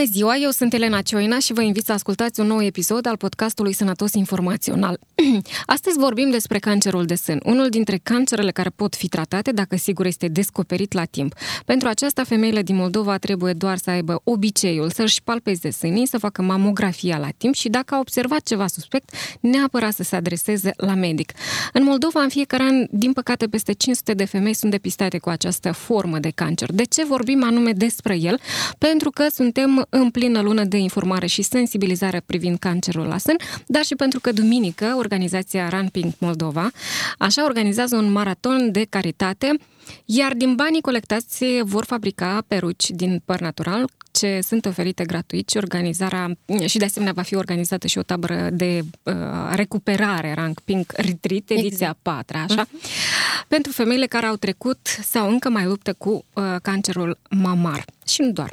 Bună 0.00 0.12
ziua, 0.12 0.36
eu 0.36 0.50
sunt 0.50 0.72
Elena 0.72 1.00
Cioina 1.00 1.38
și 1.38 1.52
vă 1.52 1.62
invit 1.62 1.84
să 1.84 1.92
ascultați 1.92 2.40
un 2.40 2.46
nou 2.46 2.62
episod 2.62 3.06
al 3.06 3.16
podcastului 3.16 3.72
Sănătos 3.72 4.12
Informațional. 4.12 4.98
Astăzi 5.66 5.98
vorbim 5.98 6.30
despre 6.30 6.58
cancerul 6.58 7.04
de 7.04 7.14
sân, 7.14 7.40
unul 7.44 7.68
dintre 7.68 8.00
cancerele 8.02 8.50
care 8.50 8.68
pot 8.68 8.94
fi 8.94 9.08
tratate 9.08 9.52
dacă 9.52 9.76
sigur 9.76 10.06
este 10.06 10.28
descoperit 10.28 10.92
la 10.92 11.04
timp. 11.04 11.34
Pentru 11.64 11.88
aceasta, 11.88 12.24
femeile 12.24 12.62
din 12.62 12.76
Moldova 12.76 13.18
trebuie 13.18 13.52
doar 13.52 13.76
să 13.76 13.90
aibă 13.90 14.20
obiceiul 14.24 14.90
să-și 14.90 15.22
palpeze 15.22 15.70
sânii, 15.70 16.06
să 16.06 16.18
facă 16.18 16.42
mamografia 16.42 17.18
la 17.18 17.28
timp 17.36 17.54
și 17.54 17.68
dacă 17.68 17.94
a 17.94 17.98
observat 17.98 18.42
ceva 18.42 18.66
suspect, 18.66 19.10
neapărat 19.40 19.94
să 19.94 20.02
se 20.02 20.16
adreseze 20.16 20.72
la 20.76 20.94
medic. 20.94 21.32
În 21.72 21.84
Moldova, 21.84 22.20
în 22.20 22.28
fiecare 22.28 22.62
an, 22.62 22.86
din 22.90 23.12
păcate, 23.12 23.46
peste 23.46 23.72
500 23.72 24.14
de 24.14 24.24
femei 24.24 24.54
sunt 24.54 24.70
depistate 24.70 25.18
cu 25.18 25.28
această 25.28 25.72
formă 25.72 26.18
de 26.18 26.30
cancer. 26.34 26.72
De 26.72 26.84
ce 26.84 27.04
vorbim 27.04 27.44
anume 27.44 27.72
despre 27.72 28.16
el? 28.16 28.40
Pentru 28.78 29.10
că 29.10 29.26
suntem 29.32 29.86
în 29.90 30.10
plină 30.10 30.40
lună 30.40 30.64
de 30.64 30.76
informare 30.76 31.26
și 31.26 31.42
sensibilizare 31.42 32.22
privind 32.26 32.58
cancerul 32.58 33.06
la 33.06 33.18
sân, 33.18 33.36
dar 33.66 33.84
și 33.84 33.94
pentru 33.94 34.20
că 34.20 34.32
duminică 34.32 34.94
organizația 34.98 35.68
Run 35.68 35.88
Pink 35.92 36.14
Moldova 36.18 36.70
așa 37.18 37.44
organizează 37.44 37.96
un 37.96 38.12
maraton 38.12 38.72
de 38.72 38.86
caritate 38.88 39.56
iar 40.04 40.34
din 40.34 40.54
banii 40.54 40.80
colectați 40.80 41.44
vor 41.62 41.84
fabrica 41.84 42.44
peruci 42.46 42.90
din 42.90 43.22
păr 43.24 43.40
natural 43.40 43.84
ce 44.10 44.40
sunt 44.42 44.66
oferite 44.66 45.04
gratuit 45.04 45.48
și 45.48 45.56
organizarea 45.56 46.36
și 46.66 46.78
de 46.78 46.84
asemenea 46.84 47.12
va 47.12 47.22
fi 47.22 47.34
organizată 47.34 47.86
și 47.86 47.98
o 47.98 48.02
tabără 48.02 48.48
de 48.52 48.80
uh, 49.02 49.14
recuperare 49.54 50.34
Rank 50.34 50.60
Pink 50.60 50.92
Retreat, 50.92 51.42
ediția 51.46 51.68
exact. 51.68 51.98
4, 52.02 52.36
așa, 52.36 52.66
uh-huh. 52.66 53.46
pentru 53.48 53.72
femeile 53.72 54.06
care 54.06 54.26
au 54.26 54.36
trecut 54.36 54.86
sau 55.02 55.28
încă 55.28 55.50
mai 55.50 55.64
luptă 55.64 55.92
cu 55.92 56.24
uh, 56.32 56.56
cancerul 56.62 57.18
mamar. 57.30 57.84
Și 58.06 58.22
nu 58.22 58.30
doar. 58.30 58.52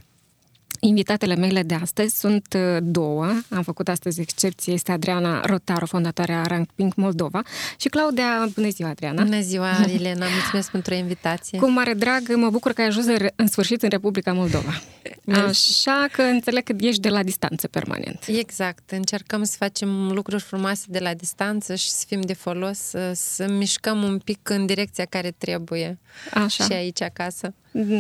Invitatele 0.80 1.36
mele 1.36 1.64
de 1.64 1.73
astăzi 1.73 2.20
sunt 2.20 2.56
uh, 2.56 2.78
două. 2.81 3.25
Am 3.50 3.64
făcut 3.64 3.88
astăzi 3.88 4.22
excepție. 4.22 4.73
Este 4.73 4.92
Adriana 4.92 5.42
Rotaru, 5.45 5.86
fondatoarea 5.86 6.44
Rank 6.44 6.70
Pink 6.75 6.95
Moldova 6.95 7.42
și 7.78 7.88
Claudia. 7.88 8.47
Bună 8.56 8.70
ziua, 8.70 8.89
Adriana! 8.89 9.23
Bună 9.23 9.42
ziua, 9.42 9.70
Elena! 9.94 10.25
Mulțumesc 10.39 10.72
pentru 10.72 10.94
invitație! 10.94 11.59
Cu 11.59 11.70
mare 11.70 11.94
drag, 11.94 12.36
mă 12.36 12.50
bucur 12.50 12.73
că 12.73 12.81
ai 12.81 12.88
ajuns 12.88 13.05
în 13.36 13.48
sfârșit 13.48 13.83
în 13.83 13.89
Republica 13.89 14.33
Moldova. 14.33 14.81
Așa 15.33 16.08
că 16.11 16.22
înțeleg 16.22 16.64
că 16.64 16.73
ești 16.80 17.02
de 17.02 17.09
la 17.09 17.23
distanță 17.23 17.67
permanent. 17.67 18.23
Exact. 18.28 18.92
Încercăm 18.92 19.44
să 19.44 19.55
facem 19.58 20.11
lucruri 20.11 20.42
frumoase 20.42 20.86
de 20.88 21.00
la 21.00 21.14
distanță 21.14 21.75
și 21.75 21.89
să 21.89 22.03
fim 22.08 22.22
de 22.22 22.33
folos, 22.33 22.78
să, 22.78 23.11
să 23.16 23.48
mișcăm 23.50 24.03
un 24.03 24.17
pic 24.17 24.50
în 24.50 24.66
direcția 24.66 25.05
care 25.05 25.31
trebuie. 25.38 26.00
Așa. 26.33 26.64
Și 26.64 26.73
aici 26.73 27.02
acasă. 27.02 27.53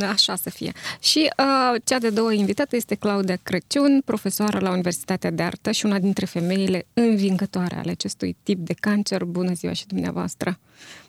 Așa 0.09 0.35
să 0.35 0.49
fie. 0.49 0.71
Și 0.99 1.29
uh, 1.37 1.81
cea 1.83 1.97
de 1.97 2.09
două 2.09 2.33
invitată 2.33 2.75
este 2.75 2.95
Claudia 2.95 3.37
Crăciun, 3.43 4.01
profesoară 4.05 4.59
la 4.59 4.71
Universitatea 4.71 5.31
de 5.31 5.43
Artă 5.43 5.71
și 5.71 5.85
una 5.85 5.99
dintre 5.99 6.25
femeile 6.25 6.85
învingătoare 6.93 7.75
ale 7.75 7.91
acestui 7.91 8.35
tip 8.43 8.65
de 8.65 8.73
cancer. 8.73 9.23
Bună 9.23 9.53
ziua 9.53 9.73
și 9.73 9.87
dumneavoastră! 9.87 10.59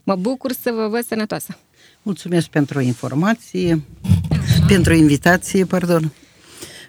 Mă 0.02 0.16
bucur 0.16 0.52
să 0.52 0.70
vă 0.70 0.88
văd 0.88 1.04
sănătoasă! 1.04 1.58
Mulțumesc 2.02 2.48
pentru 2.48 2.80
informație, 2.80 3.82
pentru 4.68 4.94
invitație, 4.94 5.64
pardon. 5.64 6.12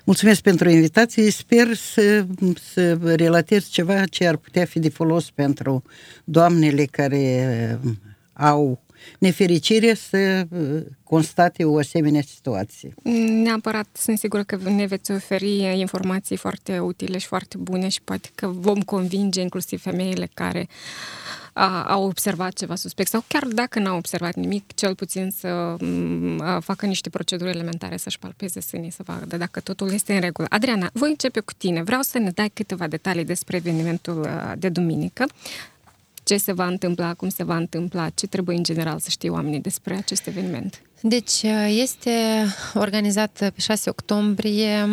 Mulțumesc 0.04 0.42
pentru 0.42 0.70
invitație. 0.70 1.32
Sper 1.32 1.76
să, 1.76 2.26
să 2.74 2.98
relatez 3.16 3.68
ceva 3.68 4.06
ce 4.06 4.28
ar 4.28 4.36
putea 4.36 4.66
fi 4.66 4.80
de 4.80 4.90
folos 4.90 5.32
pentru 5.32 5.84
doamnele 6.24 6.86
care 6.86 7.80
au 8.34 8.84
nefericire 9.20 9.94
să 9.94 10.46
uh, 10.50 10.82
constate 11.04 11.64
o 11.64 11.78
asemenea 11.78 12.22
situație. 12.22 12.94
Neapărat, 13.44 13.88
sunt 13.94 14.18
sigură 14.18 14.44
că 14.44 14.58
ne 14.64 14.86
veți 14.86 15.12
oferi 15.12 15.80
informații 15.80 16.36
foarte 16.36 16.80
utile 16.80 17.18
și 17.18 17.28
foarte 17.28 17.58
bune 17.58 17.88
și 17.88 18.02
poate 18.04 18.30
că 18.36 18.48
vom 18.48 18.82
convinge 18.82 19.42
inclusiv 19.42 19.82
femeile 19.82 20.30
care 20.34 20.68
a, 21.54 21.84
au 21.84 22.04
observat 22.04 22.54
ceva 22.54 22.76
suspect 22.76 23.10
sau 23.10 23.24
chiar 23.28 23.44
dacă 23.44 23.80
n-au 23.80 23.98
observat 23.98 24.36
nimic, 24.36 24.74
cel 24.76 24.96
puțin 24.96 25.32
să 25.38 25.76
mm, 25.80 26.42
a, 26.42 26.60
facă 26.60 26.86
niște 26.86 27.10
proceduri 27.10 27.50
elementare, 27.50 27.98
să-și 27.98 28.20
palpeze 28.20 28.60
sânii, 28.60 28.92
să 28.92 29.04
vadă 29.06 29.38
dacă 29.38 29.60
totul 29.60 29.94
este 29.94 30.14
în 30.14 30.20
regulă. 30.20 30.48
Adriana, 30.50 30.90
voi 30.94 31.10
începe 31.10 31.40
cu 31.40 31.54
tine. 31.58 31.84
Vreau 31.84 32.02
să 32.02 32.18
ne 32.18 32.30
dai 32.30 32.50
câteva 32.54 32.88
detalii 32.88 33.26
despre 33.26 33.58
evenimentul 33.58 34.30
de 34.58 34.70
duminică 34.70 35.26
ce 36.30 36.38
se 36.38 36.52
va 36.52 36.68
întâmpla, 36.68 37.14
cum 37.14 37.30
se 37.30 37.44
va 37.44 37.56
întâmpla, 37.56 38.10
ce 38.10 38.28
trebuie 38.28 38.58
în 38.58 38.64
general 38.64 39.00
să 39.00 39.10
știe 39.10 39.30
oamenii 39.30 39.60
despre 39.60 39.96
acest 39.96 40.28
eveniment. 40.28 40.82
Deci 41.02 41.42
este 41.68 42.12
organizată 42.74 43.50
pe 43.50 43.62
6 43.62 43.90
octombrie, 43.90 44.88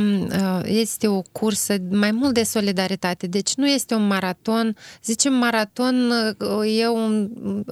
este 0.64 1.08
o 1.08 1.22
cursă 1.32 1.74
mai 1.90 2.10
mult 2.10 2.34
de 2.34 2.42
solidaritate, 2.42 3.26
deci 3.26 3.54
nu 3.54 3.68
este 3.68 3.94
un 3.94 4.06
maraton. 4.06 4.76
Zicem 5.04 5.32
maraton, 5.32 6.12
eu 6.78 6.96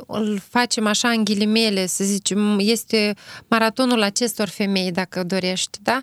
îl 0.07 0.41
facem 0.49 0.87
așa 0.87 1.09
în 1.09 1.25
ghilimele, 1.25 1.87
să 1.87 2.05
zicem, 2.05 2.59
este 2.59 3.15
maratonul 3.49 4.03
acestor 4.03 4.49
femei, 4.49 4.93
dacă 4.93 5.23
dorești, 5.23 5.79
da? 5.83 6.01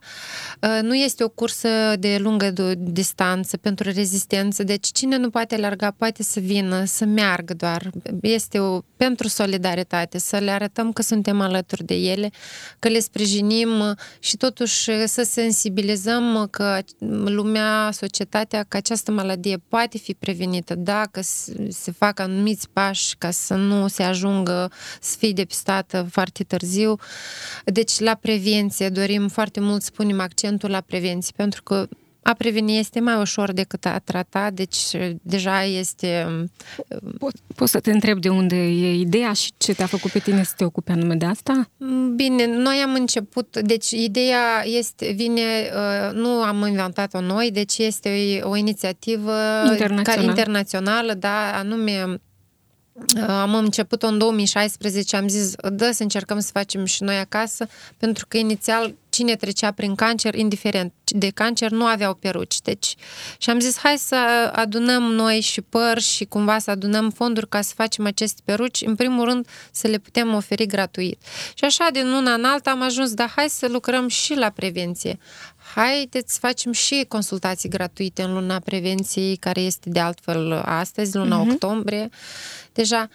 Nu 0.82 0.96
este 0.96 1.24
o 1.24 1.30
cursă 1.30 1.70
de 2.00 2.18
lungă 2.20 2.54
distanță 2.78 3.58
pentru 3.58 3.92
rezistență, 3.92 4.64
deci 4.64 4.88
cine 4.92 5.18
nu 5.18 5.30
poate 5.30 5.56
alerga 5.56 5.92
poate 5.98 6.24
să 6.24 6.40
vină, 6.40 6.84
să 6.86 7.06
meargă 7.06 7.54
doar. 7.54 7.90
Este 8.22 8.60
o, 8.60 8.80
pentru 8.98 9.28
solidaritate, 9.28 10.18
să 10.18 10.38
le 10.38 10.52
arătăm 10.52 10.92
că 10.92 11.02
suntem 11.02 11.42
alături 11.42 11.86
de 11.86 11.94
ele 11.94 12.21
ele, 12.22 12.32
că 12.80 12.88
le 12.88 13.00
sprijinim 13.00 13.96
și 14.20 14.38
totuși 14.38 15.08
să 15.08 15.24
sensibilizăm 15.24 16.48
că 16.52 16.80
lumea, 17.26 17.90
societatea, 17.94 18.66
că 18.68 18.78
această 18.78 19.12
maladie 19.12 19.58
poate 19.68 19.98
fi 19.98 20.14
prevenită 20.14 20.76
dacă 20.76 21.22
se 21.70 21.92
fac 21.92 22.20
anumiți 22.20 22.70
pași 22.74 23.16
ca 23.18 23.32
să 23.32 23.54
nu 23.54 23.88
se 23.88 24.04
ajungă 24.04 24.72
să 25.02 25.16
fie 25.18 25.32
depistată 25.32 26.08
foarte 26.12 26.44
târziu. 26.44 26.96
Deci 27.66 28.00
la 28.00 28.16
prevenție 28.16 28.90
dorim 28.90 29.28
foarte 29.28 29.60
mult 29.60 29.82
să 29.82 29.92
punem 29.94 30.20
accentul 30.20 30.70
la 30.70 30.82
prevenție 30.82 31.34
pentru 31.36 31.64
că 31.64 31.88
a 32.24 32.34
preveni 32.34 32.78
este 32.78 33.00
mai 33.00 33.20
ușor 33.20 33.52
decât 33.52 33.86
a 33.86 34.02
trata, 34.04 34.50
deci 34.54 34.78
deja 35.22 35.64
este... 35.64 36.28
Pot, 37.18 37.34
pot 37.56 37.68
să 37.68 37.80
te 37.80 37.92
întreb 37.92 38.20
de 38.20 38.30
unde 38.30 38.56
e 38.56 38.94
ideea 38.94 39.34
și 39.34 39.52
ce 39.58 39.74
te-a 39.74 39.86
făcut 39.86 40.12
pe 40.12 40.20
tine 40.20 40.44
să 40.44 40.54
te 40.58 40.64
ocupi 40.64 40.92
anume 40.92 41.16
de 41.16 41.26
asta? 41.26 41.70
Bine, 42.16 42.46
noi 42.46 42.76
am 42.84 42.94
început, 42.94 43.58
deci 43.58 43.92
ideea 43.92 44.64
este, 44.64 45.12
vine, 45.12 45.42
nu 46.14 46.30
am 46.30 46.66
inventat-o 46.68 47.22
noi, 47.22 47.52
deci 47.52 47.78
este 47.78 48.42
o, 48.44 48.50
o 48.50 48.56
inițiativă 48.56 49.34
internațională, 49.72 50.30
internațională 50.30 51.14
da, 51.14 51.58
anume 51.58 52.22
am 53.28 53.56
început 53.56 54.04
în 54.04 54.18
2016, 54.18 55.16
am 55.16 55.28
zis, 55.28 55.54
dă 55.72 55.92
să 55.94 56.04
încercăm 56.04 56.40
să 56.40 56.50
facem 56.54 56.86
și 56.86 57.04
noi 57.04 57.18
acasă, 57.18 57.68
pentru 57.98 58.26
că 58.28 58.38
inițial 58.38 58.96
cine 59.12 59.36
trecea 59.36 59.72
prin 59.72 59.96
cancer, 59.96 60.36
indiferent 60.36 60.94
de 61.06 61.30
cancer, 61.30 61.72
nu 61.72 61.86
aveau 61.86 62.14
peruci. 62.14 62.62
Deci, 62.62 62.96
și 63.38 63.50
am 63.50 63.60
zis, 63.60 63.78
hai 63.78 63.98
să 63.98 64.16
adunăm 64.56 65.04
noi 65.04 65.40
și 65.40 65.62
păr 65.62 66.00
și 66.00 66.26
cumva 66.26 66.60
să 66.60 66.72
adunăm 66.72 67.10
fonduri 67.10 67.50
ca 67.50 67.62
să 67.62 67.74
facem 67.76 68.06
aceste 68.06 68.42
peruci, 68.46 68.82
în 68.82 68.96
primul 68.96 69.26
rând 69.26 69.48
să 69.72 69.88
le 69.88 69.98
putem 69.98 70.34
oferi 70.34 70.66
gratuit. 70.66 71.22
Și 71.54 71.66
așa, 71.66 71.90
din 71.92 72.08
una 72.08 72.34
în 72.34 72.44
alta 72.44 72.72
am 72.72 72.82
ajuns, 72.82 73.14
dar 73.14 73.32
hai 73.36 73.50
să 73.50 73.68
lucrăm 73.68 74.08
și 74.08 74.34
la 74.34 74.50
prevenție. 74.50 75.18
Haideți 75.76 76.34
să 76.34 76.40
facem 76.42 76.72
și 76.72 77.06
consultații 77.08 77.70
gratuite 77.70 78.22
în 78.22 78.34
luna 78.34 78.60
prevenției, 78.60 79.36
care 79.36 79.62
este 79.62 79.90
de 79.90 80.00
altfel 80.00 80.52
astăzi, 80.66 81.16
luna 81.16 81.44
uh-huh. 81.44 81.52
octombrie. 81.52 82.10
Deja 82.74 83.10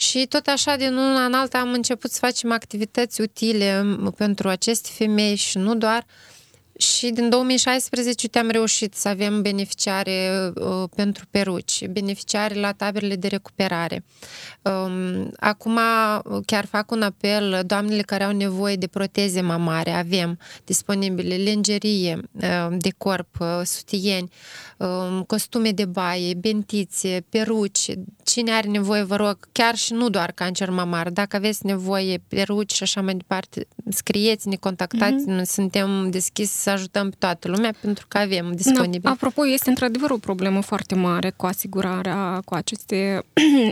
și 0.00 0.26
tot 0.26 0.46
așa, 0.46 0.76
din 0.76 0.96
una 0.96 1.24
în 1.24 1.32
alta, 1.32 1.58
am 1.58 1.72
început 1.72 2.10
să 2.10 2.18
facem 2.18 2.52
activități 2.52 3.20
utile 3.20 3.84
pentru 4.16 4.48
aceste 4.48 4.88
femei 4.92 5.34
și 5.34 5.58
nu 5.58 5.74
doar. 5.74 6.06
Și 6.78 7.10
din 7.10 7.28
2016 7.28 8.28
te-am 8.28 8.50
reușit 8.50 8.94
să 8.94 9.08
avem 9.08 9.42
beneficiare 9.42 10.30
uh, 10.54 10.88
pentru 10.96 11.24
peruci, 11.30 11.86
beneficiare 11.86 12.54
la 12.54 12.72
taberele 12.72 13.16
de 13.16 13.28
recuperare. 13.28 14.04
Um, 14.62 15.30
acum 15.36 15.78
chiar 16.46 16.66
fac 16.66 16.90
un 16.90 17.02
apel, 17.02 17.62
doamnele 17.66 18.02
care 18.02 18.24
au 18.24 18.32
nevoie 18.32 18.76
de 18.76 18.86
proteze 18.86 19.40
mamare, 19.40 19.90
avem 19.90 20.38
disponibile 20.64 21.34
lingerie 21.34 22.20
uh, 22.32 22.76
de 22.78 22.90
corp, 22.98 23.40
uh, 23.40 23.60
sutieni, 23.64 24.30
uh, 24.32 24.69
costume 25.26 25.70
de 25.70 25.84
baie, 25.84 26.34
bentițe, 26.34 27.24
peruci, 27.28 27.90
cine 28.24 28.52
are 28.52 28.68
nevoie, 28.68 29.02
vă 29.02 29.16
rog, 29.16 29.38
chiar 29.52 29.74
și 29.74 29.92
nu 29.92 30.08
doar 30.08 30.32
cancer 30.32 30.70
mamar, 30.70 31.10
dacă 31.10 31.36
aveți 31.36 31.66
nevoie 31.66 32.22
peruci 32.28 32.72
și 32.72 32.82
așa 32.82 33.00
mai 33.02 33.14
departe, 33.14 33.66
scrieți, 33.88 34.48
ne 34.48 34.56
contactați, 34.56 35.24
mm-hmm. 35.28 35.42
suntem 35.42 36.10
deschiși 36.10 36.48
să 36.48 36.70
ajutăm 36.70 37.10
pe 37.10 37.16
toată 37.18 37.48
lumea 37.48 37.74
pentru 37.80 38.06
că 38.08 38.18
avem 38.18 38.52
disponibil. 38.52 39.00
Da, 39.02 39.10
apropo, 39.10 39.46
este 39.46 39.68
într-adevăr 39.68 40.10
o 40.10 40.16
problemă 40.16 40.60
foarte 40.60 40.94
mare 40.94 41.30
cu 41.36 41.46
asigurarea, 41.46 42.42
cu 42.44 42.54
aceste, 42.54 43.22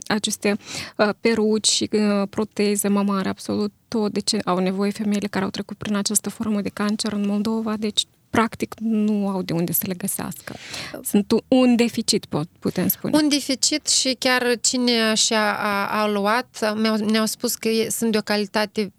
aceste 0.06 0.56
uh, 0.96 1.08
peruci 1.20 1.68
și 1.68 1.88
uh, 1.92 2.28
proteze 2.30 2.88
mamare, 2.88 3.28
absolut 3.28 3.72
tot. 3.88 4.12
Deci 4.12 4.34
au 4.44 4.58
nevoie 4.58 4.90
femeile 4.90 5.26
care 5.26 5.44
au 5.44 5.50
trecut 5.50 5.76
prin 5.76 5.94
această 5.94 6.30
formă 6.30 6.60
de 6.60 6.68
cancer 6.68 7.12
în 7.12 7.26
Moldova, 7.26 7.76
deci 7.76 8.04
practic 8.30 8.74
nu 8.78 9.28
au 9.28 9.42
de 9.42 9.52
unde 9.52 9.72
să 9.72 9.82
le 9.86 9.94
găsească. 9.94 10.54
Sunt 11.02 11.32
un 11.48 11.76
deficit, 11.76 12.26
putem 12.58 12.88
spune. 12.88 13.16
Un 13.16 13.28
deficit 13.28 13.88
și 13.88 14.16
chiar 14.18 14.58
cine 14.60 15.14
și-a 15.14 15.56
a, 15.56 16.02
a 16.02 16.08
luat, 16.08 16.74
ne-au 17.10 17.26
spus 17.26 17.54
că 17.54 17.68
sunt 17.88 18.12
de 18.12 18.18
o 18.18 18.22
calitate 18.22 18.92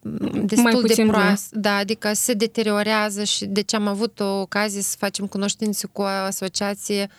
destul 0.44 0.84
de 0.88 1.04
proastă, 1.08 1.60
da, 1.60 1.76
adică 1.76 2.14
se 2.14 2.34
deteriorează 2.34 3.24
și 3.24 3.46
deci 3.46 3.74
am 3.74 3.88
avut 3.88 4.20
o 4.20 4.40
ocazie 4.42 4.82
să 4.82 4.96
facem 5.00 5.26
cunoștințe 5.28 5.88
cu 5.92 6.02
o 6.02 6.06
asociație 6.06 7.10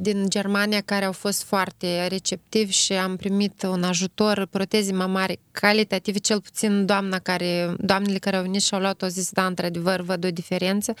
din 0.00 0.28
Germania 0.28 0.80
care 0.84 1.04
au 1.04 1.12
fost 1.12 1.42
foarte 1.42 2.06
receptivi 2.06 2.72
și 2.72 2.92
am 2.92 3.16
primit 3.16 3.62
un 3.62 3.82
ajutor, 3.82 4.46
proteze 4.50 4.92
mamare 4.92 5.36
calitative, 5.52 6.18
cel 6.18 6.40
puțin 6.40 6.86
doamna 6.86 7.18
care, 7.18 7.74
doamnele 7.78 8.18
care 8.18 8.36
au 8.36 8.42
venit 8.42 8.62
și 8.62 8.74
au 8.74 8.80
luat, 8.80 9.02
au 9.02 9.08
zis, 9.08 9.30
da, 9.30 9.46
într-adevăr, 9.46 10.00
văd 10.00 10.24
o 10.24 10.30
diferență 10.30 10.94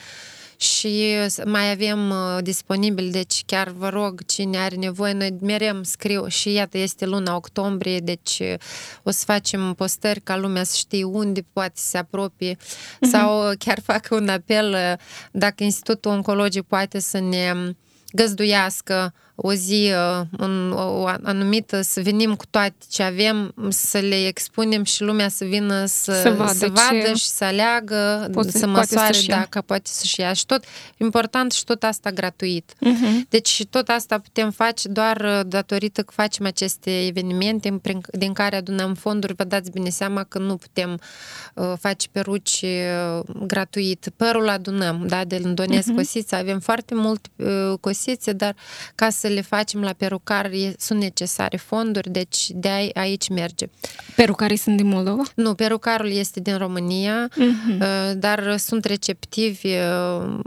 și 0.60 1.14
mai 1.44 1.70
avem 1.70 2.10
uh, 2.10 2.38
disponibil, 2.42 3.10
deci 3.10 3.42
chiar 3.46 3.68
vă 3.68 3.88
rog, 3.88 4.24
cine 4.26 4.58
are 4.58 4.74
nevoie, 4.76 5.12
noi 5.12 5.36
mereu 5.40 5.82
scriu 5.82 6.26
și 6.26 6.52
iată, 6.52 6.78
este 6.78 7.06
luna 7.06 7.36
octombrie, 7.36 7.98
deci 7.98 8.38
uh, 8.40 8.54
o 9.02 9.10
să 9.10 9.24
facem 9.24 9.74
postări 9.74 10.20
ca 10.20 10.36
lumea 10.36 10.64
să 10.64 10.76
știe 10.76 11.04
unde 11.04 11.44
poate 11.52 11.72
să 11.74 11.88
se 11.88 11.98
apropie 11.98 12.54
uh-huh. 12.54 13.10
sau 13.10 13.52
chiar 13.58 13.80
fac 13.80 14.06
un 14.10 14.28
apel 14.28 14.72
uh, 14.72 14.98
dacă 15.32 15.64
Institutul 15.64 16.10
Oncologic 16.10 16.62
poate 16.62 16.98
să 16.98 17.20
ne 17.20 17.54
găzduiască 18.12 19.14
o 19.42 19.52
zi 19.52 19.92
în 20.30 20.72
o 20.72 21.06
anumită, 21.22 21.80
să 21.80 22.00
venim 22.00 22.34
cu 22.34 22.44
toate 22.50 22.74
ce 22.88 23.02
avem, 23.02 23.54
să 23.68 23.98
le 23.98 24.26
expunem 24.26 24.84
și 24.84 25.02
lumea 25.02 25.28
să 25.28 25.44
vină 25.44 25.84
să, 25.84 26.12
să 26.12 26.30
vadă, 26.30 26.52
să 26.52 26.68
vadă 26.68 27.14
și 27.14 27.24
să 27.24 27.44
aleagă, 27.44 28.28
poate, 28.32 28.50
să 28.50 28.66
măsoare 28.66 29.12
să 29.12 29.24
dacă 29.26 29.60
poate 29.60 29.90
să-și 29.92 30.20
ia. 30.20 30.32
Și 30.32 30.46
tot, 30.46 30.64
important 30.96 31.52
și 31.52 31.64
tot 31.64 31.82
asta 31.82 32.10
gratuit. 32.10 32.72
Uh-huh. 32.72 33.28
Deci 33.28 33.64
tot 33.70 33.88
asta 33.88 34.18
putem 34.18 34.50
face 34.50 34.88
doar 34.88 35.42
datorită 35.46 36.02
că 36.02 36.12
facem 36.14 36.46
aceste 36.46 37.06
evenimente 37.06 37.78
prin, 37.82 38.00
din 38.12 38.32
care 38.32 38.56
adunăm 38.56 38.94
fonduri. 38.94 39.34
Vă 39.34 39.44
dați 39.44 39.70
bine 39.70 39.88
seama 39.88 40.24
că 40.24 40.38
nu 40.38 40.56
putem 40.56 41.00
uh, 41.54 41.72
face 41.78 42.08
peruci 42.12 42.60
uh, 42.62 43.20
gratuit. 43.46 44.08
Părul 44.16 44.48
adunăm, 44.48 45.06
da, 45.06 45.24
de 45.24 45.38
Lândonesc 45.42 45.90
uh-huh. 45.90 45.96
Cosița. 45.96 46.36
Avem 46.36 46.60
foarte 46.60 46.94
multe 46.94 47.28
uh, 47.36 47.78
cosițe, 47.80 48.32
dar 48.32 48.54
ca 48.94 49.10
să 49.10 49.28
le 49.30 49.40
facem 49.40 49.82
la 49.82 49.92
perucar 49.92 50.50
sunt 50.78 51.00
necesare 51.00 51.56
fonduri, 51.56 52.10
deci 52.10 52.50
de 52.54 52.90
aici 52.94 53.28
merge. 53.28 53.66
Perucarii 54.16 54.56
sunt 54.56 54.76
din 54.76 54.86
Moldova? 54.86 55.22
Nu, 55.34 55.54
perucarul 55.54 56.10
este 56.10 56.40
din 56.40 56.56
România, 56.56 57.28
uh-huh. 57.28 58.12
dar 58.14 58.56
sunt 58.56 58.84
receptivi 58.84 59.66
uh, 59.66 60.38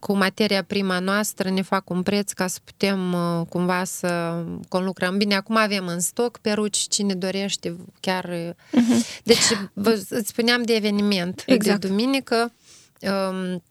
cu 0.00 0.16
materia 0.16 0.62
prima 0.62 0.98
noastră, 0.98 1.50
ne 1.50 1.62
fac 1.62 1.90
un 1.90 2.02
preț 2.02 2.32
ca 2.32 2.46
să 2.46 2.58
putem 2.64 3.12
uh, 3.12 3.46
cumva 3.48 3.84
să 3.84 4.42
conlucrăm. 4.68 5.16
Bine, 5.16 5.34
acum 5.34 5.56
avem 5.56 5.86
în 5.86 6.00
stoc 6.00 6.38
peruci, 6.38 6.78
cine 6.88 7.14
dorește 7.14 7.76
chiar... 8.00 8.28
Uh-huh. 8.28 9.22
Deci, 9.22 9.44
vă, 9.72 10.02
îți 10.08 10.28
spuneam 10.28 10.62
de 10.62 10.74
eveniment 10.74 11.42
exact. 11.46 11.80
de 11.80 11.88
duminică, 11.88 12.52
um, 13.00 13.62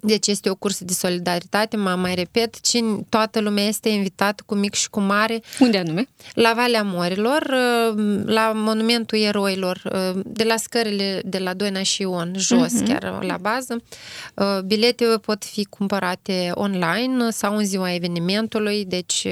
deci 0.00 0.26
este 0.26 0.50
o 0.50 0.54
cursă 0.54 0.84
de 0.84 0.92
solidaritate, 0.92 1.76
mă 1.76 1.90
mai 1.90 2.14
repet, 2.14 2.60
cine, 2.60 3.06
toată 3.08 3.40
lumea 3.40 3.64
este 3.64 3.88
invitată 3.88 4.42
cu 4.46 4.54
mic 4.54 4.74
și 4.74 4.90
cu 4.90 5.00
mare. 5.00 5.42
Unde 5.58 5.78
anume? 5.78 6.08
La 6.34 6.52
Valea 6.54 6.82
Morilor, 6.82 7.42
uh, 7.42 8.22
la 8.24 8.52
Monumentul 8.54 9.18
Eroilor, 9.18 9.82
uh, 9.84 10.20
de 10.24 10.44
la 10.44 10.56
scările 10.56 11.22
de 11.24 11.38
la 11.38 11.54
Doina 11.54 11.82
și 11.82 12.02
Ion, 12.02 12.32
jos 12.36 12.82
uh-huh. 12.82 12.86
chiar 12.86 13.24
la 13.24 13.36
bază. 13.36 13.82
Uh, 14.34 14.58
bilete 14.64 15.04
pot 15.04 15.44
fi 15.44 15.64
cumpărate 15.64 16.50
online 16.54 17.30
sau 17.30 17.56
în 17.56 17.64
ziua 17.64 17.94
evenimentului, 17.94 18.84
deci 18.84 19.26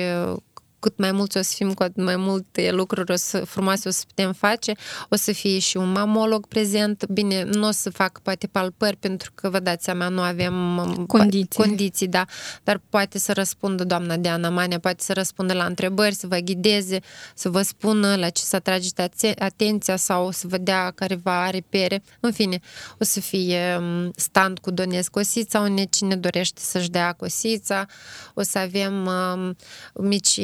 cât 0.87 0.99
mai 0.99 1.13
mulți 1.13 1.37
o 1.37 1.43
să 1.43 1.53
fim, 1.55 1.75
cu 1.75 1.83
atât 1.83 2.05
mai 2.05 2.17
multe 2.17 2.71
lucruri 2.71 3.13
o 3.13 3.17
să, 3.17 3.45
frumoase 3.45 3.89
o 3.89 3.91
să 3.91 4.03
putem 4.07 4.33
face. 4.33 4.73
O 5.09 5.17
să 5.17 5.33
fie 5.33 5.59
și 5.59 5.77
un 5.77 5.93
mamolog 5.93 6.47
prezent. 6.47 7.07
Bine, 7.07 7.43
nu 7.43 7.67
o 7.67 7.71
să 7.71 7.91
fac 7.91 8.21
poate 8.23 8.47
palpări 8.47 8.97
pentru 8.97 9.31
că 9.35 9.51
vă 9.51 9.59
dați 9.59 9.85
seama, 9.85 10.09
nu 10.09 10.21
avem 10.21 11.05
condiții, 11.07 11.65
condiții 11.65 12.09
da, 12.09 12.25
dar 12.63 12.81
poate 12.89 13.19
să 13.19 13.33
răspundă 13.33 13.85
doamna 13.85 14.17
Diana 14.17 14.49
Manea, 14.49 14.79
poate 14.79 15.03
să 15.03 15.13
răspundă 15.13 15.53
la 15.53 15.65
întrebări, 15.65 16.15
să 16.15 16.27
vă 16.27 16.37
ghideze, 16.37 16.99
să 17.35 17.49
vă 17.49 17.63
spună 17.63 18.17
la 18.17 18.29
ce 18.29 18.43
să 18.43 18.57
atrageți 18.57 19.27
atenția 19.39 19.97
sau 19.97 20.31
să 20.31 20.47
vă 20.47 20.59
dea 20.59 20.91
careva 20.91 21.51
repere. 21.51 22.03
În 22.21 22.33
fine, 22.33 22.61
o 22.99 23.05
să 23.05 23.21
fie 23.21 23.81
stand 24.17 24.59
cu 24.59 24.71
Donesc 24.71 25.11
Cosița, 25.11 25.61
unde 25.61 25.85
cine 25.85 26.17
dorește 26.17 26.61
să-și 26.61 26.91
dea 26.91 27.13
cosița. 27.13 27.87
O 28.35 28.43
să 28.43 28.59
avem 28.59 29.07
um, 29.07 29.57
mici 29.95 30.37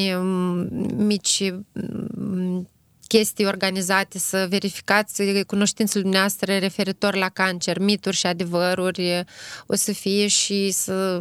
mici 1.09 1.53
mm, 1.53 2.65
chestii 3.13 3.45
organizate, 3.45 4.19
să 4.19 4.47
verificați 4.49 5.23
cunoștințele 5.47 6.03
dumneavoastră 6.03 6.57
referitor 6.57 7.15
la 7.15 7.29
cancer, 7.29 7.79
mituri 7.79 8.17
și 8.17 8.27
adevăruri, 8.27 9.25
o 9.67 9.75
să 9.75 9.93
fie 9.93 10.27
și 10.27 10.71
să 10.71 11.21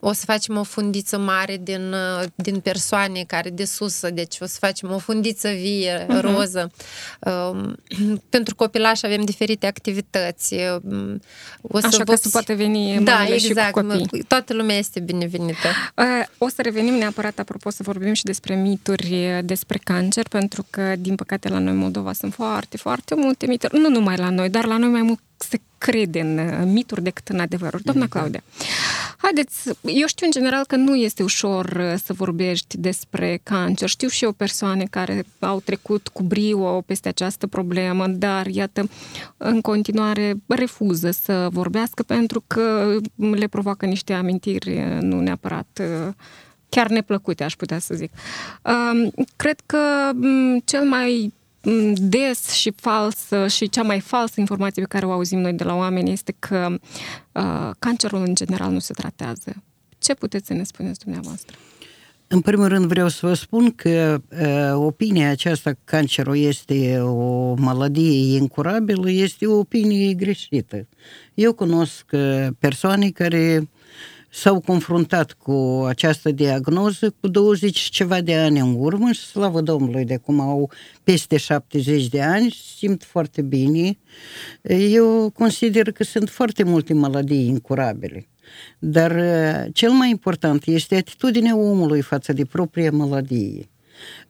o 0.00 0.12
să 0.12 0.24
facem 0.24 0.56
o 0.56 0.62
fundiță 0.62 1.18
mare 1.18 1.60
din, 1.62 1.94
din 2.34 2.60
persoane 2.60 3.24
care 3.26 3.50
de 3.50 3.64
sus, 3.64 4.08
deci 4.08 4.36
o 4.40 4.46
să 4.46 4.56
facem 4.60 4.90
o 4.92 4.98
fundiță 4.98 5.48
vie, 5.48 6.06
uh-huh. 6.06 6.20
roză. 6.20 6.70
Um, 7.20 7.76
pentru 8.28 8.54
copilași 8.54 9.06
avem 9.06 9.24
diferite 9.24 9.66
activități. 9.66 10.54
Um, 10.54 11.20
o 11.62 11.80
să 11.80 11.86
Așa 11.86 12.04
vă... 12.04 12.12
că 12.12 12.16
se 12.16 12.28
poate 12.28 12.54
veni 12.54 13.00
da, 13.04 13.22
exact, 13.22 13.40
și 13.40 13.52
cu 13.52 13.58
exact. 13.58 13.72
copii. 13.72 14.22
Toată 14.22 14.54
lumea 14.54 14.76
este 14.76 15.00
binevenită. 15.00 15.68
Uh, 15.96 16.04
o 16.38 16.48
să 16.48 16.62
revenim 16.62 16.94
neapărat, 16.94 17.38
apropo, 17.38 17.70
să 17.70 17.82
vorbim 17.82 18.12
și 18.12 18.24
despre 18.24 18.54
mituri 18.54 19.42
despre 19.44 19.80
cancer, 19.84 20.28
pentru 20.28 20.57
pentru 20.58 20.82
că, 20.82 20.96
din 20.96 21.14
păcate, 21.14 21.48
la 21.48 21.58
noi 21.58 21.72
în 21.72 21.78
Moldova 21.78 22.12
sunt 22.12 22.34
foarte, 22.34 22.76
foarte 22.76 23.14
multe 23.14 23.46
mituri. 23.46 23.78
Nu 23.78 23.88
numai 23.88 24.16
la 24.16 24.30
noi, 24.30 24.48
dar 24.48 24.64
la 24.64 24.76
noi 24.76 24.88
mai 24.88 25.02
mult 25.02 25.20
se 25.36 25.60
crede 25.78 26.20
în 26.20 26.38
uh, 26.38 26.62
mituri 26.64 27.02
decât 27.02 27.28
în 27.28 27.40
adevăruri. 27.40 27.82
Doamna 27.82 28.04
exact. 28.04 28.20
Claudia, 28.20 28.42
haideți, 29.16 29.68
eu 29.82 30.06
știu 30.06 30.26
în 30.26 30.32
general 30.32 30.64
că 30.66 30.76
nu 30.76 30.94
este 30.94 31.22
ușor 31.22 31.64
uh, 31.64 31.94
să 32.04 32.12
vorbești 32.12 32.76
despre 32.76 33.40
cancer. 33.42 33.88
Știu 33.88 34.08
și 34.08 34.24
eu 34.24 34.32
persoane 34.32 34.84
care 34.90 35.24
au 35.38 35.60
trecut 35.60 36.08
cu 36.08 36.22
brio 36.22 36.80
peste 36.80 37.08
această 37.08 37.46
problemă, 37.46 38.06
dar, 38.06 38.46
iată, 38.46 38.88
în 39.36 39.60
continuare 39.60 40.34
refuză 40.46 41.10
să 41.10 41.48
vorbească 41.50 42.02
pentru 42.02 42.44
că 42.46 42.96
le 43.16 43.46
provoacă 43.46 43.86
niște 43.86 44.12
amintiri, 44.12 44.76
uh, 44.76 45.00
nu 45.00 45.20
neapărat 45.20 45.80
chiar 46.68 46.88
neplăcute, 46.88 47.44
aș 47.44 47.54
putea 47.56 47.78
să 47.78 47.94
zic. 47.94 48.12
Cred 49.36 49.60
că 49.66 50.10
cel 50.64 50.84
mai 50.84 51.32
des 51.94 52.50
și 52.50 52.72
fals 52.76 53.28
și 53.48 53.68
cea 53.68 53.82
mai 53.82 54.00
falsă 54.00 54.40
informație 54.40 54.82
pe 54.82 54.88
care 54.88 55.06
o 55.06 55.12
auzim 55.12 55.38
noi 55.38 55.52
de 55.52 55.64
la 55.64 55.74
oameni 55.74 56.12
este 56.12 56.34
că 56.38 56.68
uh, 57.32 57.70
cancerul 57.78 58.22
în 58.26 58.34
general 58.34 58.72
nu 58.72 58.78
se 58.78 58.92
tratează. 58.92 59.62
Ce 59.98 60.14
puteți 60.14 60.46
să 60.46 60.52
ne 60.52 60.62
spuneți 60.62 61.00
dumneavoastră? 61.00 61.56
În 62.30 62.40
primul 62.40 62.68
rând 62.68 62.84
vreau 62.84 63.08
să 63.08 63.26
vă 63.26 63.34
spun 63.34 63.70
că 63.70 64.22
uh, 64.30 64.86
opinia 64.86 65.30
aceasta 65.30 65.70
că 65.70 65.78
cancerul 65.84 66.36
este 66.36 66.98
o 67.00 67.54
maladie 67.54 68.36
incurabilă 68.36 69.10
este 69.10 69.46
o 69.46 69.58
opinie 69.58 70.14
greșită. 70.14 70.86
Eu 71.34 71.52
cunosc 71.52 72.04
uh, 72.12 72.46
persoane 72.58 73.10
care 73.10 73.68
s-au 74.30 74.60
confruntat 74.60 75.32
cu 75.32 75.84
această 75.88 76.30
diagnoză 76.30 77.14
cu 77.20 77.28
20 77.28 77.78
ceva 77.78 78.20
de 78.20 78.34
ani 78.36 78.58
în 78.58 78.74
urmă 78.78 79.12
și 79.12 79.20
slavă 79.20 79.60
Domnului 79.60 80.04
de 80.04 80.16
cum 80.16 80.40
au 80.40 80.70
peste 81.04 81.36
70 81.36 82.08
de 82.08 82.22
ani, 82.22 82.56
simt 82.76 83.04
foarte 83.04 83.42
bine. 83.42 83.98
Eu 84.90 85.30
consider 85.30 85.92
că 85.92 86.04
sunt 86.04 86.28
foarte 86.28 86.62
multe 86.62 86.94
maladii 86.94 87.46
incurabile. 87.46 88.28
Dar 88.78 89.10
uh, 89.10 89.72
cel 89.72 89.90
mai 89.90 90.10
important 90.10 90.66
este 90.66 90.94
atitudinea 90.94 91.56
omului 91.56 92.00
față 92.00 92.32
de 92.32 92.44
propria 92.44 92.90
maladie. 92.90 93.68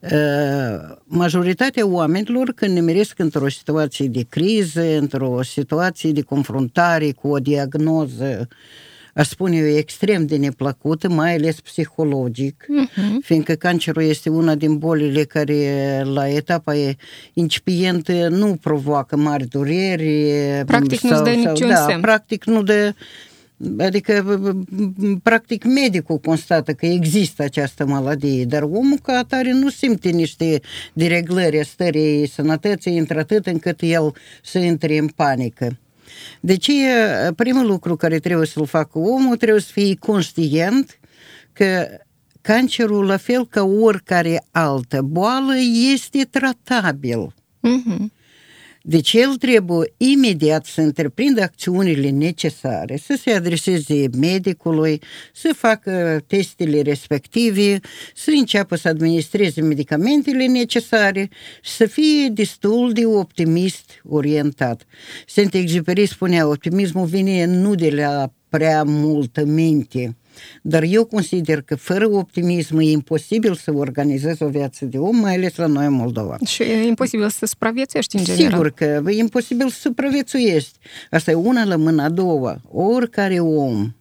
Uh, 0.00 0.96
majoritatea 1.04 1.86
oamenilor, 1.86 2.52
când 2.52 2.72
ne 2.72 2.80
meresc 2.80 3.18
într-o 3.18 3.48
situație 3.48 4.06
de 4.06 4.26
criză, 4.28 4.96
într-o 4.98 5.42
situație 5.42 6.12
de 6.12 6.22
confruntare 6.22 7.12
cu 7.12 7.28
o 7.28 7.38
diagnoză 7.38 8.48
aș 9.18 9.28
spune 9.28 9.56
eu, 9.56 9.76
extrem 9.76 10.26
de 10.26 10.36
neplăcută, 10.36 11.08
mai 11.08 11.34
ales 11.34 11.60
psihologic, 11.60 12.64
uh-huh. 12.64 13.22
fiindcă 13.22 13.54
cancerul 13.54 14.02
este 14.02 14.28
una 14.28 14.54
din 14.54 14.76
bolile 14.76 15.24
care 15.24 16.02
la 16.04 16.28
etapa 16.28 16.74
incipientă 17.32 18.28
nu 18.28 18.58
provoacă 18.60 19.16
mari 19.16 19.46
dureri. 19.48 20.32
Practic 20.66 21.00
sau, 21.00 21.10
nu-ți 21.10 21.22
dă 21.22 21.40
sau, 21.42 21.52
niciun 21.52 21.68
da, 21.68 21.86
semn. 21.88 22.00
practic 22.00 22.44
nu 22.44 22.62
dă 22.62 22.94
Adică, 23.78 24.40
practic, 25.22 25.64
medicul 25.64 26.18
constată 26.18 26.72
că 26.72 26.86
există 26.86 27.42
această 27.42 27.86
maladie, 27.86 28.44
dar 28.44 28.62
omul 28.62 28.98
ca 29.02 29.12
atare 29.12 29.52
nu 29.52 29.68
simte 29.68 30.08
niște 30.08 30.60
dereglări 30.92 31.60
a 31.60 31.62
stării 31.62 32.28
sănătății 32.28 32.98
într-atât 32.98 33.46
încât 33.46 33.80
el 33.80 34.14
să 34.42 34.58
intre 34.58 34.98
în 34.98 35.06
panică. 35.06 35.78
Deci, 36.40 36.70
primul 37.36 37.66
lucru 37.66 37.96
care 37.96 38.18
trebuie 38.18 38.46
să-l 38.46 38.66
facă 38.66 38.98
omul 38.98 39.36
trebuie 39.36 39.60
să 39.60 39.70
fie 39.72 39.96
conștient 39.98 40.98
că 41.52 41.86
cancerul, 42.40 43.06
la 43.06 43.16
fel 43.16 43.46
ca 43.46 43.62
oricare 43.62 44.44
altă 44.50 45.02
boală, 45.02 45.52
este 45.92 46.28
tratabil. 46.30 47.34
Uh-huh. 47.62 48.16
Deci 48.90 49.12
el 49.12 49.34
trebuie 49.34 49.92
imediat 49.96 50.66
să 50.66 50.80
întreprindă 50.80 51.42
acțiunile 51.42 52.10
necesare, 52.10 52.96
să 52.96 53.18
se 53.20 53.30
adreseze 53.30 54.08
medicului, 54.18 55.00
să 55.32 55.52
facă 55.56 56.24
testele 56.26 56.80
respective, 56.80 57.80
să 58.14 58.30
înceapă 58.38 58.76
să 58.76 58.88
administreze 58.88 59.60
medicamentele 59.60 60.46
necesare 60.46 61.28
și 61.62 61.70
să 61.70 61.86
fie 61.86 62.28
destul 62.32 62.92
de 62.92 63.06
optimist 63.06 63.90
orientat. 64.08 64.82
Saint-Exupéry 65.26 66.06
spunea, 66.06 66.48
optimismul 66.48 67.06
vine 67.06 67.44
nu 67.44 67.74
de 67.74 67.90
la 67.90 68.32
prea 68.48 68.82
multă 68.82 69.44
minte, 69.44 70.16
dar 70.62 70.82
eu 70.82 71.04
consider 71.04 71.62
că 71.62 71.76
fără 71.76 72.08
optimism 72.08 72.78
e 72.78 72.90
imposibil 72.90 73.54
să 73.54 73.72
organizezi 73.74 74.42
o 74.42 74.48
viață 74.48 74.84
de 74.84 74.98
om, 74.98 75.16
mai 75.16 75.34
ales 75.34 75.56
la 75.56 75.66
noi 75.66 75.86
în 75.86 75.92
Moldova. 75.92 76.36
Și 76.46 76.62
e 76.62 76.86
imposibil 76.86 77.28
să 77.28 77.46
supraviețuiești 77.46 78.16
în 78.16 78.24
general. 78.24 78.50
Sigur 78.50 78.70
că 78.70 79.02
e 79.06 79.18
imposibil 79.18 79.68
să 79.68 79.78
supraviețuiești. 79.80 80.78
Asta 81.10 81.30
e 81.30 81.34
una 81.34 81.64
la 81.64 81.76
mână 81.76 82.02
a 82.02 82.08
doua. 82.08 82.60
Oricare 82.72 83.40
om 83.40 83.92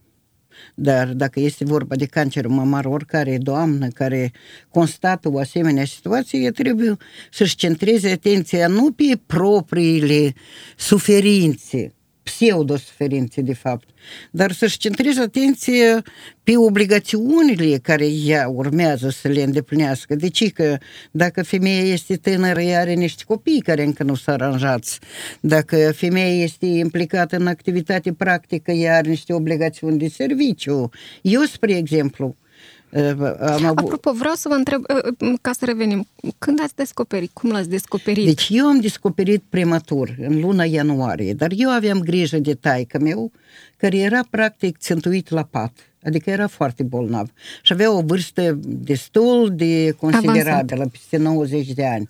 dar 0.79 1.08
dacă 1.08 1.39
este 1.39 1.65
vorba 1.65 1.96
de 1.96 2.06
cancer 2.06 2.48
mamar, 2.48 2.86
oricare 2.86 3.38
doamnă 3.38 3.88
care 3.88 4.32
constată 4.70 5.29
o 5.32 5.38
asemenea 5.39 5.86
situație, 5.86 6.51
trebuie 6.51 6.98
să-și 7.32 7.56
centreze 7.56 8.10
atenția 8.10 8.67
nu 8.67 8.91
pe 8.91 9.20
propriile 9.25 10.34
suferințe, 10.75 11.94
pseudosuferințe, 12.27 13.41
de 13.41 13.53
fapt, 13.53 13.89
dar 14.31 14.51
să-și 14.51 14.77
centreze 14.77 15.19
atenție 15.19 16.01
pe 16.43 16.57
obligațiunile 16.57 17.77
care 17.77 18.07
ea 18.25 18.48
urmează 18.48 19.10
să 19.10 19.27
le 19.27 19.41
îndeplinească. 19.43 20.15
Deci 20.15 20.51
că 20.51 20.77
dacă 21.12 21.43
femeia 21.43 21.81
este 21.81 22.15
tânără, 22.15 22.62
ea 22.62 22.79
are 22.79 22.93
niște 22.93 23.24
copii 23.25 23.62
care 23.62 23.84
încă 23.84 24.03
nu 24.03 24.15
s-au 24.15 24.34
aranjați. 24.34 25.00
Dacă 25.39 25.91
femeia 25.96 26.43
este 26.43 26.65
implicată 26.65 27.36
în 27.36 27.48
activitate 27.48 28.13
practică, 28.13 28.72
ea 28.72 28.98
are 28.98 29.10
niște 29.10 29.34
obligațiuni 29.34 29.98
de 29.98 30.07
serviciu. 30.07 30.89
Eu, 31.22 31.41
spre 31.41 31.75
exemplu, 31.77 32.36
am 33.39 33.65
avut... 33.65 33.77
Apropo, 33.77 34.12
vreau 34.12 34.34
să 34.34 34.48
vă 34.48 34.53
întreb, 34.53 34.82
ca 35.41 35.51
să 35.51 35.65
revenim, 35.65 36.08
când 36.38 36.60
ați 36.63 36.75
descoperit? 36.75 37.29
Cum 37.34 37.50
l-ați 37.51 37.70
descoperit? 37.70 38.25
Deci 38.25 38.48
eu 38.51 38.65
am 38.65 38.79
descoperit 38.79 39.44
prematur, 39.50 40.15
în 40.20 40.39
luna 40.39 40.63
ianuarie, 40.63 41.34
dar 41.34 41.51
eu 41.56 41.70
aveam 41.70 42.00
grijă 42.00 42.38
de 42.38 42.53
taică 42.53 43.00
meu, 43.00 43.32
care 43.77 43.98
era 43.98 44.22
practic 44.29 44.77
țintuit 44.77 45.29
la 45.29 45.44
pat, 45.44 45.72
adică 46.03 46.29
era 46.29 46.48
foarte 46.48 46.84
bolnav 46.84 47.29
și 47.62 47.74
avea 47.74 47.91
o 47.91 48.01
vârstă 48.01 48.60
destul 48.63 49.51
de 49.56 49.91
considerabilă, 49.91 50.88
peste 50.91 51.17
90 51.17 51.67
de 51.67 51.86
ani. 51.86 52.10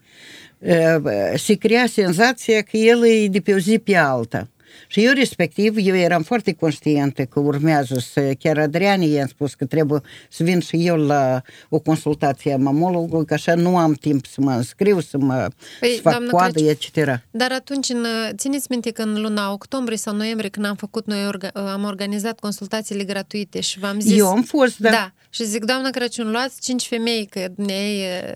Se 1.35 1.53
crea 1.53 1.85
senzația 1.85 2.61
că 2.61 2.77
el 2.77 3.05
e 3.05 3.27
de 3.27 3.39
pe 3.39 3.53
o 3.53 3.57
zi 3.57 3.79
pe 3.79 3.95
alta. 3.95 4.47
Și 4.87 5.05
eu 5.05 5.13
respectiv, 5.13 5.75
eu 5.77 5.95
eram 5.95 6.23
foarte 6.23 6.53
conștientă 6.53 7.25
că 7.25 7.39
urmează 7.39 7.99
să, 7.99 8.33
chiar 8.39 8.57
Adriane 8.57 9.05
i-am 9.05 9.27
spus 9.27 9.53
că 9.53 9.65
trebuie 9.65 10.01
să 10.29 10.43
vin 10.43 10.59
și 10.59 10.87
eu 10.87 10.95
la 10.95 11.41
o 11.69 11.79
consultație 11.79 12.53
a 12.53 12.57
mamologului, 12.57 13.25
că 13.25 13.33
așa 13.33 13.55
nu 13.55 13.77
am 13.77 13.93
timp 13.93 14.25
să 14.25 14.41
mă 14.41 14.51
înscriu, 14.51 15.01
să 15.01 15.17
mă 15.17 15.47
păi, 15.79 15.93
să 15.95 16.01
fac 16.01 16.25
coadă, 16.25 16.59
etc. 16.59 16.95
Dar 17.31 17.51
atunci, 17.51 17.89
în, 17.89 18.05
țineți 18.35 18.67
minte 18.69 18.91
că 18.91 19.01
în 19.01 19.21
luna 19.21 19.51
octombrie 19.51 19.97
sau 19.97 20.15
noiembrie, 20.15 20.49
când 20.49 20.65
am 20.65 20.75
făcut 20.75 21.05
noi, 21.05 21.27
orga, 21.27 21.47
am 21.53 21.83
organizat 21.83 22.39
consultațiile 22.39 23.03
gratuite 23.03 23.59
și 23.59 23.79
v-am 23.79 23.99
zis... 23.99 24.17
Eu 24.17 24.27
am 24.27 24.41
fost, 24.41 24.77
da. 24.77 24.89
Da, 24.89 25.13
și 25.29 25.45
zic, 25.45 25.63
doamnă 25.63 25.89
Crăciun, 25.89 26.31
luați 26.31 26.61
cinci 26.61 26.87
femei, 26.87 27.25
că 27.25 27.47
ne 27.55 27.75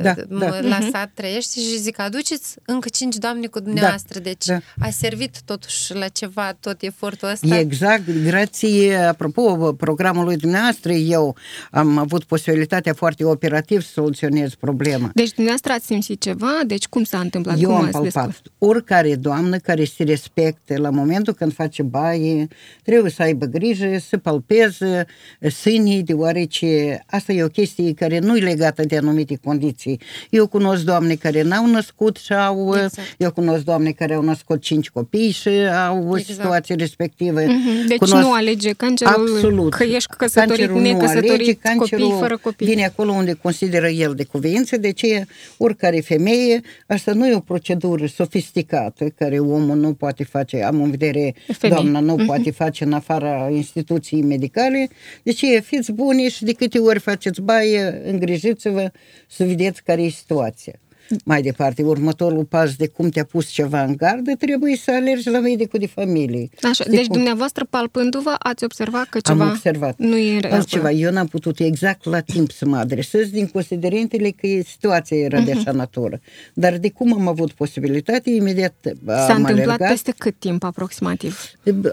da, 0.01 0.13
da. 0.13 0.59
la 0.59 0.79
uh-huh. 0.79 0.91
sat 0.91 1.11
trăiești 1.13 1.59
și 1.59 1.77
zic, 1.77 1.99
aduceți 1.99 2.55
încă 2.65 2.89
cinci 2.89 3.15
doamne 3.15 3.47
cu 3.47 3.59
dumneavoastră. 3.59 4.19
Da, 4.19 4.23
deci 4.23 4.45
da. 4.45 4.57
a 4.79 4.89
servit 4.89 5.41
totuși 5.45 5.93
la 5.93 6.07
ceva 6.07 6.40
tot 6.59 6.81
efortul 6.81 7.29
ăsta. 7.29 7.57
Exact, 7.57 8.03
grație, 8.23 8.95
apropo 8.95 9.73
programului 9.73 10.37
dumneavoastră, 10.37 10.91
eu 10.91 11.35
am 11.71 11.97
avut 11.97 12.23
posibilitatea 12.23 12.93
foarte 12.93 13.23
operativ 13.23 13.81
să 13.81 13.89
soluționez 13.91 14.53
problema. 14.53 15.09
Deci 15.13 15.31
dumneavoastră 15.31 15.71
ați 15.71 15.85
simțit 15.85 16.21
ceva? 16.21 16.59
Deci 16.67 16.87
cum 16.87 17.03
s-a 17.03 17.19
întâmplat? 17.19 17.59
Eu 17.59 17.69
cum 17.69 17.77
am 17.77 17.89
palpat. 17.89 18.03
Descurs? 18.03 18.41
Oricare 18.57 19.15
doamnă 19.15 19.57
care 19.57 19.83
se 19.83 20.03
respecte 20.03 20.77
la 20.77 20.89
momentul 20.89 21.33
când 21.33 21.53
face 21.53 21.83
baie, 21.83 22.47
trebuie 22.83 23.11
să 23.11 23.21
aibă 23.21 23.45
grijă, 23.45 23.97
să 24.09 24.17
palpeze 24.17 25.05
sânii, 25.49 26.03
deoarece 26.03 27.03
asta 27.05 27.31
e 27.31 27.43
o 27.43 27.47
chestie 27.47 27.93
care 27.93 28.19
nu 28.19 28.37
e 28.37 28.41
legată 28.41 28.83
de 28.83 28.97
anumite 28.97 29.39
condiții. 29.43 29.99
Eu 30.29 30.47
cunosc 30.47 30.83
doamne 30.83 31.15
care 31.15 31.41
n-au 31.41 31.67
născut 31.67 32.17
și 32.17 32.33
au, 32.33 32.75
exact. 32.75 33.15
eu 33.17 33.31
cunosc 33.31 33.63
doamne 33.63 33.91
care 33.91 34.13
au 34.13 34.21
născut 34.21 34.61
cinci 34.61 34.89
copii 34.89 35.31
și 35.31 35.49
au 35.87 36.17
exact. 36.17 36.30
Situații 36.31 36.75
respective. 36.75 37.45
Mm-hmm. 37.45 37.87
Deci 37.87 37.97
cunosc... 37.97 38.23
nu 38.23 38.33
alege 38.33 38.71
cancerul 38.71 39.33
Absolut. 39.33 39.73
că 39.73 39.83
ești 39.83 40.15
căsătorit, 40.17 40.49
cancerul 40.49 40.81
necăsătorit, 40.81 41.65
alege, 41.65 41.77
copii 41.77 42.15
fără 42.19 42.37
copii. 42.37 42.67
vine 42.67 42.85
acolo 42.85 43.11
unde 43.11 43.33
consideră 43.33 43.87
el 43.87 44.13
de 44.15 44.23
cuvință, 44.23 44.77
de 44.77 44.91
ce 44.91 45.25
oricare 45.57 45.99
femeie, 45.99 46.61
asta 46.87 47.13
nu 47.13 47.27
e 47.27 47.35
o 47.35 47.39
procedură 47.39 48.05
sofisticată 48.05 49.09
care 49.17 49.39
omul 49.39 49.77
nu 49.77 49.93
poate 49.93 50.23
face, 50.23 50.63
am 50.63 50.81
în 50.81 50.89
vedere, 50.89 51.33
Femei. 51.57 51.75
doamna 51.75 51.99
nu 51.99 52.15
mm-hmm. 52.15 52.25
poate 52.25 52.51
face 52.51 52.83
în 52.83 52.93
afara 52.93 53.49
instituției 53.51 54.21
medicale, 54.21 54.89
deci 55.23 55.43
fiți 55.63 55.91
buni 55.91 56.29
și 56.29 56.43
de 56.43 56.53
câte 56.53 56.79
ori 56.79 56.99
faceți 56.99 57.41
baie, 57.41 58.01
îngrijiți-vă 58.05 58.91
să 59.27 59.43
vedeți 59.43 59.83
care 59.83 60.01
e 60.01 60.09
situația. 60.09 60.73
Mai 61.25 61.41
departe, 61.41 61.81
următorul 61.83 62.43
pas 62.43 62.75
de 62.75 62.87
cum 62.87 63.09
te-a 63.09 63.23
pus 63.23 63.47
ceva 63.47 63.83
în 63.83 63.95
gardă, 63.95 64.31
trebuie 64.39 64.75
să 64.75 64.91
alergi 64.91 65.29
la 65.29 65.39
medicul 65.39 65.79
de 65.79 65.87
familie. 65.87 66.49
Așa, 66.61 66.83
deci 66.89 67.05
cum... 67.05 67.15
dumneavoastră 67.15 67.65
palpându-vă 67.69 68.35
ați 68.39 68.63
observat 68.63 69.07
că 69.09 69.19
ceva 69.19 69.43
Am 69.43 69.49
observat. 69.49 69.97
nu 69.97 70.17
e 70.17 70.39
Altceva, 70.51 70.91
eu 70.91 71.11
n-am 71.11 71.27
putut 71.27 71.59
exact 71.59 72.05
la 72.05 72.19
timp 72.19 72.51
să 72.51 72.65
mă 72.65 72.77
adresez 72.77 73.29
din 73.29 73.47
considerentele 73.47 74.29
că 74.29 74.47
situația 74.65 75.17
era 75.17 75.41
uh-huh. 75.41 75.45
de 75.45 75.51
așa 75.51 75.71
natură. 75.71 76.21
Dar 76.53 76.77
de 76.77 76.89
cum 76.89 77.13
am 77.13 77.27
avut 77.27 77.51
posibilitate, 77.51 78.29
imediat 78.29 78.75
S-a 79.05 79.27
am 79.27 79.37
întâmplat 79.37 79.65
alergat. 79.65 79.89
peste 79.89 80.13
cât 80.17 80.35
timp 80.39 80.63
aproximativ? 80.63 81.39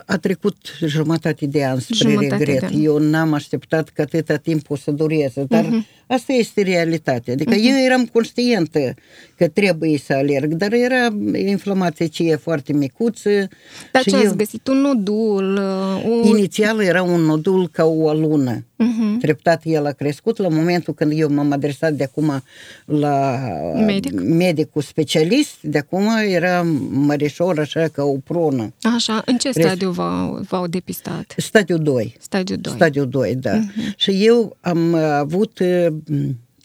A 0.06 0.16
trecut 0.16 0.56
jumătate 0.84 1.46
de 1.46 1.64
an 1.64 1.78
spre 1.78 1.96
jumătate 2.10 2.44
regret. 2.44 2.70
Eu 2.74 2.98
n-am 2.98 3.32
așteptat 3.32 3.88
că 3.88 4.02
atâta 4.02 4.36
timp 4.36 4.70
o 4.70 4.76
să 4.76 4.90
dureze, 4.90 5.44
dar 5.48 5.64
uh-huh 5.64 5.96
Asta 6.08 6.32
este 6.32 6.62
realitatea. 6.62 7.32
Adică 7.32 7.54
uh-huh. 7.54 7.68
eu 7.68 7.76
eram 7.84 8.06
conștientă 8.06 8.94
că 9.36 9.48
trebuie 9.48 9.98
să 9.98 10.12
alerg, 10.12 10.54
dar 10.54 10.72
era 10.72 11.08
inflamație 11.34 12.06
ce 12.06 12.22
e 12.22 12.36
foarte 12.36 12.72
micuță. 12.72 13.48
Dar 13.92 14.02
ce 14.02 14.10
eu... 14.10 14.18
ați 14.18 14.36
găsit? 14.36 14.68
Un 14.68 14.76
nodul? 14.76 15.56
Uh, 15.56 16.04
un... 16.04 16.36
Inițial 16.36 16.80
era 16.80 17.02
un 17.02 17.20
nodul 17.20 17.68
ca 17.68 17.84
o 17.84 18.12
lună. 18.12 18.64
Uh-huh. 18.78 19.20
Treptat 19.20 19.62
el 19.64 19.86
a 19.86 19.90
crescut. 19.90 20.38
La 20.38 20.48
momentul 20.48 20.94
când 20.94 21.12
eu 21.14 21.32
m-am 21.32 21.52
adresat 21.52 21.92
de 21.92 22.04
acum 22.04 22.42
la 22.84 23.38
Medic. 23.86 24.20
medicul 24.20 24.82
specialist, 24.82 25.56
de 25.60 25.78
acum 25.78 26.08
era 26.28 26.62
mărișor 26.90 27.58
așa 27.58 27.88
ca 27.88 28.02
o 28.02 28.16
pronă. 28.24 28.72
Așa, 28.82 29.22
în 29.26 29.36
ce 29.36 29.50
stadiu 29.50 29.90
v-au, 29.90 30.40
v-au 30.48 30.66
depistat? 30.66 31.34
Stadiul 31.36 31.78
2. 31.78 32.16
Stadiul 32.20 32.58
2. 32.58 32.72
Stadiul 32.74 33.08
2, 33.08 33.34
da. 33.34 33.60
Uh-huh. 33.60 33.94
Și 33.96 34.26
eu 34.26 34.56
am 34.60 34.94
avut 34.94 35.60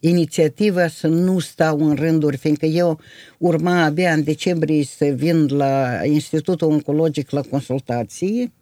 inițiativa 0.06 0.88
să 0.88 1.08
nu 1.08 1.40
stau 1.40 1.88
în 1.88 1.96
rânduri, 1.96 2.38
fiindcă 2.38 2.66
eu 2.66 3.00
urma 3.38 3.84
abia 3.84 4.14
în 4.14 4.24
decembrie 4.24 4.84
să 4.84 5.06
vin 5.06 5.48
la 5.48 6.00
Institutul 6.04 6.72
Oncologic 6.72 7.30
la 7.30 7.42
consultații, 7.42 8.54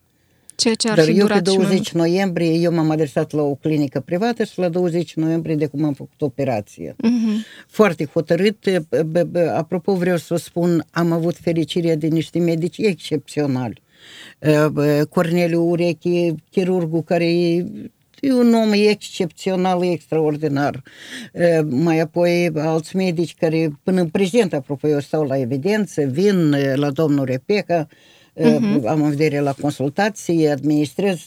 Ceea 0.56 0.76
ce 0.76 0.90
ar 0.90 0.96
Dar 0.96 1.06
fi 1.06 1.12
eu 1.12 1.18
durat 1.28 1.44
pe 1.44 1.50
20 1.50 1.92
noiembrie, 1.92 2.54
eu 2.54 2.74
m-am 2.74 2.90
adresat 2.90 3.32
la 3.32 3.42
o 3.42 3.56
clinică 3.56 4.00
privată 4.00 4.44
și 4.44 4.60
la 4.60 4.70
20 4.70 5.16
noiembrie 5.16 5.56
de 5.56 5.66
cum 5.66 5.84
am 5.84 5.94
făcut 5.94 6.22
operație. 6.22 6.92
Uh-huh. 6.92 7.66
Foarte 7.68 8.06
hotărât. 8.06 8.58
Apropo, 9.56 9.94
vreau 9.94 10.18
să 10.18 10.26
vă 10.30 10.36
spun, 10.36 10.86
am 10.92 11.12
avut 11.12 11.36
fericirea 11.38 11.96
de 11.96 12.08
niște 12.08 12.40
medici 12.40 12.78
excepționali 12.78 13.82
Corneliu 15.10 15.70
Ureche, 15.70 16.36
chirurgul 16.52 17.04
care 17.04 17.26
e 17.26 17.66
E 18.22 18.34
un 18.34 18.54
om 18.54 18.72
excepțional, 18.74 19.84
extraordinar. 19.84 20.84
Mai 21.70 22.00
apoi 22.00 22.52
alți 22.56 22.96
medici 22.96 23.36
care 23.36 23.80
până 23.84 24.02
în 24.02 24.08
prezent, 24.10 24.54
apropo, 24.54 24.88
eu 24.88 25.00
stau 25.00 25.24
la 25.24 25.38
evidență, 25.38 26.02
vin 26.02 26.56
la 26.76 26.90
domnul 26.90 27.26
Repeca, 27.26 27.88
uh-huh. 28.36 28.86
am 28.86 29.02
în 29.02 29.10
vedere 29.10 29.40
la 29.40 29.54
consultații, 29.62 30.48
administrez 30.48 31.20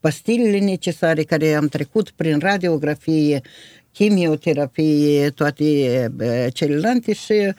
pastilele 0.00 0.58
necesare 0.58 1.22
care 1.22 1.54
am 1.54 1.66
trecut 1.66 2.10
prin 2.10 2.38
radiografie, 2.38 3.40
chimioterapie, 3.92 5.30
toate 5.30 5.64
celelalte 6.52 7.12
și 7.12 7.52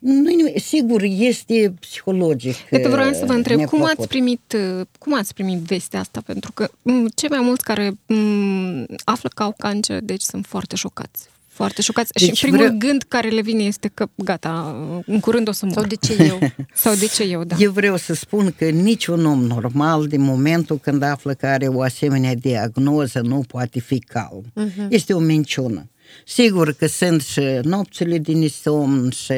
nu, 0.00 0.52
sigur, 0.56 1.02
este 1.02 1.74
psihologic. 1.80 2.56
Iată, 2.70 2.88
vreau 2.88 3.12
să 3.12 3.24
vă 3.24 3.32
întreb, 3.32 3.58
neplăcut. 3.58 3.78
cum 3.78 3.94
ați, 3.98 4.08
primit, 4.08 4.56
cum 4.98 5.14
ați 5.14 5.34
primit 5.34 5.58
vestea 5.58 6.00
asta? 6.00 6.22
Pentru 6.26 6.52
că 6.52 6.70
cei 7.14 7.28
mai 7.28 7.40
mulți 7.40 7.64
care 7.64 7.90
m- 7.90 8.84
află 9.04 9.30
că 9.34 9.42
au 9.42 9.54
cancer, 9.58 10.00
deci 10.00 10.22
sunt 10.22 10.46
foarte 10.46 10.76
șocați. 10.76 11.28
Foarte 11.46 11.82
șocați. 11.82 12.12
Deci 12.12 12.36
și 12.36 12.42
primul 12.42 12.58
vreau... 12.58 12.76
gând 12.78 13.02
care 13.08 13.28
le 13.28 13.40
vine 13.40 13.62
este 13.62 13.90
că 13.94 14.06
gata, 14.14 14.76
în 15.06 15.20
curând 15.20 15.48
o 15.48 15.52
să 15.52 15.64
mor. 15.64 15.74
Sau 15.74 15.84
de 15.84 15.94
ce 15.94 16.22
eu? 16.22 16.38
Sau 16.74 16.94
de 16.94 17.06
ce 17.06 17.22
eu, 17.22 17.44
da. 17.44 17.56
Eu 17.58 17.70
vreau 17.70 17.96
să 17.96 18.14
spun 18.14 18.54
că 18.58 18.68
niciun 18.68 19.24
om 19.24 19.44
normal, 19.44 20.06
din 20.06 20.20
momentul 20.20 20.78
când 20.78 21.02
află 21.02 21.34
că 21.34 21.46
are 21.46 21.66
o 21.66 21.80
asemenea 21.82 22.34
diagnoză, 22.34 23.20
nu 23.20 23.44
poate 23.48 23.80
fi 23.80 23.98
calm. 23.98 24.44
Uh-huh. 24.44 24.88
Este 24.88 25.12
o 25.12 25.18
minciună. 25.18 25.90
Sigur 26.26 26.72
că 26.72 26.86
sunt 26.86 27.22
și 27.22 27.40
nopțile 27.62 28.18
din 28.18 28.48
somn 28.48 29.10
și 29.10 29.34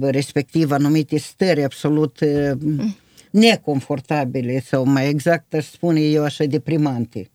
respectiv 0.00 0.70
anumite 0.70 1.18
stări 1.18 1.64
absolut 1.64 2.18
neconfortabile 3.30 4.60
sau 4.60 4.84
mai 4.84 5.08
exact 5.08 5.54
aș 5.54 5.64
spune 5.64 6.00
eu 6.00 6.24
așa 6.24 6.44
deprimante. 6.44 7.30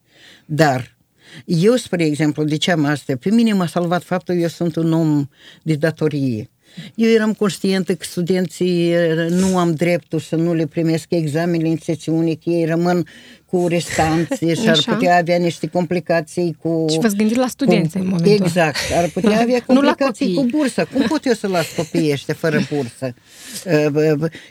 Dar 0.45 0.97
eu, 1.45 1.75
spre 1.75 2.05
exemplu, 2.05 2.43
de 2.43 2.57
ce 2.57 2.71
am 2.71 2.85
asta? 2.85 3.15
Pe 3.15 3.29
mine 3.29 3.53
m-a 3.53 3.67
salvat 3.67 4.03
faptul 4.03 4.35
că 4.35 4.41
eu 4.41 4.47
sunt 4.47 4.75
un 4.75 4.93
om 4.93 5.29
de 5.63 5.75
datorie. 5.75 6.49
Eu 6.95 7.09
eram 7.09 7.33
conștientă 7.33 7.95
că 7.95 8.03
studenții 8.03 8.93
nu 9.29 9.57
am 9.57 9.73
dreptul 9.73 10.19
să 10.19 10.35
nu 10.35 10.53
le 10.53 10.65
primesc 10.65 11.05
examenele 11.09 11.69
în 11.69 11.77
sesiune, 11.77 12.33
că 12.33 12.49
ei 12.49 12.65
rămân 12.65 13.05
cu 13.53 13.67
restanți 13.67 14.45
și 14.61 14.69
ar 14.69 14.83
putea 14.85 15.17
avea 15.17 15.37
niște 15.37 15.67
complicații 15.67 16.57
cu... 16.61 16.85
Și 16.89 16.99
v-ați 16.99 17.15
gândit 17.15 17.37
la 17.37 17.47
studenți 17.47 17.97
cu, 17.97 18.03
în 18.03 18.07
momentul 18.07 18.45
Exact, 18.45 18.77
ar 18.95 19.09
putea 19.13 19.41
avea 19.41 19.63
complicații 19.65 20.33
cu 20.33 20.45
bursa. 20.49 20.85
Cum 20.85 21.05
pot 21.07 21.25
eu 21.25 21.33
să 21.33 21.47
las 21.47 21.65
copiii 21.75 22.11
ăștia 22.11 22.33
fără 22.33 22.59
bursă? 22.73 23.13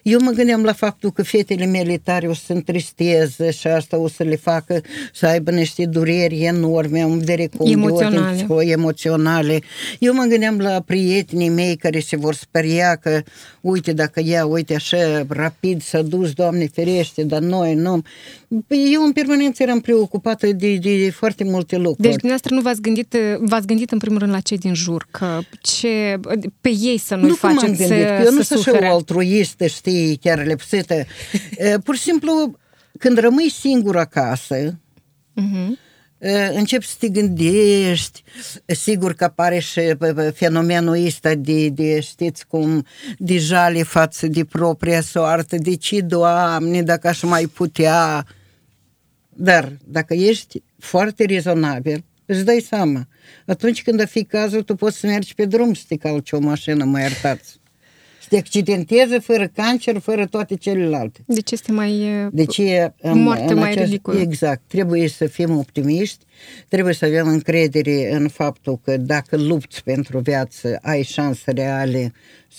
Eu 0.03 0.21
mă 0.21 0.31
gândeam 0.31 0.63
la 0.63 0.73
faptul 0.73 1.11
că 1.13 1.23
fetele 1.23 1.67
mele 1.67 2.01
tare 2.05 2.29
o 2.29 2.35
să 2.35 2.43
se 2.47 2.53
întristeze 2.53 3.51
și 3.51 3.67
asta 3.67 3.99
o 3.99 4.09
să 4.09 4.23
le 4.23 4.37
facă 4.37 4.81
să 5.13 5.27
aibă 5.27 5.51
niște 5.51 5.87
dureri 5.87 6.43
enorme, 6.43 7.01
în 7.01 7.19
vedere 7.19 7.49
emoționale. 7.65 8.47
emoționale. 8.59 9.61
Eu 9.99 10.15
mă 10.15 10.25
gândeam 10.29 10.59
la 10.59 10.83
prietenii 10.87 11.49
mei 11.49 11.77
care 11.77 12.01
se 12.01 12.17
vor 12.17 12.35
speria 12.35 12.97
că, 12.97 13.23
uite, 13.61 13.93
dacă 13.93 14.21
ea, 14.21 14.47
uite, 14.47 14.75
așa 14.75 15.27
rapid 15.29 15.83
s-a 15.83 16.03
dus, 16.03 16.33
Doamne 16.33 16.67
ferește, 16.67 17.25
dar 17.25 17.41
noi 17.41 17.75
nu... 17.75 18.03
Păi 18.93 19.01
eu 19.01 19.07
în 19.07 19.13
permanență 19.13 19.63
eram 19.63 19.81
preocupată 19.81 20.47
de, 20.47 20.77
de 20.77 21.11
foarte 21.11 21.45
multe 21.45 21.77
lucruri. 21.77 22.01
Deci 22.01 22.11
dumneavoastră 22.11 22.55
nu 22.55 22.61
v-ați 22.61 22.81
gândit, 22.81 23.17
v-ați 23.39 23.67
gândit 23.67 23.91
în 23.91 23.99
primul 23.99 24.19
rând 24.19 24.33
la 24.33 24.41
cei 24.41 24.59
din 24.59 24.75
jur, 24.75 25.07
că 25.11 25.39
ce, 25.61 26.21
pe 26.61 26.69
ei 26.69 26.99
să 26.99 27.15
nu-i 27.15 27.29
nu 27.29 27.35
faceți 27.35 27.65
gândit, 27.65 27.87
să, 27.87 27.95
că 27.95 28.23
eu 28.25 28.33
nu 28.33 28.43
sunt 28.43 28.67
așa 28.67 28.87
o 28.87 28.95
altruistă, 28.95 29.67
știi, 29.67 30.17
chiar 30.17 30.45
lepsită. 30.47 31.05
Pur 31.85 31.97
și 31.97 32.03
simplu, 32.03 32.59
când 32.99 33.19
rămâi 33.19 33.51
singur 33.51 33.97
acasă, 33.97 34.79
uh-huh 35.41 35.91
începi 36.55 36.87
să 36.87 36.95
te 36.99 37.09
gândești, 37.09 38.23
sigur 38.67 39.15
că 39.15 39.25
apare 39.25 39.59
și 39.59 39.81
fenomenul 40.33 41.07
ăsta 41.07 41.35
de, 41.35 41.69
de 41.69 42.01
știți 42.01 42.47
cum, 42.47 42.87
de 43.19 43.39
jale 43.39 43.83
față 43.83 44.27
de 44.27 44.45
propria 44.45 45.01
soartă, 45.01 45.57
de 45.57 45.77
ce, 45.77 46.01
Doamne, 46.01 46.83
dacă 46.83 47.09
aș 47.09 47.23
mai 47.23 47.47
putea, 47.47 48.27
dar 49.35 49.73
dacă 49.85 50.15
ești 50.15 50.63
foarte 50.79 51.25
rezonabil, 51.25 52.05
îți 52.27 52.45
dai 52.45 52.61
seama. 52.61 53.09
Atunci 53.47 53.83
când 53.83 54.01
a 54.01 54.07
fi 54.07 54.25
cazul, 54.25 54.63
tu 54.63 54.75
poți 54.75 54.99
să 54.99 55.07
mergi 55.07 55.35
pe 55.35 55.45
drum 55.45 55.75
să 55.75 55.83
te 55.89 55.97
calci 55.97 56.33
o 56.33 56.39
mașină, 56.39 56.85
mă 56.85 57.01
iertați. 57.01 57.61
Să 58.21 58.27
te 58.29 58.37
accidenteze 58.37 59.19
fără 59.19 59.49
cancer, 59.49 59.99
fără 59.99 60.27
toate 60.27 60.55
celelalte. 60.57 61.21
Deci 61.27 61.51
este 61.51 61.73
mai... 61.73 62.29
Deci 62.33 62.59
e, 62.59 62.95
moarte 63.03 63.53
în 63.53 63.59
mai 63.59 63.71
aceast, 63.71 63.91
ridicolă. 63.91 64.19
Exact. 64.19 64.63
Trebuie 64.67 65.09
să 65.09 65.27
fim 65.27 65.57
optimiști, 65.57 66.25
trebuie 66.69 66.95
să 66.95 67.05
avem 67.05 67.27
încredere 67.27 68.15
în 68.15 68.29
faptul 68.29 68.81
că 68.85 68.97
dacă 68.97 69.37
lupți 69.37 69.83
pentru 69.83 70.19
viață, 70.19 70.79
ai 70.83 71.03
șanse 71.03 71.51
reale 71.51 72.13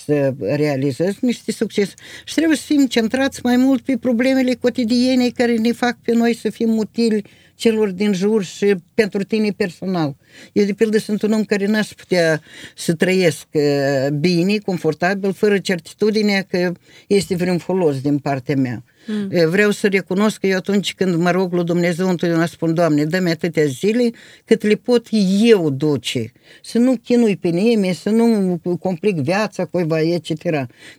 să 0.05 0.33
realizezi 0.39 1.17
niște 1.21 1.51
succes. 1.51 1.93
Și 2.25 2.33
trebuie 2.33 2.57
să 2.57 2.63
fim 2.65 2.85
centrați 2.85 3.39
mai 3.43 3.57
mult 3.57 3.81
pe 3.81 3.97
problemele 3.97 4.53
cotidiene 4.53 5.29
care 5.29 5.55
ne 5.55 5.71
fac 5.71 5.97
pe 6.01 6.13
noi 6.13 6.35
să 6.35 6.49
fim 6.49 6.77
utili 6.77 7.23
celor 7.55 7.89
din 7.91 8.13
jur 8.13 8.43
și 8.43 8.75
pentru 8.93 9.23
tine 9.23 9.49
personal. 9.49 10.15
Eu, 10.51 10.65
de 10.65 10.73
pildă, 10.73 10.97
sunt 10.97 11.21
un 11.21 11.31
om 11.31 11.43
care 11.43 11.65
n-aș 11.65 11.87
putea 11.87 12.41
să 12.75 12.93
trăiesc 12.93 13.47
uh, 13.51 14.07
bine, 14.19 14.57
confortabil, 14.57 15.33
fără 15.33 15.57
certitudinea 15.57 16.41
că 16.41 16.71
este 17.07 17.35
vreun 17.35 17.57
folos 17.57 18.01
din 18.01 18.17
partea 18.17 18.55
mea. 18.55 18.83
Mm. 19.05 19.49
Vreau 19.49 19.71
să 19.71 19.87
recunosc 19.87 20.39
că 20.39 20.47
eu 20.47 20.57
atunci 20.57 20.93
când 20.93 21.15
mă 21.15 21.31
rog 21.31 21.53
lui 21.53 21.63
Dumnezeu 21.63 22.09
întotdeauna 22.09 22.45
spun, 22.45 22.73
Doamne, 22.73 23.05
dă-mi 23.05 23.29
atâtea 23.29 23.65
zile 23.65 24.09
cât 24.45 24.63
le 24.63 24.75
pot 24.75 25.07
eu 25.41 25.69
duce. 25.69 26.31
Să 26.61 26.77
nu 26.77 26.95
chinui 27.03 27.37
pe 27.37 27.47
nimeni, 27.47 27.95
să 27.95 28.09
nu 28.09 28.59
complic 28.79 29.15
viața 29.15 29.65
cuiva, 29.65 30.01
etc. 30.01 30.31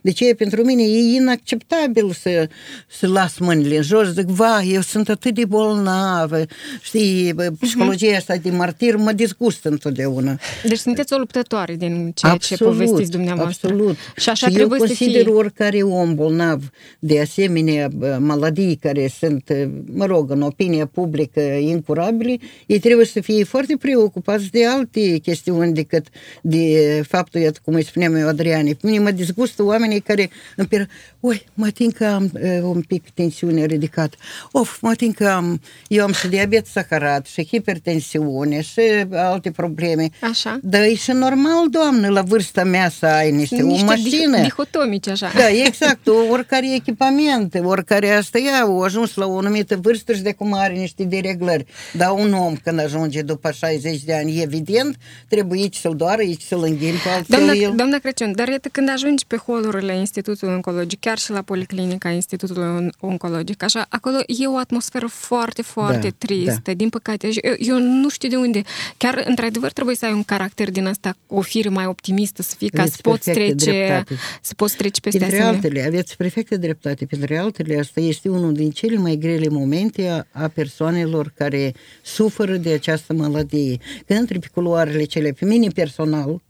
Deci 0.01 0.19
e, 0.19 0.33
pentru 0.33 0.63
mine 0.63 0.83
e 0.83 1.15
inacceptabil 1.15 2.11
să, 2.11 2.49
să 2.87 3.07
las 3.07 3.37
mâinile 3.37 3.75
în 3.75 3.81
jos, 3.81 4.13
zic, 4.13 4.25
va, 4.25 4.61
eu 4.61 4.81
sunt 4.81 5.09
atât 5.09 5.33
de 5.35 5.45
bolnavă, 5.45 6.45
știi, 6.81 7.33
mhm. 7.33 7.57
psihologia 7.57 8.13
uh-huh. 8.13 8.17
asta 8.17 8.35
de 8.35 8.49
martir 8.49 8.95
mă 8.95 9.11
disgustă 9.11 9.69
întotdeauna. 9.69 10.39
Deci 10.63 10.77
sunteți 10.77 11.13
o 11.13 11.17
luptătoare 11.17 11.75
din 11.75 12.11
ceea 12.15 12.31
absolut, 12.31 12.59
ce 12.59 12.63
povestiți 12.63 13.11
dumneavoastră. 13.11 13.67
Absolut. 13.67 13.97
Și 14.17 14.29
așa 14.29 14.47
și 14.47 14.53
trebuie 14.53 14.79
eu 14.79 14.85
consider 14.85 15.21
să 15.21 15.27
fie. 15.27 15.33
oricare 15.33 15.81
om 15.81 16.15
bolnav 16.15 16.69
de 16.99 17.21
asemenea 17.21 17.89
maladii 18.19 18.75
care 18.75 19.07
sunt, 19.19 19.51
mă 19.93 20.05
rog, 20.05 20.31
în 20.31 20.41
opinia 20.41 20.85
publică 20.85 21.41
incurabile, 21.41 22.37
ei 22.65 22.79
trebuie 22.79 23.05
să 23.05 23.21
fie 23.21 23.43
foarte 23.43 23.77
preocupați 23.77 24.49
de 24.49 24.65
alte 24.65 25.17
chestiuni 25.17 25.73
decât 25.73 26.07
de 26.41 27.01
faptul, 27.07 27.41
iată, 27.41 27.59
cum 27.63 27.73
îi 27.73 27.83
spuneam 27.83 28.15
eu, 28.15 28.27
Adriane. 28.27 28.71
Pe 28.71 28.87
mine 28.87 28.99
mă 28.99 29.11
disgustă 29.11 29.63
oamenii 29.63 29.99
care 29.99 30.29
îmi 30.55 30.67
per... 30.67 30.87
Oi, 31.19 31.45
mă 31.53 31.69
tin 31.69 31.91
că 31.91 32.05
am 32.05 32.31
uh, 32.33 32.59
un 32.61 32.81
pic 32.81 33.09
tensiune 33.13 33.65
ridicată. 33.65 34.17
Of, 34.51 34.81
mă 34.81 34.93
tin 34.93 35.11
că 35.11 35.27
am, 35.27 35.61
eu 35.87 36.03
am 36.03 36.13
și 36.13 36.27
diabet 36.27 36.65
saharat 36.65 37.25
și 37.25 37.45
hipertensiune 37.45 38.61
și 38.61 38.79
alte 39.11 39.51
probleme. 39.51 40.09
Așa. 40.21 40.59
Dar 40.61 40.81
e 40.81 40.95
și 40.95 41.11
normal, 41.11 41.69
doamnă, 41.69 42.07
la 42.07 42.21
vârsta 42.21 42.63
mea 42.63 42.89
să 42.89 43.05
ai 43.05 43.31
niște, 43.31 43.61
niște 43.61 43.83
o 43.83 43.85
mașină. 43.85 44.41
dihotomici, 44.41 45.07
așa. 45.07 45.31
Da, 45.35 45.49
exact, 45.65 46.07
oricare 46.29 46.73
echipament, 46.73 47.59
oricare 47.63 47.84
asta 47.89 48.37
ea, 48.37 48.61
au 48.61 48.81
ajuns 48.81 49.13
la 49.15 49.25
o 49.25 49.37
anumită 49.37 49.77
vârstă 49.81 50.13
și 50.13 50.21
de 50.21 50.31
cum 50.33 50.53
are 50.53 50.73
niște 50.73 51.03
dereglări. 51.03 51.65
Dar 51.93 52.11
un 52.11 52.33
om 52.33 52.55
când 52.63 52.79
ajunge 52.79 53.21
după 53.21 53.51
60 53.51 54.03
de 54.03 54.13
ani, 54.15 54.41
evident, 54.41 54.97
trebuie 55.27 55.61
aici 55.61 55.75
să-l 55.75 55.95
doară, 55.95 56.21
aici 56.21 56.41
să-l 56.41 56.63
înghim 56.63 56.93
pe 57.03 57.09
altfel 57.09 57.37
Doamna, 57.37 57.53
el. 57.53 57.73
doamna 57.75 57.97
Crăciun, 57.97 58.31
dar 58.35 58.47
iată, 58.47 58.69
când 58.71 58.89
ajungi 58.89 59.25
pe 59.27 59.35
holurile 59.35 59.97
Institutului 59.97 60.53
Oncologic, 60.53 60.99
chiar 60.99 61.17
și 61.17 61.31
la 61.31 61.41
Policlinica 61.41 62.09
Institutului 62.09 62.89
Oncologic, 62.99 63.63
așa, 63.63 63.85
acolo 63.89 64.17
e 64.27 64.47
o 64.47 64.57
atmosferă 64.57 65.05
foarte, 65.07 65.61
foarte 65.61 66.07
Da, 66.07 66.15
tristă, 66.17 66.59
da. 66.63 66.73
din 66.73 66.89
păcate. 66.89 67.31
Și 67.31 67.39
Eu, 67.43 67.53
eu 67.59 67.77
nu 67.79 68.09
știu 68.09 68.29
de 68.29 68.35
unde. 68.35 68.61
Chiar, 68.97 69.23
într-adevăr, 69.27 69.71
trebuie 69.71 69.95
să 69.95 70.05
ai 70.05 70.11
un 70.13 70.23
caracter 70.23 70.71
din 70.71 70.85
asta, 70.85 71.15
o 71.27 71.41
fire 71.41 71.69
mai 71.69 71.85
optimistă, 71.85 72.41
să 72.41 72.55
fii 72.57 72.69
ca 72.69 72.81
Aveți 72.81 72.95
să 72.95 73.01
poți 73.01 73.23
perfectă 73.23 73.55
trece, 73.55 73.77
dreptate. 73.77 74.15
să 74.41 74.53
poți 74.55 74.75
trece 74.75 74.99
peste 74.99 75.17
Printre 75.19 75.37
asemenea. 75.37 75.61
altele, 75.61 75.85
aveți 75.87 76.15
perfectă 76.17 76.57
dreptate, 76.57 77.05
printre 77.05 77.37
altele, 77.37 77.74
asta 77.77 77.99
este 77.99 78.29
unul 78.29 78.53
din 78.53 78.69
cele 78.71 78.97
mai 78.97 79.15
grele 79.15 79.47
momente 79.49 80.07
a, 80.07 80.25
a 80.31 80.47
persoanelor 80.47 81.33
care 81.35 81.73
suferă 82.03 82.57
de 82.57 82.69
această 82.71 83.13
maladie. 83.13 83.77
Când 84.05 84.19
intri 84.19 84.39
pe 84.39 84.47
culoarele 84.53 85.03
cele, 85.03 85.31
pe 85.31 85.45
mine 85.45 85.67
personal, 85.67 86.41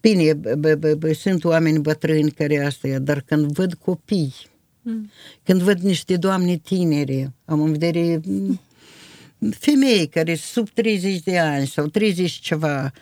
bine, 0.00 0.32
b- 0.32 0.54
b- 0.58 0.78
b- 0.78 0.98
b- 0.98 1.16
sunt 1.18 1.44
oameni 1.44 1.78
bătrâni 1.78 2.30
care 2.30 2.64
asta 2.64 2.88
e, 2.88 2.98
dar 2.98 3.20
când 3.20 3.52
văd 3.52 3.74
copii, 3.74 4.34
Mm. 4.88 5.10
când 5.42 5.62
văd 5.62 5.78
niște 5.78 6.16
doamne 6.16 6.56
tinere, 6.56 7.32
am 7.44 7.60
în 7.60 7.70
vedere 7.70 8.20
m, 8.24 8.60
femei 9.50 10.06
care 10.06 10.34
sunt 10.34 10.66
sub 10.66 10.74
30 10.74 11.22
de 11.22 11.38
ani 11.38 11.66
sau 11.66 11.86
30 11.86 12.30
ceva, 12.32 12.92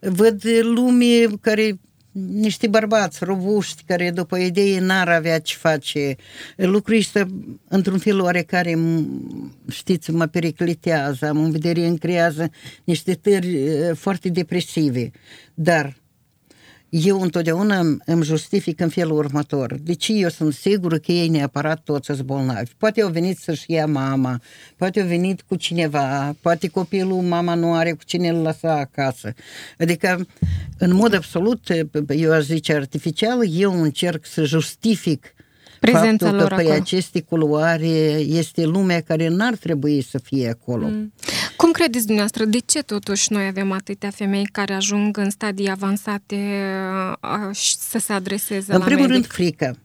văd 0.00 0.42
lume 0.60 1.26
care 1.40 1.80
niște 2.14 2.66
bărbați 2.66 3.24
robuști 3.24 3.82
care 3.86 4.10
după 4.10 4.36
idei 4.36 4.78
n-ar 4.78 5.08
avea 5.08 5.38
ce 5.38 5.56
face. 5.56 6.16
Lucrul 6.56 6.96
ăsta, 6.98 7.26
într-un 7.68 7.98
fel 7.98 8.20
oarecare, 8.20 8.78
știți, 9.70 10.10
mă 10.10 10.26
periclitează, 10.26 11.28
am 11.28 11.38
în 11.38 11.50
vedere 11.50 11.86
îmi 11.86 11.98
creează 11.98 12.50
niște 12.84 13.14
tări 13.14 13.58
foarte 13.94 14.28
depresive. 14.28 15.10
Dar 15.54 15.96
eu 17.02 17.20
întotdeauna 17.20 17.80
îmi 18.04 18.22
justific 18.22 18.80
în 18.80 18.88
felul 18.88 19.16
următor. 19.16 19.74
Deci 19.82 20.10
eu 20.12 20.28
sunt 20.28 20.54
sigură 20.54 20.98
că 20.98 21.12
ei 21.12 21.28
neapărat 21.28 21.82
toți 21.82 22.06
sunt 22.06 22.22
bolnavi. 22.22 22.70
Poate 22.78 23.02
au 23.02 23.10
venit 23.10 23.38
să-și 23.38 23.72
ia 23.72 23.86
mama, 23.86 24.40
poate 24.76 25.00
au 25.00 25.06
venit 25.06 25.42
cu 25.42 25.56
cineva, 25.56 26.36
poate 26.40 26.68
copilul 26.68 27.20
mama 27.20 27.54
nu 27.54 27.74
are 27.74 27.92
cu 27.92 28.04
cine 28.04 28.28
îl 28.28 28.42
lăsa 28.42 28.78
acasă. 28.78 29.32
Adică, 29.78 30.26
în 30.78 30.94
mod 30.94 31.14
absolut, 31.14 31.68
eu 32.08 32.32
aș 32.32 32.44
zice 32.44 32.74
artificial, 32.74 33.38
eu 33.50 33.82
încerc 33.82 34.26
să 34.26 34.44
justific 34.44 35.34
Prezența 35.80 36.26
faptul 36.26 36.40
lor 36.40 36.48
că 36.48 36.54
pe 36.54 36.60
acolo. 36.60 36.74
aceste 36.80 37.20
culoare 37.20 37.86
este 38.26 38.64
lumea 38.64 39.00
care 39.00 39.28
n-ar 39.28 39.56
trebui 39.56 40.02
să 40.02 40.18
fie 40.18 40.48
acolo. 40.48 40.86
Mm. 40.86 41.12
Cum 41.56 41.70
credeți 41.70 42.04
dumneavoastră, 42.06 42.44
de 42.44 42.58
ce 42.58 42.82
totuși 42.82 43.32
noi 43.32 43.46
avem 43.46 43.72
atâtea 43.72 44.10
femei 44.10 44.48
care 44.52 44.74
ajung 44.74 45.16
în 45.16 45.30
stadii 45.30 45.70
avansate 45.70 46.62
a, 47.20 47.50
și 47.52 47.76
să 47.76 47.98
se 47.98 48.12
adreseze 48.12 48.72
În 48.72 48.78
la 48.78 48.84
primul 48.84 49.00
medic? 49.00 49.14
rând, 49.14 49.26
frică. 49.26 49.78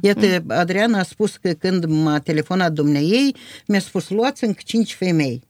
Iată, 0.00 0.44
Adriana 0.48 0.98
a 0.98 1.02
spus 1.02 1.36
că 1.36 1.50
când 1.50 1.84
m-a 1.84 2.18
telefonat 2.18 2.72
dumneei, 2.72 3.34
mi-a 3.66 3.80
spus, 3.80 4.08
luați 4.08 4.44
încă 4.44 4.60
cinci 4.64 4.94
femei. 4.94 5.42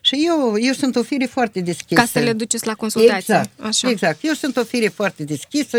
Și 0.00 0.24
eu, 0.26 0.56
eu 0.60 0.72
sunt 0.72 0.96
o 0.96 1.02
fire 1.02 1.24
foarte 1.24 1.60
deschisă. 1.60 2.00
Ca 2.00 2.06
să 2.12 2.18
le 2.18 2.32
duceți 2.32 2.66
la 2.66 2.74
consultație. 2.74 3.16
Exact, 3.18 3.50
Așa. 3.60 3.90
exact. 3.90 4.18
Eu 4.22 4.32
sunt 4.32 4.56
o 4.56 4.64
fire 4.64 4.88
foarte 4.88 5.24
deschisă, 5.24 5.78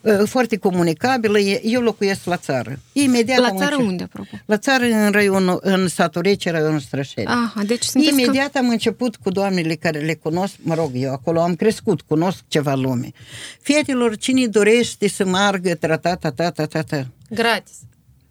uh, 0.00 0.12
foarte 0.24 0.56
comunicabilă. 0.56 1.38
Eu 1.62 1.80
locuiesc 1.80 2.24
la 2.24 2.36
țară. 2.36 2.78
Imediat 2.92 3.38
La 3.38 3.46
am 3.46 3.56
țară 3.56 3.64
început- 3.70 3.86
unde, 3.90 4.02
apropo? 4.02 4.36
La 4.46 4.56
țară, 4.56 4.84
în 4.84 5.10
raionul, 5.10 5.58
în 5.62 5.88
satul 5.88 6.22
Rece, 6.22 6.50
raionul 6.50 6.80
Strășeni. 6.80 7.26
Aha, 7.26 7.62
deci 7.66 7.82
sunteți 7.84 8.12
Imediat 8.12 8.54
am 8.56 8.68
început 8.68 9.16
cu 9.16 9.30
doamnele 9.30 9.74
care 9.74 9.98
le 9.98 10.14
cunosc, 10.14 10.54
mă 10.62 10.74
rog, 10.74 10.90
eu 10.94 11.12
acolo 11.12 11.40
am 11.40 11.54
crescut, 11.54 12.00
cunosc 12.00 12.38
ceva 12.48 12.74
lume. 12.74 13.10
Fetelor, 13.60 14.16
cine 14.16 14.46
dorește 14.46 15.08
să 15.08 15.24
meargă, 15.24 15.74
ta 15.74 15.96
ta 15.96 16.14
ta 16.14 16.30
ta 16.30 16.50
ta 16.66 16.82
ta 16.82 17.06
Gratis. 17.30 17.74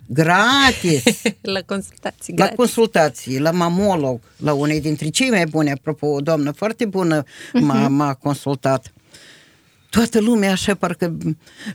Gratis, 0.07 1.03
la 1.55 1.61
consultații, 1.61 2.33
la 2.33 2.35
gratis. 2.35 2.55
consultații, 2.55 3.39
la 3.39 3.51
mamolog, 3.51 4.19
la 4.37 4.53
unei 4.53 4.81
dintre 4.81 5.09
cei 5.09 5.29
mai 5.29 5.45
bune, 5.45 5.71
apropo, 5.71 6.07
o 6.07 6.19
doamnă 6.21 6.51
foarte 6.51 6.85
bună 6.85 7.23
m-a, 7.53 7.87
m-a 7.87 8.13
consultat. 8.13 8.93
Toată 9.95 10.19
lumea 10.19 10.51
așa, 10.51 10.75
parcă, 10.75 11.17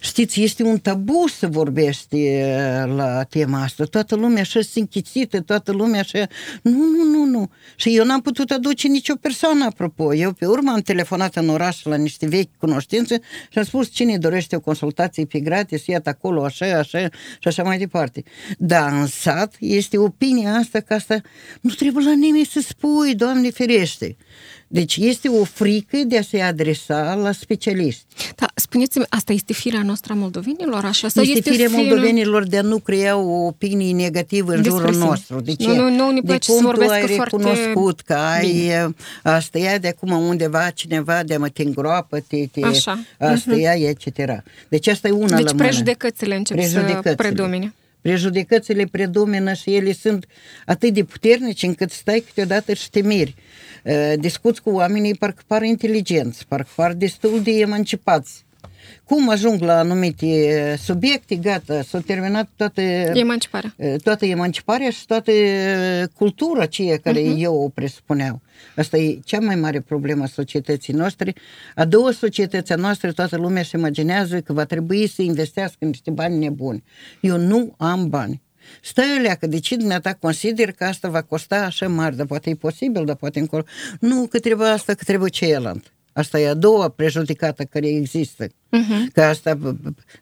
știți, 0.00 0.42
este 0.42 0.62
un 0.62 0.78
tabu 0.78 1.24
să 1.38 1.46
vorbești 1.46 2.24
e, 2.26 2.84
la 2.86 3.22
tema 3.22 3.62
asta. 3.62 3.84
Toată 3.84 4.14
lumea 4.14 4.40
așa 4.40 4.60
se 4.60 4.80
închițită, 4.80 5.40
toată 5.40 5.72
lumea 5.72 6.00
așa, 6.00 6.26
nu, 6.62 6.78
nu, 6.78 7.04
nu, 7.04 7.24
nu. 7.24 7.50
Și 7.76 7.96
eu 7.96 8.04
n-am 8.04 8.20
putut 8.20 8.50
aduce 8.50 8.88
nicio 8.88 9.14
persoană, 9.14 9.64
apropo. 9.64 10.14
Eu 10.14 10.32
pe 10.32 10.46
urmă 10.46 10.72
am 10.72 10.80
telefonat 10.80 11.36
în 11.36 11.48
oraș 11.48 11.82
la 11.82 11.96
niște 11.96 12.26
vechi 12.26 12.56
cunoștințe 12.58 13.20
și 13.50 13.58
am 13.58 13.64
spus 13.64 13.90
cine 13.90 14.18
dorește 14.18 14.56
o 14.56 14.60
consultație 14.60 15.24
pe 15.24 15.40
gratis, 15.40 15.86
iată 15.86 16.08
acolo, 16.08 16.44
așa, 16.44 16.78
așa 16.78 17.08
și 17.38 17.48
așa 17.48 17.62
mai 17.62 17.78
departe. 17.78 18.22
Dar 18.58 18.92
în 18.92 19.06
sat 19.06 19.54
este 19.58 19.98
opinia 19.98 20.52
asta 20.52 20.80
că 20.80 20.94
asta 20.94 21.20
nu 21.60 21.70
trebuie 21.70 22.04
la 22.04 22.14
nimeni 22.14 22.44
să 22.44 22.60
spui, 22.60 23.14
Doamne 23.14 23.50
ferește. 23.50 24.16
Deci 24.72 24.96
este 24.96 25.28
o 25.28 25.44
frică 25.44 25.96
de 26.06 26.18
a 26.18 26.22
se 26.22 26.40
adresa 26.40 27.14
la 27.14 27.32
specialiști. 27.32 28.04
Da, 28.36 28.46
spuneți-mi, 28.54 29.04
asta 29.08 29.32
este 29.32 29.52
firea 29.52 29.82
noastră 29.82 30.12
a 30.12 30.16
moldovenilor? 30.16 30.84
Așa? 30.84 31.08
Sau 31.08 31.22
Este, 31.22 31.36
este 31.38 31.50
firea 31.50 31.68
firul- 31.68 31.84
moldovenilor 31.84 32.44
de 32.46 32.58
a 32.58 32.62
nu 32.62 32.78
crea 32.78 33.16
o 33.16 33.46
opinie 33.46 33.92
negativă 33.92 34.52
în 34.52 34.62
Despre 34.62 34.78
jurul 34.80 34.92
sine. 34.94 35.04
nostru. 35.04 35.40
De 35.40 35.54
ce? 35.54 35.66
Nu, 35.66 35.74
nu, 35.74 35.88
nu 35.96 36.10
ne 36.10 36.20
de 36.20 36.26
place 36.26 36.50
cum 36.50 36.60
să 36.60 36.60
tu 36.62 36.66
vorbească 36.66 36.94
ai 36.94 37.14
foarte 37.16 37.36
recunoscut 37.36 38.00
că 38.00 38.14
ai 38.14 38.72
a 39.22 39.38
stăia 39.40 39.78
de 39.78 39.88
acum 39.88 40.10
undeva 40.10 40.70
cineva 40.70 41.22
de 41.22 41.36
mă 41.36 41.48
te 41.48 41.62
îngroapă, 41.62 42.20
te, 42.28 42.46
te 42.46 42.64
Așa. 42.64 42.98
a 43.18 43.34
stăia, 43.34 43.72
etc. 43.72 44.16
Deci 44.68 44.86
asta 44.86 45.08
e 45.08 45.10
una 45.10 45.36
Deci 45.36 45.44
la 45.44 45.50
mână. 45.52 45.62
prejudecățile 45.62 46.36
încep 46.36 46.60
să 46.60 46.62
Prejudecățile. 46.70 47.14
predomine. 47.14 47.74
Prejudecățile 48.02 48.84
predomină 48.90 49.52
și 49.52 49.74
ele 49.74 49.92
sunt 49.92 50.26
atât 50.66 50.92
de 50.94 51.04
puternice 51.04 51.66
încât 51.66 51.90
stai 51.90 52.24
câteodată 52.26 52.72
și 52.74 52.90
te 52.90 53.00
miri. 53.02 53.34
Uh, 53.84 54.12
Discuți 54.18 54.62
cu 54.62 54.70
oamenii, 54.70 55.14
parcă 55.14 55.42
par 55.46 55.62
inteligenți, 55.62 56.46
parcă 56.46 56.70
par 56.74 56.92
destul 56.92 57.40
de 57.42 57.50
emancipați. 57.50 58.44
Cum 59.04 59.28
ajung 59.30 59.60
la 59.60 59.78
anumite 59.78 60.26
uh, 60.26 60.78
subiecte, 60.78 61.34
gata, 61.34 61.82
s-a 61.82 62.00
terminat 62.00 62.48
toată, 62.56 62.80
Emanciparea. 62.80 63.74
uh, 63.76 63.94
toată 64.02 64.26
emanciparea 64.26 64.90
și 64.90 65.06
toată 65.06 65.30
uh, 65.30 66.08
cultura 66.16 66.62
aceea 66.62 66.96
care 66.96 67.22
uh-huh. 67.22 67.38
eu 67.38 67.54
o 67.54 67.68
presupuneau. 67.68 68.40
Asta 68.76 68.96
e 68.96 69.18
cea 69.24 69.40
mai 69.40 69.54
mare 69.54 69.80
problemă 69.80 70.22
a 70.22 70.26
societății 70.26 70.92
noastre. 70.92 71.34
A 71.74 71.84
doua 71.84 72.12
societăți 72.12 72.72
a 72.72 72.76
noastră, 72.76 73.12
toată 73.12 73.36
lumea 73.36 73.60
își 73.60 73.74
imaginează 73.74 74.40
că 74.40 74.52
va 74.52 74.64
trebui 74.64 75.06
să 75.06 75.22
investească 75.22 75.84
niște 75.84 76.10
bani 76.10 76.38
nebuni. 76.38 76.82
Eu 77.20 77.36
nu 77.36 77.74
am 77.78 78.08
bani. 78.08 78.40
Stai 78.82 79.16
o 79.18 79.20
leacă, 79.22 79.46
de 79.46 79.58
ce 79.58 79.76
dumneata 79.76 80.14
consider 80.14 80.72
că 80.72 80.84
asta 80.84 81.08
va 81.08 81.22
costa 81.22 81.56
așa 81.64 81.88
mare, 81.88 82.14
dar 82.14 82.26
poate 82.26 82.50
e 82.50 82.54
posibil, 82.54 83.04
dar 83.04 83.16
poate 83.16 83.38
încolo. 83.38 83.64
Nu, 84.00 84.26
că 84.30 84.38
trebuie 84.38 84.68
asta, 84.68 84.94
că 84.94 85.04
trebuie 85.04 85.30
celălalt. 85.30 85.92
Asta 86.12 86.40
e 86.40 86.48
a 86.48 86.54
doua 86.54 86.88
prejudicată 86.88 87.64
care 87.64 87.88
există. 87.88 88.46
Uh-huh. 88.46 89.12
Că 89.12 89.22
asta, 89.22 89.58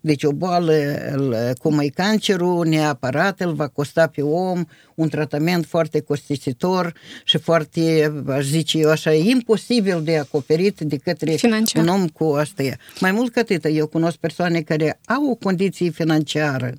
deci 0.00 0.22
o 0.24 0.32
boală 0.32 0.72
îl- 1.12 1.52
cum 1.58 1.78
e 1.78 1.86
cancerul, 1.88 2.66
neapărat 2.66 3.40
îl 3.40 3.52
va 3.52 3.68
costa 3.68 4.06
pe 4.06 4.22
om 4.22 4.64
un 4.94 5.08
tratament 5.08 5.66
foarte 5.66 6.00
costisitor 6.00 6.92
și 7.24 7.38
foarte, 7.38 8.12
aș 8.28 8.44
zice 8.44 8.78
eu 8.78 8.90
așa, 8.90 9.12
imposibil 9.12 10.02
de 10.02 10.18
acoperit 10.18 10.80
de 10.80 10.96
către 10.96 11.30
Financiar. 11.30 11.82
un 11.82 11.88
om 11.88 12.08
cu 12.08 12.24
asta. 12.24 12.62
e. 12.62 12.76
Mai 13.00 13.12
mult 13.12 13.32
ca 13.32 13.40
atât, 13.40 13.64
eu 13.70 13.86
cunosc 13.86 14.16
persoane 14.16 14.60
care 14.60 15.00
au 15.06 15.30
o 15.30 15.34
condiție 15.34 15.90
financiară 15.90 16.72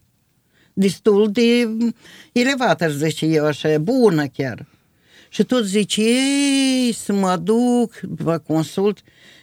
destul 0.73 1.31
de 1.31 1.69
elevată, 2.31 2.83
aș 2.83 2.91
zice 2.91 3.25
eu 3.25 3.45
așa, 3.45 3.77
bună 3.77 4.25
chiar. 4.25 4.65
Și 5.29 5.43
tot 5.43 5.65
zice, 5.65 6.01
ei, 6.01 6.93
să 6.93 7.13
mă 7.13 7.35
duc, 7.35 7.99
vă 8.01 8.37
consult. 8.37 8.99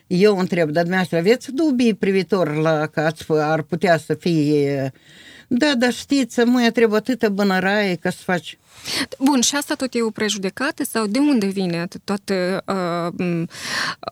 Eu 0.07 0.39
întreb, 0.39 0.71
dar 0.71 0.83
dumneavoastră 0.83 1.19
aveți 1.19 1.53
dubii 1.53 1.95
privitor 1.95 2.55
la 2.55 2.87
că 2.87 3.01
ați, 3.01 3.25
fă- 3.25 3.41
ar 3.41 3.63
putea 3.63 3.99
să 3.99 4.15
fie... 4.15 4.93
Da, 5.47 5.75
dar 5.75 5.93
știți, 5.93 6.41
măi, 6.41 6.73
trebuie 6.73 6.99
atâta 6.99 7.29
bănăraie 7.29 7.95
ca 7.95 8.11
să 8.11 8.19
faci... 8.23 8.59
Bun, 9.19 9.41
și 9.41 9.57
asta 9.57 9.75
tot 9.75 9.95
e 9.95 10.03
o 10.03 10.11
prejudecată 10.11 10.85
sau 10.85 11.07
de 11.07 11.19
unde 11.19 11.47
vine 11.47 11.89
toată 12.05 12.63
uh, 12.67 13.25
m, 13.27 13.49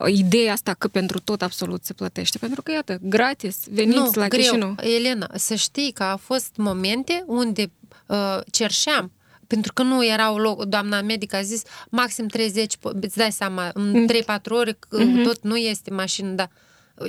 ideea 0.07 0.53
asta 0.53 0.75
că 0.79 0.89
pentru 0.89 1.21
tot 1.21 1.43
absolut 1.43 1.85
se 1.85 1.93
plătește? 1.93 2.39
Pentru 2.39 2.63
că, 2.63 2.73
iată, 2.73 2.99
gratis, 3.03 3.57
veniți 3.71 3.99
nu, 3.99 4.11
la 4.15 4.29
greu. 4.29 4.41
Chișinău. 4.41 4.75
Elena, 4.81 5.31
să 5.35 5.55
știi 5.55 5.93
că 5.93 6.03
au 6.03 6.17
fost 6.17 6.51
momente 6.57 7.25
unde 7.27 7.71
uh, 8.07 8.39
cerșeam 8.51 9.13
pentru 9.47 9.73
că 9.73 9.83
nu 9.83 10.07
erau 10.07 10.37
loc, 10.37 10.65
doamna 10.65 11.01
medic 11.01 11.35
a 11.35 11.43
zis 11.43 11.63
maxim 11.91 12.27
30, 12.27 12.77
po- 12.77 13.01
îți 13.01 13.17
dai 13.17 13.33
seama, 13.33 13.71
în 13.75 14.07
3-4 14.23 14.43
ore 14.49 14.73
uh-huh. 14.73 15.25
tot 15.25 15.43
nu 15.43 15.57
este 15.57 15.91
mașină, 15.91 16.29
dar 16.29 16.51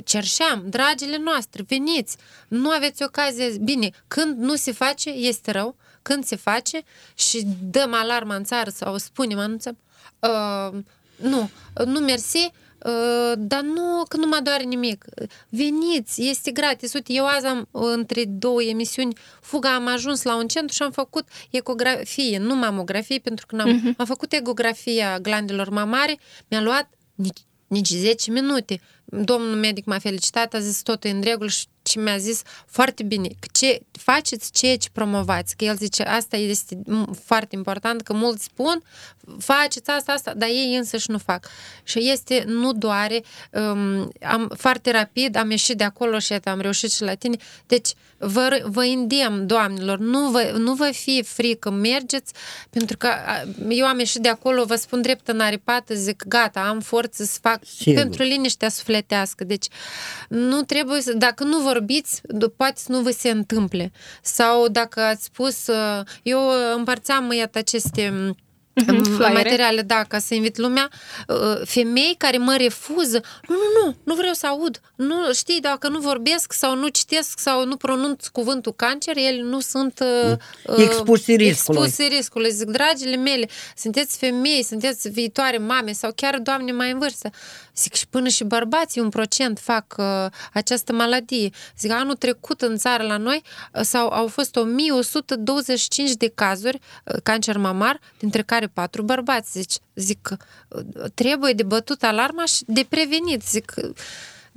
cerșeam, 0.04 0.64
dragile 0.68 1.16
noastre, 1.16 1.64
veniți, 1.68 2.16
nu 2.48 2.70
aveți 2.70 3.02
ocazie, 3.02 3.56
bine, 3.60 3.90
când 4.08 4.38
nu 4.38 4.54
se 4.54 4.72
face, 4.72 5.10
este 5.10 5.50
rău, 5.50 5.76
când 6.02 6.24
se 6.24 6.36
face 6.36 6.82
și 7.14 7.46
dăm 7.62 7.94
alarma 7.94 8.34
în 8.34 8.44
țară 8.44 8.70
sau 8.70 8.96
spunem, 8.96 9.38
anunțăm, 9.38 9.78
uh, 10.20 10.78
nu, 11.16 11.50
nu 11.84 12.00
mersi, 12.00 12.52
Uh, 12.84 13.32
dar 13.38 13.60
nu, 13.60 14.02
că 14.08 14.16
nu 14.16 14.26
mă 14.26 14.40
doare 14.42 14.62
nimic. 14.62 15.04
Veniți, 15.48 16.28
este 16.28 16.50
gratis. 16.50 16.92
Uite, 16.92 17.12
eu 17.12 17.26
azi 17.26 17.46
am 17.46 17.68
uh, 17.70 17.82
între 17.94 18.24
două 18.24 18.62
emisiuni 18.62 19.16
fuga, 19.40 19.74
am 19.74 19.86
ajuns 19.86 20.22
la 20.22 20.36
un 20.36 20.46
centru 20.46 20.74
și 20.74 20.82
am 20.82 20.90
făcut 20.90 21.28
ecografie, 21.50 22.38
nu 22.38 22.54
mamografie, 22.54 23.18
pentru 23.18 23.46
că 23.46 23.56
n-am, 23.56 23.80
uh-huh. 23.80 23.96
am 23.96 24.06
făcut 24.06 24.32
ecografia 24.32 25.18
glandelor 25.18 25.68
mamare, 25.68 26.18
mi-a 26.48 26.60
luat 26.60 26.88
nici, 27.14 27.40
nici 27.66 27.88
10 27.88 28.30
minute. 28.30 28.80
Domnul 29.04 29.54
medic 29.54 29.84
m-a 29.84 29.98
felicitat, 29.98 30.54
a 30.54 30.58
zis 30.58 30.82
totul 30.82 31.10
e 31.10 31.12
în 31.12 31.22
regulă 31.22 31.48
și 31.48 31.66
și 31.86 31.98
mi-a 31.98 32.16
zis 32.16 32.42
foarte 32.66 33.02
bine, 33.02 33.28
că 33.28 33.48
ce 33.52 33.80
faceți 33.92 34.52
ceea 34.52 34.76
ce 34.76 34.88
promovați, 34.92 35.56
că 35.56 35.64
el 35.64 35.76
zice, 35.76 36.02
asta 36.02 36.36
este 36.36 36.74
m- 36.74 37.24
foarte 37.24 37.56
important, 37.56 38.02
că 38.02 38.12
mulți 38.12 38.44
spun, 38.44 38.82
faceți 39.38 39.90
asta, 39.90 40.12
asta, 40.12 40.34
dar 40.34 40.48
ei 40.48 40.76
însăși 40.76 41.10
nu 41.10 41.18
fac. 41.18 41.48
Și 41.82 42.10
este, 42.10 42.44
nu 42.46 42.72
doare, 42.72 43.22
um, 43.50 44.12
am, 44.22 44.50
foarte 44.56 44.90
rapid 44.90 45.36
am 45.36 45.50
ieșit 45.50 45.76
de 45.76 45.84
acolo 45.84 46.18
și 46.18 46.32
iată, 46.32 46.48
am 46.48 46.60
reușit 46.60 46.92
și 46.92 47.02
la 47.02 47.14
tine. 47.14 47.36
Deci, 47.66 47.94
vă, 48.18 48.62
vă 48.64 48.82
îndemn, 48.82 49.46
doamnelor, 49.46 49.98
nu 49.98 50.30
vă, 50.30 50.54
nu 50.58 50.74
vă 50.74 50.90
fie 50.92 51.22
frică, 51.22 51.70
mergeți, 51.70 52.32
pentru 52.70 52.96
că 52.96 53.08
eu 53.68 53.86
am 53.86 53.98
ieșit 53.98 54.20
de 54.20 54.28
acolo, 54.28 54.64
vă 54.64 54.74
spun 54.74 55.02
drept 55.02 55.28
în 55.28 55.40
aripată, 55.40 55.94
zic, 55.94 56.24
gata, 56.28 56.60
am 56.60 56.80
forță 56.80 57.24
să 57.24 57.38
fac 57.42 57.60
Sigur. 57.64 58.02
pentru 58.02 58.22
liniștea 58.22 58.68
sufletească. 58.68 59.44
Deci, 59.44 59.66
nu 60.28 60.62
trebuie 60.62 61.00
să, 61.00 61.12
dacă 61.12 61.44
nu 61.44 61.58
vorbiți, 61.58 62.20
poate 62.56 62.80
să 62.80 62.92
nu 62.92 63.00
vă 63.00 63.10
se 63.10 63.30
întâmple. 63.30 63.92
Sau 64.22 64.68
dacă 64.68 65.00
ați 65.00 65.24
spus, 65.24 65.66
uh, 65.66 66.00
eu 66.22 66.40
împărțeam, 66.76 67.32
iată, 67.32 67.58
aceste 67.58 68.34
Mhm, 68.84 69.02
flyere. 69.02 69.32
materiale, 69.32 69.82
da, 69.82 70.04
ca 70.08 70.18
să 70.18 70.34
invit 70.34 70.56
lumea, 70.56 70.90
uh, 71.28 71.60
femei 71.64 72.14
care 72.18 72.36
mă 72.36 72.56
refuză, 72.56 73.20
nu, 73.48 73.54
nu, 73.54 73.84
nu, 73.84 73.96
nu 74.04 74.14
vreau 74.14 74.32
să 74.32 74.46
aud, 74.46 74.80
nu, 74.94 75.32
știi, 75.32 75.60
dacă 75.60 75.88
nu 75.88 75.98
vorbesc 75.98 76.52
sau 76.52 76.76
nu 76.76 76.88
citesc 76.88 77.38
sau 77.38 77.64
nu 77.64 77.76
pronunț 77.76 78.26
cuvântul 78.26 78.72
cancer, 78.72 79.16
ele 79.16 79.42
nu 79.42 79.60
sunt 79.60 80.00
uh, 80.00 80.82
Expuși 80.82 81.36
riscului. 81.36 81.82
Expuși 81.86 82.08
riscului. 82.08 82.50
Zic, 82.50 82.66
dragile 82.68 83.16
mele, 83.16 83.48
sunteți 83.76 84.18
femei, 84.18 84.62
sunteți 84.62 85.08
viitoare 85.08 85.58
mame 85.58 85.92
sau 85.92 86.12
chiar 86.14 86.38
doamne 86.38 86.72
mai 86.72 86.90
în 86.90 86.98
vârstă. 86.98 87.30
Zic, 87.76 87.94
și 87.94 88.06
până 88.06 88.28
și 88.28 88.44
bărbații 88.44 89.00
un 89.00 89.08
procent 89.08 89.58
fac 89.58 89.94
uh, 89.98 90.26
această 90.52 90.92
maladie. 90.92 91.50
Zic, 91.78 91.90
anul 91.90 92.14
trecut 92.14 92.60
în 92.60 92.76
țară 92.76 93.02
la 93.02 93.16
noi 93.16 93.42
uh, 93.72 93.80
sau 93.82 94.08
au 94.08 94.26
fost 94.26 94.56
1125 94.56 96.10
de 96.12 96.32
cazuri 96.34 96.80
uh, 97.04 97.16
cancer 97.22 97.56
mamar, 97.56 98.00
dintre 98.18 98.42
care 98.42 98.66
patru 98.66 99.02
bărbați. 99.02 99.50
Zic, 99.52 99.70
zic 99.94 100.36
uh, 100.68 100.84
trebuie 101.14 101.52
de 101.52 101.62
bătut 101.62 102.02
alarma 102.02 102.44
și 102.44 102.62
de 102.66 102.86
prevenit. 102.88 103.42
Zic, 103.42 103.72
uh, 103.76 103.90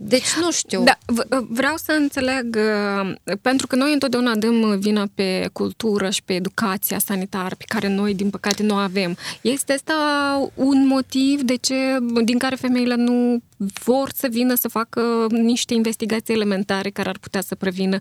deci 0.01 0.33
nu 0.41 0.51
știu. 0.51 0.83
Da, 0.83 0.97
v- 1.05 1.45
vreau 1.49 1.75
să 1.75 1.91
înțeleg, 1.91 2.57
uh, 3.03 3.11
pentru 3.41 3.67
că 3.67 3.75
noi 3.75 3.93
întotdeauna 3.93 4.35
dăm 4.35 4.79
vina 4.79 5.07
pe 5.15 5.49
cultură 5.53 6.09
și 6.09 6.23
pe 6.23 6.33
educația 6.33 6.99
sanitară, 6.99 7.55
pe 7.55 7.63
care 7.67 7.87
noi, 7.87 8.13
din 8.13 8.29
păcate, 8.29 8.63
nu 8.63 8.75
o 8.75 8.77
avem. 8.77 9.17
Este 9.41 9.73
asta 9.73 9.93
un 10.53 10.87
motiv 10.87 11.41
de 11.41 11.55
ce, 11.55 11.75
din 12.23 12.37
care 12.37 12.55
femeile 12.55 12.95
nu 12.95 13.41
vor 13.83 14.09
să 14.15 14.27
vină 14.31 14.55
să 14.55 14.67
facă 14.67 15.27
niște 15.29 15.73
investigații 15.73 16.33
elementare 16.33 16.89
care 16.89 17.09
ar 17.09 17.17
putea 17.21 17.41
să 17.41 17.55
prevină 17.55 17.99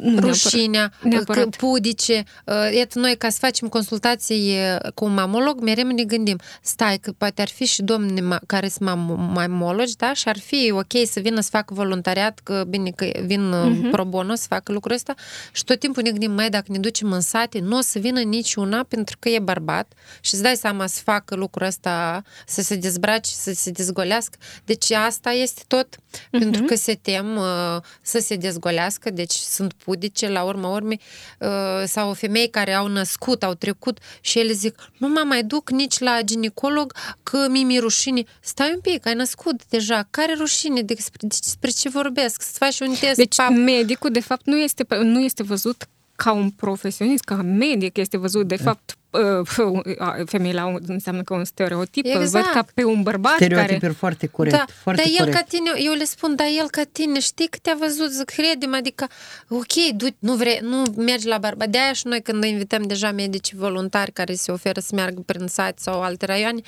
nu 0.00 0.10
neapărat- 0.10 0.24
rușinea, 0.26 0.92
neapărat. 1.02 1.42
că 1.42 1.48
pudice. 1.66 2.24
Uh, 2.44 2.74
Iată, 2.76 2.98
noi 2.98 3.16
ca 3.16 3.28
să 3.28 3.36
facem 3.40 3.68
consultații 3.68 4.56
uh, 4.84 4.92
cu 4.94 5.04
un 5.04 5.14
mamolog, 5.14 5.60
mereu 5.60 5.86
ne 5.86 6.04
gândim, 6.04 6.38
stai, 6.62 6.98
că 6.98 7.12
poate 7.18 7.42
ar 7.42 7.48
fi 7.48 7.64
și 7.64 7.82
domni 7.82 8.20
ma- 8.20 8.46
care 8.46 8.68
sunt 8.68 8.88
mam- 8.90 9.32
mamologi, 9.34 9.96
da? 9.96 10.12
Și 10.12 10.28
ar 10.28 10.38
fi 10.38 10.70
ok 10.72 11.06
să 11.10 11.20
vină 11.20 11.40
să 11.40 11.48
facă 11.52 11.74
voluntariat, 11.74 12.40
că 12.42 12.64
bine 12.68 12.90
că 12.90 13.10
vin 13.24 13.52
uh-huh. 13.52 13.90
pro 13.90 14.04
bono 14.04 14.34
să 14.34 14.46
facă 14.48 14.72
lucrul 14.72 14.94
ăsta 14.94 15.14
și 15.52 15.64
tot 15.64 15.78
timpul 15.78 16.02
ne 16.02 16.10
gândim, 16.10 16.32
mai 16.32 16.50
dacă 16.50 16.64
ne 16.68 16.78
ducem 16.78 17.12
în 17.12 17.20
sate, 17.20 17.58
nu 17.58 17.76
o 17.76 17.80
să 17.80 17.98
vină 17.98 18.20
niciuna 18.20 18.82
pentru 18.82 19.16
că 19.18 19.28
e 19.28 19.38
bărbat 19.38 19.92
și 20.20 20.34
îți 20.34 20.42
dai 20.42 20.56
seama 20.56 20.86
să 20.86 21.00
facă 21.04 21.34
lucrul 21.34 21.66
ăsta, 21.66 22.22
să 22.46 22.62
se 22.62 22.74
dezbrace, 22.74 23.30
să 23.34 23.52
se 23.54 23.70
dezgolească. 23.70 24.38
Deci 24.64 24.90
asta 24.90 25.30
este 25.30 25.62
tot 25.66 25.86
uh-huh. 25.96 26.30
pentru 26.30 26.62
că 26.62 26.74
se 26.74 26.98
tem 27.02 27.36
uh, 27.36 27.82
să 28.02 28.18
se 28.18 28.36
dezgolească, 28.36 29.10
deci 29.10 29.32
sunt 29.32 29.72
pudice 29.90 30.28
la 30.28 30.42
urma 30.42 30.68
urmei 30.68 31.00
uh, 31.38 31.48
sau 31.86 32.12
femei 32.12 32.48
care 32.48 32.72
au 32.72 32.86
născut, 32.86 33.42
au 33.42 33.54
trecut 33.54 33.98
și 34.20 34.38
ele 34.38 34.52
zic, 34.52 34.74
nu 34.98 35.08
mă 35.08 35.22
mai 35.26 35.42
duc 35.42 35.70
nici 35.70 35.98
la 35.98 36.20
ginecolog 36.24 36.92
că 37.22 37.46
mi 37.48 37.64
mi 37.64 37.78
rușine. 37.78 38.22
Stai 38.40 38.70
un 38.74 38.80
pic, 38.80 39.06
ai 39.06 39.14
născut 39.14 39.66
deja, 39.68 40.06
care 40.10 40.34
rușine, 40.38 40.82
despre, 40.82 41.26
despre 41.26 41.70
ce 41.70 41.88
vorbesc, 41.88 42.42
să 42.42 42.52
faci 42.52 42.80
un 42.80 42.94
test. 43.00 43.16
Deci 43.16 43.36
pap. 43.36 43.50
medicul, 43.50 44.10
de 44.10 44.20
fapt, 44.20 44.46
nu 44.46 44.56
este, 44.56 44.86
nu 45.02 45.20
este 45.20 45.42
văzut 45.42 45.88
ca 46.16 46.32
un 46.32 46.50
profesionist, 46.50 47.24
ca 47.24 47.34
medic, 47.42 47.96
este 47.96 48.16
văzut, 48.16 48.48
de 48.48 48.56
fapt, 48.56 48.96
uh, 49.10 50.24
femeile 50.26 50.60
au, 50.60 50.78
înseamnă 50.86 51.22
că 51.22 51.34
un 51.34 51.44
stereotip, 51.44 52.04
îl 52.04 52.10
Exact. 52.20 52.44
văd 52.44 52.54
ca 52.54 52.64
pe 52.74 52.84
un 52.84 53.02
bărbat 53.02 53.34
Stereotipuri 53.34 53.78
care... 53.80 53.92
foarte 53.92 54.26
corect. 54.26 54.56
Da, 54.56 54.64
foarte 54.82 55.02
dar 55.02 55.10
el 55.10 55.18
corect. 55.18 55.36
ca 55.36 55.44
tine, 55.48 55.70
eu 55.84 55.92
le 55.92 56.04
spun, 56.04 56.34
dar 56.34 56.46
el 56.58 56.70
ca 56.70 56.82
tine, 56.92 57.20
știi 57.20 57.46
că 57.48 57.58
te-a 57.62 57.76
văzut, 57.78 58.10
zic, 58.10 58.24
crede 58.24 58.66
adică, 58.76 59.06
ok, 59.48 59.72
du 59.94 60.06
nu 60.18 60.34
vrei, 60.34 60.58
nu 60.62 60.82
mergi 60.96 61.26
la 61.26 61.38
bărbat. 61.38 61.68
De 61.68 61.78
aia 61.78 61.92
și 61.92 62.06
noi 62.06 62.22
când 62.22 62.44
invităm 62.44 62.82
deja 62.82 63.10
medici 63.10 63.54
voluntari 63.54 64.12
care 64.12 64.34
se 64.34 64.52
oferă 64.52 64.80
să 64.80 64.94
meargă 64.94 65.20
prin 65.26 65.46
sat 65.46 65.78
sau 65.78 66.02
alte 66.02 66.26
raioane, 66.26 66.60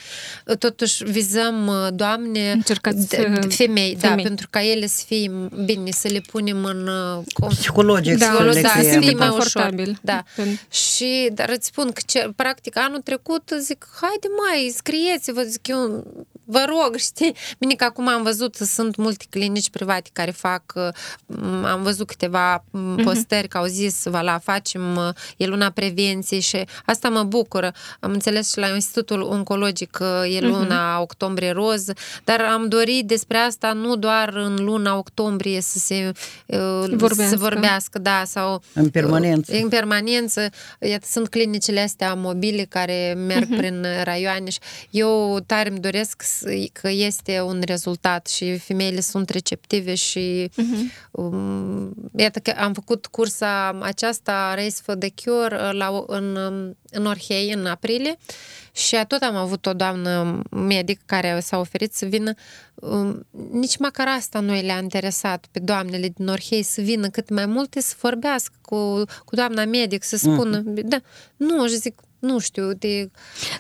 totuși 0.59 1.05
vizăm, 1.05 1.71
doamne, 1.95 2.51
Încercați 2.51 3.09
de- 3.09 3.17
să- 3.17 3.39
de- 3.41 3.55
femei, 3.55 3.97
da, 4.01 4.09
femei. 4.09 4.25
pentru 4.25 4.47
ca 4.51 4.63
ele 4.65 4.87
să 4.87 5.03
fie 5.07 5.31
bine, 5.65 5.91
să 5.91 6.09
le 6.09 6.21
punem 6.31 6.65
în 6.65 6.87
uh, 6.89 7.23
com- 7.23 7.49
Psihologic 7.49 8.19
Da, 8.19 8.33
să 8.37 8.43
le 8.43 8.61
da, 8.61 8.69
să 8.69 8.79
creăm. 8.79 9.01
fie 9.01 9.13
mai 9.15 9.29
confortabil. 9.29 9.81
ușor. 9.83 9.99
Da. 10.03 10.23
Pen- 10.43 10.71
Și, 10.71 11.29
dar 11.33 11.49
îți 11.49 11.67
spun 11.67 11.91
că, 11.91 12.01
ce, 12.07 12.32
practic, 12.37 12.77
anul 12.77 13.01
trecut, 13.01 13.53
zic, 13.59 13.89
haide 14.01 14.29
mai, 14.37 14.73
scrieți-vă, 14.75 15.43
zic 15.43 15.67
eu, 15.69 16.05
vă 16.53 16.65
rog, 16.69 16.97
știi? 17.09 17.35
Bine 17.59 17.75
că 17.75 17.85
acum 17.85 18.09
am 18.09 18.23
văzut, 18.23 18.55
sunt 18.55 18.97
multe 18.97 19.25
clinici 19.31 19.71
private 19.71 20.11
care 20.13 20.31
fac, 20.31 20.63
uh, 20.75 20.89
am 21.65 21.83
văzut 21.83 22.07
câteva 22.07 22.65
mm, 22.71 22.97
postări 22.97 23.49
că 23.49 23.59
au 23.59 23.65
zis, 23.65 24.05
la 24.05 24.39
facem, 24.43 24.97
uh, 24.97 25.09
e 25.37 25.47
luna 25.47 25.71
prevenției 25.71 26.41
și 26.41 26.65
asta 26.87 27.09
mă 27.09 27.23
bucură. 27.23 27.73
Am 28.01 28.11
înțeles 28.13 28.51
și 28.53 28.59
la 28.59 28.69
Institutul 28.69 29.21
Oncologic 29.23 29.91
că 29.91 30.23
e 30.31 30.41
luna 30.41 31.01
octombrie 31.01 31.51
roz, 31.51 31.85
dar 32.25 32.41
am 32.41 32.69
dorit 32.69 33.07
despre 33.07 33.37
asta 33.37 33.73
nu 33.73 33.97
doar 33.97 34.29
în 34.35 34.55
luna 34.65 34.97
octombrie 34.97 35.61
să 35.61 35.79
se 35.79 36.13
uh, 36.47 36.59
Vorbească. 36.89 37.25
să 37.29 37.37
vorbească, 37.37 37.99
da, 37.99 38.23
sau 38.27 38.63
În 38.75 38.91
permanență. 38.91 39.53
în 39.57 39.69
permanență, 39.69 40.49
iată, 40.81 41.07
sunt 41.11 41.29
clinicile 41.29 41.81
astea 41.81 42.15
mobile 42.15 42.65
care 42.69 43.15
merg 43.17 43.41
Mhm. 43.43 43.55
uh-huh. 43.55 43.59
prin 43.59 43.87
raioane 44.05 44.51
și 44.51 44.59
eu 44.91 45.41
tare 45.47 45.69
îmi 45.69 45.79
doresc 45.81 46.23
să- 46.23 46.42
că 46.73 46.89
este 46.91 47.41
un 47.41 47.63
rezultat 47.65 48.27
și 48.27 48.59
femeile 48.59 49.01
sunt 49.01 49.29
receptive 49.29 49.95
și 49.95 50.51
Mhm. 50.57 50.75
uh-huh. 50.75 51.11
um, 51.11 51.95
iată 52.17 52.39
că 52.39 52.51
am 52.59 52.73
făcut 52.73 53.07
cursa 53.07 53.79
aceasta 53.83 54.55
Race 54.55 54.75
for 54.83 54.95
the 54.97 55.13
Cure 55.25 55.57
uh, 55.57 55.71
la, 55.73 56.05
în, 56.07 56.37
um, 56.37 56.77
în 56.91 57.07
Orhei 57.07 57.53
în 57.53 57.67
aprilie 57.67 58.17
și 58.73 58.97
tot 59.09 59.23
am 59.23 59.37
avut 59.37 59.67
o 59.67 59.73
doamnă 59.73 60.43
medic 60.51 61.01
care 61.07 61.41
s-a 61.41 61.59
oferit 61.59 61.95
să 61.95 62.05
vină 62.05 62.33
um, 62.75 63.27
nici 63.51 63.77
măcar 63.79 64.09
asta 64.09 64.41
nu 64.41 64.61
le-a 64.61 64.79
interesat 64.79 65.47
pe 65.51 65.59
doamnele 65.59 66.09
din 66.17 66.29
Orhei 66.29 66.63
să 66.63 66.81
vină 66.81 67.09
cât 67.09 67.29
mai 67.29 67.47
multe 67.47 67.81
să 67.81 67.95
vorbească 68.01 68.55
cu, 68.61 69.05
cu 69.25 69.35
doamna 69.35 69.65
medic, 69.65 70.03
să 70.03 70.17
spună, 70.17 70.63
Mhm. 70.65 70.89
da, 70.89 71.01
nu, 71.37 71.67
și 71.69 71.77
zic, 71.77 72.01
nu 72.23 72.39
știu, 72.39 72.71
de 72.79 73.11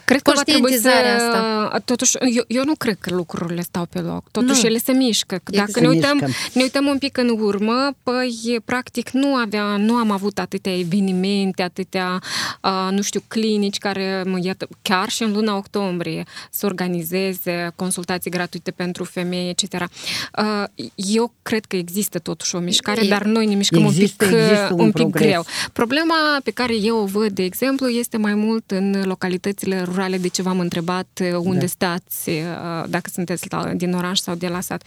Cred 0.04 0.22
că 0.22 0.32
va 0.34 0.42
trebui 0.42 0.72
să... 0.72 0.88
Conștientizarea 0.88 1.82
Totuși, 1.84 2.16
eu, 2.36 2.44
eu 2.46 2.64
nu 2.64 2.74
cred 2.74 2.96
că 3.00 3.14
lucrurile 3.14 3.60
stau 3.60 3.86
pe 3.86 4.00
loc. 4.00 4.30
Totuși, 4.30 4.60
Nu. 4.62 4.68
ele 4.68 4.78
se 4.78 4.92
mișcă. 4.92 5.40
Dacă 5.44 5.62
Exact. 5.68 5.80
ne 5.80 5.86
Se 5.86 5.88
uităm, 5.94 6.16
mișcă. 6.16 6.30
ne 6.52 6.62
uităm 6.62 6.86
un 6.86 6.98
pic 6.98 7.16
în 7.18 7.28
urmă, 7.40 7.90
păi, 8.02 8.58
practic, 8.64 9.10
nu 9.10 9.34
avea, 9.34 9.76
nu 9.76 9.94
am 9.94 10.10
avut 10.10 10.38
atâtea 10.38 10.78
evenimente, 10.78 11.62
atâtea, 11.62 12.22
uh, 12.62 12.88
nu 12.90 13.02
știu, 13.02 13.22
clinici 13.28 13.78
care, 13.78 14.22
mă, 14.26 14.38
iată, 14.42 14.68
chiar 14.82 15.08
și 15.08 15.22
în 15.22 15.32
luna 15.32 15.56
octombrie, 15.56 16.24
să 16.50 16.66
organizeze 16.66 17.72
consultații 17.76 18.30
gratuite 18.30 18.70
pentru 18.70 19.04
femei, 19.04 19.48
etc. 19.48 19.72
Uh, 19.82 20.64
eu 20.94 21.32
cred 21.42 21.64
că 21.64 21.76
există 21.76 22.18
totuși 22.18 22.54
o 22.54 22.58
mișcare, 22.58 23.04
E- 23.04 23.08
dar 23.08 23.22
noi 23.24 23.46
ne 23.46 23.54
mișcăm 23.54 23.84
Există- 23.84 24.24
un 24.24 24.30
pic, 24.30 24.38
există 24.40 24.68
un 24.74 24.80
un 24.80 24.84
pic 24.92 25.00
progres. 25.02 25.28
greu. 25.28 25.44
Problema 25.72 26.14
pe 26.44 26.50
care 26.50 26.74
eu 26.76 26.96
o 26.98 27.04
văd, 27.04 27.30
de 27.32 27.42
exemplu, 27.44 27.88
este 27.88 28.16
mai 28.16 28.34
mult 28.34 28.50
în 28.66 29.02
localitățile 29.04 29.82
rurale, 29.82 30.18
de 30.18 30.28
ce 30.28 30.42
v-am 30.42 30.60
întrebat 30.60 31.20
uh, 31.22 31.36
unde 31.38 31.58
da. 31.60 31.66
stați, 31.66 32.28
uh, 32.28 32.84
dacă 32.88 33.10
sunteți 33.12 33.46
la, 33.50 33.72
din 33.74 33.92
oraș 33.94 34.18
sau 34.18 34.34
de 34.34 34.48
la 34.48 34.60
sat. 34.60 34.82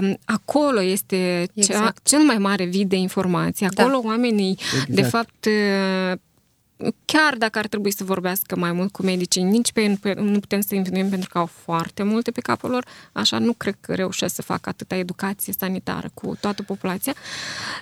Um, 0.00 0.16
Acolo 0.24 0.82
este 0.82 1.46
cea, 1.54 1.74
Exact. 1.74 2.08
cel 2.08 2.20
mai 2.20 2.38
mare 2.38 2.64
vid 2.64 2.88
de 2.88 2.96
informații. 2.96 3.68
Da. 3.68 3.82
Acolo 3.82 4.00
oamenii, 4.04 4.58
de 4.88 5.00
Exact. 5.00 5.10
fapt, 5.10 5.46
uh, 5.46 6.18
chiar 7.04 7.34
dacă 7.38 7.58
ar 7.58 7.66
trebui 7.66 7.92
să 7.92 8.04
vorbească 8.04 8.56
mai 8.56 8.72
mult 8.72 8.92
cu 8.92 9.02
medicii, 9.02 9.42
nici 9.42 9.72
pe 9.72 9.80
ei 9.80 9.88
nu 9.88 9.96
pe- 10.00 10.14
nu 10.14 10.40
putem 10.40 10.60
să 10.60 10.74
învinuim 10.74 11.08
pentru 11.08 11.28
că 11.28 11.38
au 11.38 11.46
foarte 11.64 12.02
multe 12.02 12.30
pe 12.30 12.40
capul 12.40 12.70
lor, 12.70 12.86
așa 13.12 13.38
nu 13.38 13.52
cred 13.52 13.76
că 13.80 13.94
reușesc 13.94 14.34
să 14.34 14.42
facă 14.42 14.68
atâta 14.68 14.94
educație 14.96 15.52
sanitară 15.58 16.10
cu 16.14 16.36
toată 16.40 16.62
populația, 16.62 17.14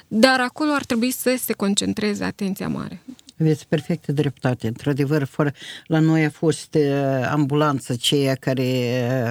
dar 0.09 0.41
acolo 0.41 0.71
ar 0.73 0.85
trebui 0.85 1.11
să 1.11 1.37
se 1.43 1.53
concentreze 1.53 2.25
atenția 2.25 2.69
mare. 2.69 3.03
Aveți 3.41 3.67
perfectă 3.69 4.13
dreptate. 4.13 4.67
Într-adevăr, 4.67 5.25
fără... 5.25 5.53
la 5.87 5.99
noi 5.99 6.25
a 6.25 6.31
fost 6.31 6.75
uh, 6.75 6.83
ambulanță 7.31 7.95
ceea 7.95 8.35
care... 8.35 8.63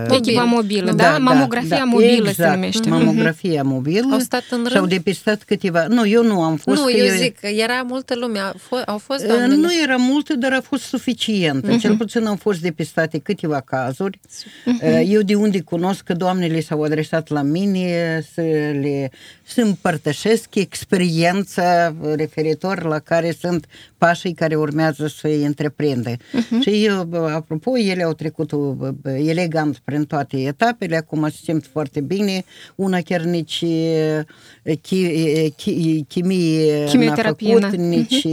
Uh, 0.07 0.15
Echipa 0.17 0.43
mobilă, 0.43 0.91
da? 0.91 1.17
Mamografia 1.17 1.83
mobilă 1.83 2.31
se 2.31 2.49
numește. 2.49 2.89
Mamografia 2.89 3.63
mobilă. 3.63 4.13
Au 4.13 4.19
stat 4.19 4.43
în 4.49 4.57
rând? 4.57 4.71
S-au 4.71 4.85
depistat 4.85 5.43
câteva... 5.43 5.85
Nu, 5.87 6.07
eu 6.07 6.23
nu 6.23 6.41
am 6.41 6.55
fost. 6.55 6.81
Nu, 6.81 6.91
eu, 6.91 7.05
eu 7.05 7.15
zic, 7.15 7.37
era 7.41 7.81
multă 7.87 8.15
lume. 8.15 8.39
Au 8.39 8.53
fost, 8.57 8.83
au 8.83 8.97
fost 8.97 9.23
Uh, 9.23 9.27
doamnele? 9.27 9.55
Nu 9.55 9.81
era 9.83 9.95
multă, 9.95 10.35
dar 10.35 10.53
a 10.53 10.61
fost 10.61 10.83
suficientă. 10.83 11.77
Cel 11.77 11.97
puțin 11.97 12.25
au 12.25 12.35
fost 12.35 12.61
depistate 12.61 13.17
câteva 13.17 13.59
cazuri. 13.59 14.19
Uh, 14.65 15.01
Eu 15.05 15.21
de 15.21 15.35
unde 15.35 15.61
cunosc 15.61 16.03
că 16.03 16.13
doamnele 16.13 16.59
s-au 16.59 16.81
adresat 16.81 17.29
la 17.29 17.41
mine 17.41 18.21
să 18.33 18.41
le 18.81 19.11
să 19.43 19.61
împărtășesc 19.61 20.55
experiența 20.55 21.95
referitor 22.15 22.83
la 22.83 22.99
care 22.99 23.35
sunt 23.39 23.65
pașii 23.99 24.33
care 24.33 24.55
urmează 24.55 25.07
să 25.07 25.27
îi 25.27 25.45
întreprindă. 25.45 26.13
Și 26.61 26.85
eu, 26.85 27.03
bă, 27.03 27.17
apropo, 27.35 27.77
ele 27.77 28.03
au 28.03 28.13
trecut 28.13 28.53
bă, 28.53 28.91
bă, 29.01 29.09
elegant 29.09 29.77
prin 29.83 30.03
toate 30.05 30.37
etapele, 30.37 30.97
acum 30.97 31.29
se 31.29 31.39
simt 31.43 31.65
foarte 31.71 32.01
bine. 32.01 32.43
Una 32.75 32.99
chiar 32.99 33.21
nici 33.21 33.61
e, 33.61 34.25
chi, 34.81 35.03
e, 35.05 35.49
chi, 35.49 36.03
chimie 36.07 36.79
n-a 36.83 36.89
Chimioterapie, 36.89 37.53
făcut, 37.53 37.75
da. 37.77 37.83
nici 37.83 38.27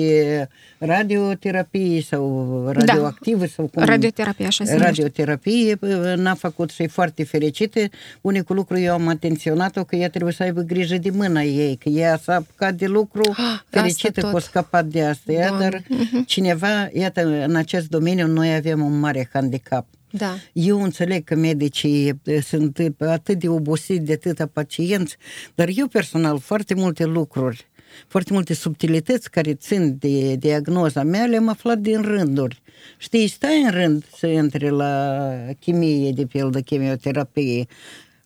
radioterapie 0.79 2.03
sau 2.03 2.47
radioactivă 2.73 3.47
sau 3.47 3.71
cum... 3.75 3.85
Radioterapie, 3.85 4.47
așa 4.47 4.65
se 4.65 4.71
numește. 4.73 5.01
Radioterapie 5.01 5.75
bă, 5.75 6.15
n-a 6.19 6.35
făcut 6.35 6.71
și 6.71 6.83
e 6.83 6.87
foarte 6.87 7.25
fericită. 7.25 7.81
Unicul 8.21 8.57
lucru 8.57 8.79
eu 8.79 8.93
am 8.93 9.09
atenționat-o 9.09 9.85
că 9.85 9.97
ea 9.97 10.11
trebuie 10.11 10.33
să 10.33 10.43
aibă 10.43 10.61
grijă 10.61 10.97
de 10.97 11.11
mâna 11.11 11.43
ei, 11.43 11.77
că 11.77 11.89
ea 11.89 12.19
s-a 12.23 12.35
apucat 12.35 12.75
de 12.75 12.87
lucru 12.87 13.23
Ah, 13.31 13.61
fericită 13.69 14.09
asta 14.09 14.21
că 14.21 14.27
tot. 14.27 14.35
o 14.37 14.39
scăpat 14.39 14.85
de 14.85 15.03
asta, 15.05 15.33
ea, 15.33 15.49
Doamne. 15.49 15.56
Dar 15.59 15.83
cineva, 16.27 16.89
iată, 16.93 17.45
în 17.45 17.55
acest 17.55 17.89
domeniu 17.89 18.27
noi 18.27 18.55
avem 18.55 18.85
un 18.85 18.99
mare 18.99 19.29
handicap. 19.33 19.87
Da. 20.11 20.35
Eu 20.53 20.83
înțeleg 20.83 21.25
că 21.25 21.35
medicii 21.35 22.21
eh, 22.25 22.43
sunt 22.43 22.79
atât 22.99 23.39
de 23.39 23.49
obosiți 23.49 24.05
de 24.05 24.13
atâta 24.13 24.47
pacienți, 24.47 25.17
dar 25.55 25.69
eu 25.75 25.87
personal 25.87 26.39
foarte 26.39 26.75
multe 26.75 27.05
lucruri, 27.05 27.69
foarte 28.09 28.33
multe 28.33 28.55
subtilități 28.55 29.31
care 29.31 29.55
țin 29.55 29.97
de 29.99 30.37
diagnoza 30.37 31.03
mea 31.03 31.25
le-am 31.25 31.49
aflat 31.49 31.79
din 31.79 32.03
rânduri. 32.03 32.63
Știi, 32.99 33.29
stai 33.29 33.63
în 33.63 33.71
rând 33.71 34.05
să 34.17 34.27
intri 34.27 34.71
la 34.71 35.25
chimie, 35.61 36.11
de 36.11 36.27
pildă, 36.27 36.61
chimioterapie, 36.61 37.67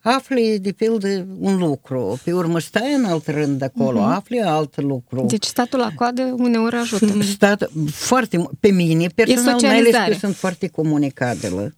afli, 0.01 0.59
de 0.61 0.71
pildă, 0.71 1.25
un 1.39 1.57
lucru, 1.57 2.19
pe 2.23 2.33
urmă 2.33 2.59
stai 2.59 2.93
în 2.93 3.05
alt 3.05 3.27
rând 3.27 3.61
acolo, 3.61 4.01
afli 4.01 4.41
alt 4.41 4.81
lucru. 4.81 5.25
Deci 5.27 5.43
statul 5.45 5.79
la 5.79 5.89
coadă 5.95 6.35
uneori 6.37 6.75
ajută. 6.75 7.21
Stat 7.21 7.69
foarte, 7.91 8.37
mu- 8.37 8.49
pe 8.59 8.71
mine 8.71 9.07
personal, 9.15 9.43
mai 9.43 9.53
ales 9.53 9.61
că 9.61 9.85
socializare. 9.85 10.13
sunt 10.13 10.35
foarte 10.35 10.67
comunicabilă. 10.67 11.73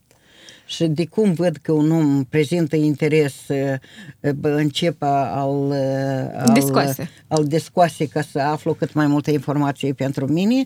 Și 0.65 0.85
de 0.87 1.05
cum 1.05 1.33
văd 1.33 1.55
că 1.61 1.71
un 1.71 1.91
om 1.91 2.23
prezintă 2.23 2.75
interes, 2.75 3.33
uh, 3.47 4.31
bă, 4.35 4.49
încep 4.49 5.01
a- 5.03 5.31
al, 5.35 5.67
uh, 5.67 6.41
al, 6.45 6.53
Descoase. 6.53 7.09
al 7.27 7.43
descoase 7.45 8.07
ca 8.07 8.21
să 8.21 8.39
aflu 8.39 8.73
cât 8.73 8.93
mai 8.93 9.07
multe 9.07 9.31
informații 9.31 9.93
pentru 9.93 10.27
mine. 10.31 10.65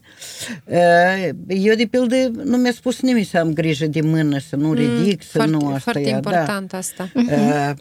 Uh, 0.65 1.29
Eu, 1.47 1.75
de 1.75 1.85
pildă, 1.89 2.15
nu 2.43 2.57
mi-a 2.57 2.71
spus 2.71 3.01
nimeni 3.01 3.25
să 3.25 3.37
am 3.37 3.53
grijă 3.53 3.85
de 3.87 4.01
mână, 4.01 4.39
să 4.39 4.55
nu 4.55 4.73
ridic, 4.73 5.21
să 5.23 5.29
foarte, 5.33 5.51
nu 5.51 5.67
asta 5.67 5.79
foarte 5.79 6.09
ia, 6.09 6.15
important 6.15 6.73
asta. 6.73 7.11
Uh, 7.15 7.73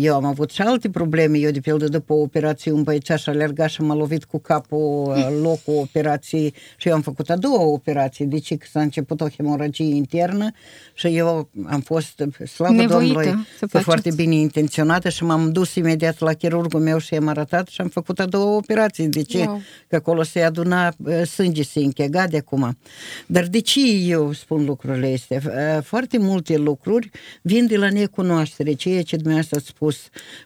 Eu 0.00 0.14
am 0.14 0.24
avut 0.24 0.50
și 0.50 0.62
alte 0.62 0.90
probleme. 0.90 1.38
Eu, 1.38 1.50
de 1.50 1.60
pildă, 1.60 1.88
după 1.88 2.12
o 2.12 2.16
operație, 2.20 2.72
un 2.72 2.82
băiețaș 2.82 3.26
a 3.26 3.30
alergat 3.30 3.68
și 3.68 3.80
m-a 3.82 3.94
lovit 3.94 4.24
cu 4.24 4.38
capul 4.38 5.12
uh, 5.16 5.26
în 5.30 5.40
locul 5.40 5.74
operației 5.76 6.54
și 6.76 6.88
eu 6.88 6.94
am 6.94 7.00
făcut 7.02 7.30
a 7.30 7.36
doua 7.36 7.62
operație. 7.62 8.26
Deci 8.26 8.56
că 8.56 8.66
s-a 8.70 8.80
început 8.80 9.20
o 9.20 9.28
hemoragie 9.28 9.94
internă 9.94 10.50
și 10.94 11.06
eu 11.16 11.50
am 11.70 11.80
fost, 11.80 12.22
slavă 12.54 12.72
Nevoită 12.72 12.94
Domnului, 12.94 13.46
să 13.58 13.66
că 13.66 13.78
foarte 13.78 14.10
faceți. 14.10 14.16
bine 14.16 14.34
intenționată 14.34 15.08
și 15.08 15.24
m-am 15.24 15.52
dus 15.52 15.74
imediat 15.74 16.18
la 16.18 16.32
chirurgul 16.32 16.80
meu 16.80 16.98
și 16.98 17.14
i-am 17.14 17.28
arătat 17.28 17.68
și 17.68 17.80
am 17.80 17.88
făcut 17.88 18.20
a 18.20 18.26
doua 18.26 18.56
operație. 18.56 19.06
De 19.06 19.22
ce? 19.22 19.38
Wow. 19.38 19.60
Că 19.88 19.96
acolo 19.96 20.22
se 20.22 20.42
aduna 20.42 20.94
uh, 20.96 21.22
sânge, 21.22 21.62
se 21.62 21.78
închega 21.80 22.26
de 22.26 22.36
acum. 22.36 22.78
Dar 23.26 23.46
de 23.46 23.60
ce 23.60 23.80
eu 23.90 24.32
spun 24.32 24.64
lucrurile 24.64 25.12
astea? 25.14 25.40
Uh, 25.46 25.82
Foarte 25.82 26.18
multe 26.18 26.56
lucruri 26.56 27.10
vin 27.42 27.66
de 27.66 27.76
la 27.76 27.90
necunoaștere, 27.90 28.72
ceea 28.72 29.02
ce 29.02 29.16
dumneavoastră 29.16 29.56
ați 29.56 29.66
spus. 29.66 29.96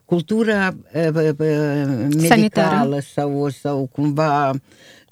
Cultura 0.04 0.76
uh, 0.94 1.08
uh, 1.14 1.28
uh, 1.38 2.06
medicală 2.28 3.00
sau, 3.14 3.48
sau 3.48 3.88
cumva... 3.92 4.52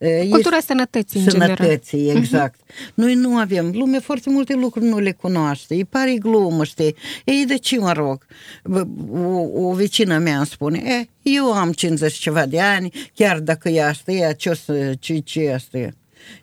uh, 0.00 0.28
Cultura 0.30 0.56
este- 0.56 0.66
sănătății, 0.72 1.20
în 1.20 1.28
general. 1.28 1.56
Sănătății, 1.56 2.10
exact. 2.10 2.60
Noi 2.94 3.14
nu 3.14 3.36
avem, 3.36 3.70
lumea 3.74 4.00
foarte 4.00 4.30
multe 4.30 4.54
lucruri 4.54 4.86
nu 4.86 4.98
le 4.98 5.12
cunoaște, 5.12 5.74
îi 5.74 5.84
pare 5.84 6.14
glumă, 6.14 6.64
știi? 6.64 6.94
Ei, 7.24 7.44
de 7.46 7.56
ce 7.56 7.78
mă 7.78 7.92
rog? 7.92 8.26
Bă, 8.64 8.86
O, 9.12 9.68
o 9.68 9.72
vecină 9.72 10.18
mea 10.18 10.36
îmi 10.36 10.46
spune, 10.46 10.78
e, 10.78 11.08
eu 11.22 11.52
am 11.52 11.72
50 11.72 12.12
ceva 12.14 12.46
de 12.46 12.60
ani, 12.60 12.90
chiar 13.14 13.38
dacă 13.38 13.68
e 13.68 13.84
asta, 13.84 14.12
e, 14.12 14.34
ce, 14.36 14.48
o 14.50 14.54
să, 14.54 14.92
ce, 14.98 15.18
ce 15.18 15.40
e 15.40 15.54
asta 15.54 15.78
e? 15.78 15.90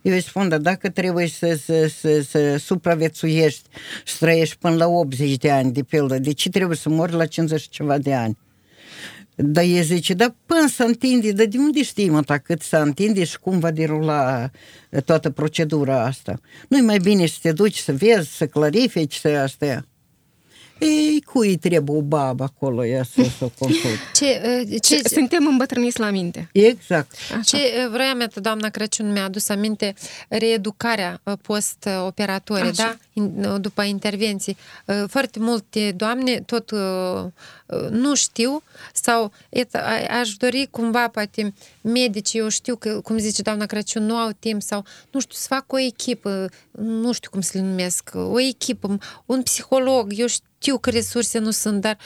Eu 0.01 0.13
îi 0.13 0.21
spun, 0.21 0.49
dar 0.49 0.59
dacă 0.59 0.89
trebuie 0.89 1.27
să, 1.27 1.59
să, 1.65 1.91
să, 1.99 2.21
să 2.29 2.57
supraviețuiești 2.57 3.69
și 4.05 4.13
să 4.13 4.25
trăiești 4.25 4.57
până 4.57 4.75
la 4.75 4.87
80 4.87 5.37
de 5.37 5.51
ani, 5.51 5.71
de 5.71 5.83
pildă, 5.83 6.19
de 6.19 6.31
ce 6.31 6.49
trebuie 6.49 6.77
să 6.77 6.89
mori 6.89 7.13
la 7.13 7.25
50 7.25 7.61
și 7.61 7.69
ceva 7.69 7.97
de 7.97 8.13
ani? 8.13 8.37
Dar 9.39 9.63
e 9.63 9.81
zice, 9.81 10.13
dar 10.13 10.35
până 10.45 10.67
să 10.67 10.83
întinde, 10.83 11.31
dar 11.31 11.45
de 11.45 11.57
unde 11.57 11.83
știm 11.83 12.13
ăsta 12.13 12.37
cât 12.37 12.61
să 12.61 12.77
întinde 12.77 13.23
și 13.23 13.39
cum 13.39 13.59
va 13.59 13.71
derula 13.71 14.51
eh, 14.89 15.01
toată 15.01 15.29
procedura 15.29 16.03
asta? 16.03 16.39
Nu-i 16.67 16.81
mai 16.81 16.97
bine 16.97 17.25
să 17.25 17.37
te 17.41 17.51
duci 17.51 17.77
să 17.77 17.93
vezi, 17.93 18.35
să 18.35 18.47
clarifici, 18.47 19.15
să 19.15 19.27
astea. 19.27 19.85
Ei, 20.79 21.21
cui 21.25 21.57
trebuie 21.57 21.97
o 21.97 22.01
babă 22.01 22.43
acolo, 22.43 22.85
ea 22.85 23.03
să, 23.03 23.23
să 23.37 23.43
o 23.45 23.49
consult. 23.59 23.95
Ce, 24.19 24.41
uh, 24.69 24.77
ce, 24.81 24.95
Ce, 25.01 25.07
suntem 25.09 25.47
îmbătrâniți 25.47 25.99
la 25.99 26.09
minte. 26.09 26.49
Exact. 26.53 27.15
Ce 27.45 27.57
uh, 27.57 27.89
vroiam 27.91 28.19
eu, 28.19 28.27
doamna 28.41 28.69
Crăciun, 28.69 29.11
mi-a 29.11 29.23
adus 29.23 29.49
aminte 29.49 29.93
reeducarea 30.29 31.21
uh, 31.23 31.33
post-operatorie, 31.41 32.63
Așa. 32.69 32.73
da? 32.83 32.97
In, 33.13 33.43
uh, 33.45 33.61
după 33.61 33.81
intervenții. 33.83 34.57
Uh, 34.85 35.03
Foarte 35.07 35.39
multe 35.39 35.93
doamne 35.95 36.39
tot 36.45 36.71
uh, 36.71 36.79
uh, 37.65 37.89
nu 37.89 38.15
știu 38.15 38.63
sau 38.93 39.31
et, 39.49 39.75
a- 39.75 40.19
aș 40.19 40.29
dori 40.35 40.67
cumva, 40.71 41.07
poate, 41.07 41.53
medicii, 41.81 42.39
eu 42.39 42.49
știu 42.49 42.75
că, 42.75 42.99
cum 43.03 43.17
zice 43.17 43.41
doamna 43.41 43.65
Crăciun, 43.65 44.05
nu 44.05 44.15
au 44.15 44.29
timp 44.39 44.61
sau, 44.61 44.83
nu 45.11 45.19
știu, 45.19 45.35
să 45.35 45.45
fac 45.49 45.71
o 45.73 45.79
echipă, 45.79 46.49
nu 46.71 47.11
știu 47.11 47.29
cum 47.29 47.41
să 47.41 47.51
le 47.53 47.61
numesc, 47.63 48.09
o 48.13 48.39
echipă, 48.39 48.97
un 49.25 49.41
psiholog, 49.43 50.11
eu 50.15 50.27
știu 50.27 50.45
că 50.77 50.89
resurse 50.89 51.39
nu 51.39 51.51
sunt, 51.51 51.81
dar 51.81 51.97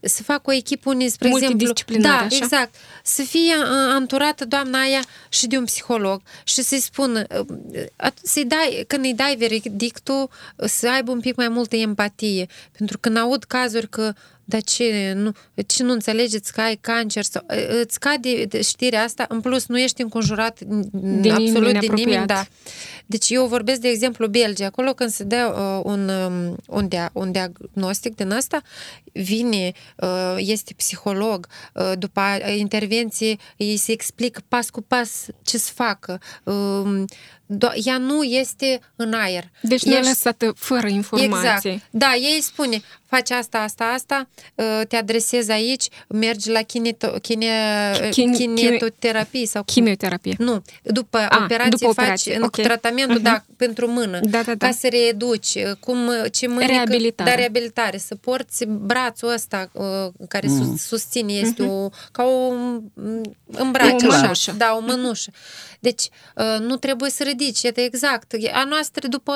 să 0.00 0.22
fac 0.22 0.46
o 0.46 0.52
echipă 0.52 0.90
unde, 0.90 1.08
spre 1.08 1.28
exemplu, 1.28 1.56
Multidisciplinar, 1.56 2.18
da, 2.18 2.24
așa? 2.24 2.36
exact, 2.36 2.74
să 3.04 3.22
fie 3.22 3.56
uh, 3.56 3.66
anturată 3.68 4.44
doamna 4.44 4.80
aia 4.80 5.00
și 5.28 5.46
de 5.46 5.56
un 5.56 5.64
psiholog 5.64 6.22
și 6.44 6.62
să-i 6.62 6.80
spună, 6.80 7.24
uh, 7.40 7.84
at- 7.96 8.22
să-i 8.22 8.44
dai, 8.44 8.84
când 8.86 9.04
îi 9.04 9.14
dai 9.14 9.36
veredictul, 9.36 10.30
uh, 10.56 10.68
să 10.68 10.88
aibă 10.88 11.10
un 11.10 11.20
pic 11.20 11.36
mai 11.36 11.48
multă 11.48 11.76
empatie. 11.76 12.46
Pentru 12.76 12.98
că 12.98 13.08
când 13.08 13.20
aud 13.20 13.44
cazuri 13.44 13.88
că 13.88 14.12
dar 14.50 14.62
ce 14.62 15.12
nu, 15.16 15.32
ce 15.66 15.82
nu 15.82 15.92
înțelegeți 15.92 16.52
că 16.52 16.60
ai 16.60 16.76
cancer 16.76 17.22
sau 17.24 17.42
uh, 17.50 17.80
îți 17.82 18.00
cade 18.00 18.44
de 18.44 18.62
știrea 18.62 19.02
asta, 19.02 19.24
în 19.28 19.40
plus 19.40 19.66
nu 19.66 19.78
ești 19.78 20.02
înconjurat 20.02 20.58
nimeni 20.90 21.30
absolut 21.30 21.72
de 21.72 21.78
nimeni, 21.78 22.16
apropiat. 22.16 22.26
da. 22.26 22.46
Deci 23.06 23.28
eu 23.30 23.46
vorbesc 23.46 23.80
de 23.80 23.88
exemplu 23.88 24.26
Belgia, 24.26 24.66
acolo 24.66 24.92
când 24.92 25.10
se 25.10 25.24
dă 25.24 25.54
uh, 25.56 25.80
un, 25.84 26.08
um, 26.08 26.56
un, 26.66 26.88
dia, 26.88 27.10
un 27.12 27.32
diagnostic 27.32 28.14
din 28.14 28.30
asta, 28.30 28.62
vine, 29.12 29.72
uh, 29.96 30.34
este 30.36 30.74
psiholog, 30.76 31.46
uh, 31.74 31.92
după 31.98 32.20
a- 32.20 32.50
intervenție 32.50 33.36
îi 33.56 33.76
se 33.76 33.92
explică 33.92 34.40
pas 34.48 34.70
cu 34.70 34.80
pas 34.80 35.26
ce 35.42 35.58
să 35.58 35.70
facă. 35.74 36.20
Uh, 36.44 37.04
do- 37.58 37.72
ea 37.84 37.98
nu 37.98 38.22
este 38.22 38.80
în 38.96 39.12
aer. 39.12 39.44
Deci 39.62 39.82
nu 39.82 39.92
e 39.92 39.96
Ești- 39.96 40.08
lăsată 40.08 40.52
fără 40.56 40.88
informații. 40.88 41.70
Exact. 41.70 41.82
Da, 41.90 42.14
ei 42.14 42.40
spune, 42.42 42.82
faci 43.06 43.30
asta, 43.30 43.58
asta, 43.58 43.84
asta, 43.84 44.28
uh, 44.54 44.80
te 44.88 44.96
adresezi 44.96 45.50
aici, 45.50 45.88
mergi 46.08 46.50
la 46.50 46.62
kineto, 46.62 47.08
kine, 47.08 47.46
Chin- 48.10 48.36
kinetoterapie 48.36 49.46
sau 49.46 49.62
cum? 49.64 49.74
Chimioterapie. 49.74 50.34
Nu, 50.38 50.62
după 50.82 51.18
A, 51.18 51.38
operație 51.44 51.70
după 51.70 51.84
faci 51.92 51.96
operație, 52.04 52.36
în 52.36 52.42
ok. 52.42 52.50
tratamentul, 52.60 53.14
Mhm. 53.14 53.22
da, 53.24 53.44
pentru 53.56 53.86
mână, 53.90 54.18
Da, 54.22 54.42
da, 54.42 54.54
da. 54.54 54.66
ca 54.66 54.72
să 54.72 54.88
reeduci, 54.90 55.56
cum, 55.80 55.98
ce 56.32 56.46
mânică, 56.46 56.72
Reabilitare. 56.72 57.30
Da, 57.30 57.36
reabilitare, 57.36 57.98
să 57.98 58.14
porți 58.14 58.64
brațul 58.64 59.32
ăsta 59.32 59.70
uh, 59.72 59.84
care 60.28 60.48
sus, 60.48 60.82
susține, 60.86 61.32
este 61.32 61.62
o, 61.62 61.88
ca 62.12 62.22
o 62.24 62.52
mm, 62.52 62.92
îmbrace, 63.46 64.06
O 64.06 64.10
așa. 64.10 64.20
mănușă. 64.20 64.52
Da, 64.58 64.74
o 64.76 64.80
mănușă. 64.86 65.30
Deci, 65.80 66.08
uh, 66.36 66.58
nu 66.60 66.76
trebuie 66.76 67.10
să 67.10 67.22
ridici 67.40 67.60
ridici, 67.60 67.62
iată 67.62 67.80
exact. 67.80 68.34
A 68.52 68.64
noastră 68.64 69.08
după 69.08 69.32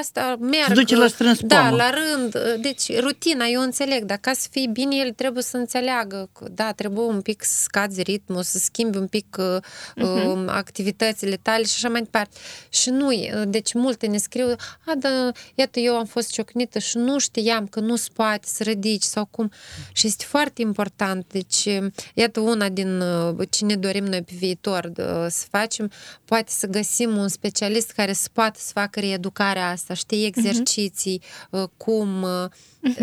asta 0.00 0.36
merg. 0.40 0.66
Se 0.66 0.72
duce 0.74 0.96
la 0.96 1.06
strâns 1.06 1.40
Da, 1.40 1.64
pomă. 1.64 1.76
la 1.76 1.90
rând. 1.90 2.60
Deci, 2.62 2.98
rutina, 3.00 3.46
eu 3.46 3.60
înțeleg, 3.60 4.04
dar 4.04 4.18
ca 4.20 4.32
să 4.32 4.48
fie 4.50 4.66
bine, 4.72 4.96
el 4.96 5.12
trebuie 5.12 5.42
să 5.42 5.56
înțeleagă 5.56 6.28
că, 6.32 6.48
da, 6.50 6.72
trebuie 6.72 7.04
un 7.04 7.20
pic 7.20 7.42
să 7.44 7.60
scazi 7.62 8.02
ritmul, 8.02 8.42
să 8.42 8.58
schimbi 8.58 8.96
un 8.96 9.06
pic 9.06 9.36
uh, 9.38 10.44
activitățile 10.46 11.36
tale 11.42 11.64
și 11.64 11.72
așa 11.76 11.88
mai 11.88 12.00
departe. 12.00 12.36
Și 12.68 12.90
nu, 12.90 13.12
e, 13.12 13.44
deci 13.48 13.72
multe 13.72 14.06
ne 14.06 14.16
scriu, 14.16 14.46
a, 14.86 14.92
da, 14.96 15.30
iată, 15.54 15.80
eu 15.80 15.96
am 15.96 16.04
fost 16.04 16.30
ciocnită 16.30 16.78
și 16.78 16.96
nu 16.96 17.18
știam 17.18 17.66
că 17.66 17.80
nu 17.80 17.94
poate 18.12 18.46
să 18.46 18.62
ridici 18.62 19.02
sau 19.02 19.28
cum. 19.30 19.50
Și 19.92 20.06
este 20.06 20.24
foarte 20.28 20.62
important. 20.62 21.26
Deci, 21.28 21.68
iată, 22.14 22.40
una 22.40 22.68
din 22.68 23.00
uh, 23.00 23.48
ce 23.50 23.64
ne 23.64 23.76
dorim 23.76 24.04
noi 24.04 24.22
pe 24.22 24.32
viitor 24.36 24.84
uh, 24.96 25.26
să 25.28 25.46
facem, 25.50 25.90
poate 26.24 26.50
să 26.50 26.66
găsim 26.66 27.16
un 27.16 27.28
specialist 27.46 27.90
care 27.90 28.12
să 28.12 28.28
poată 28.32 28.58
să 28.62 28.70
facă 28.74 29.00
reeducarea 29.00 29.68
asta, 29.70 29.94
știi, 29.94 30.26
exerciții, 30.26 31.20
uh, 31.50 31.62
cum... 31.76 32.22
uh, 32.22 32.50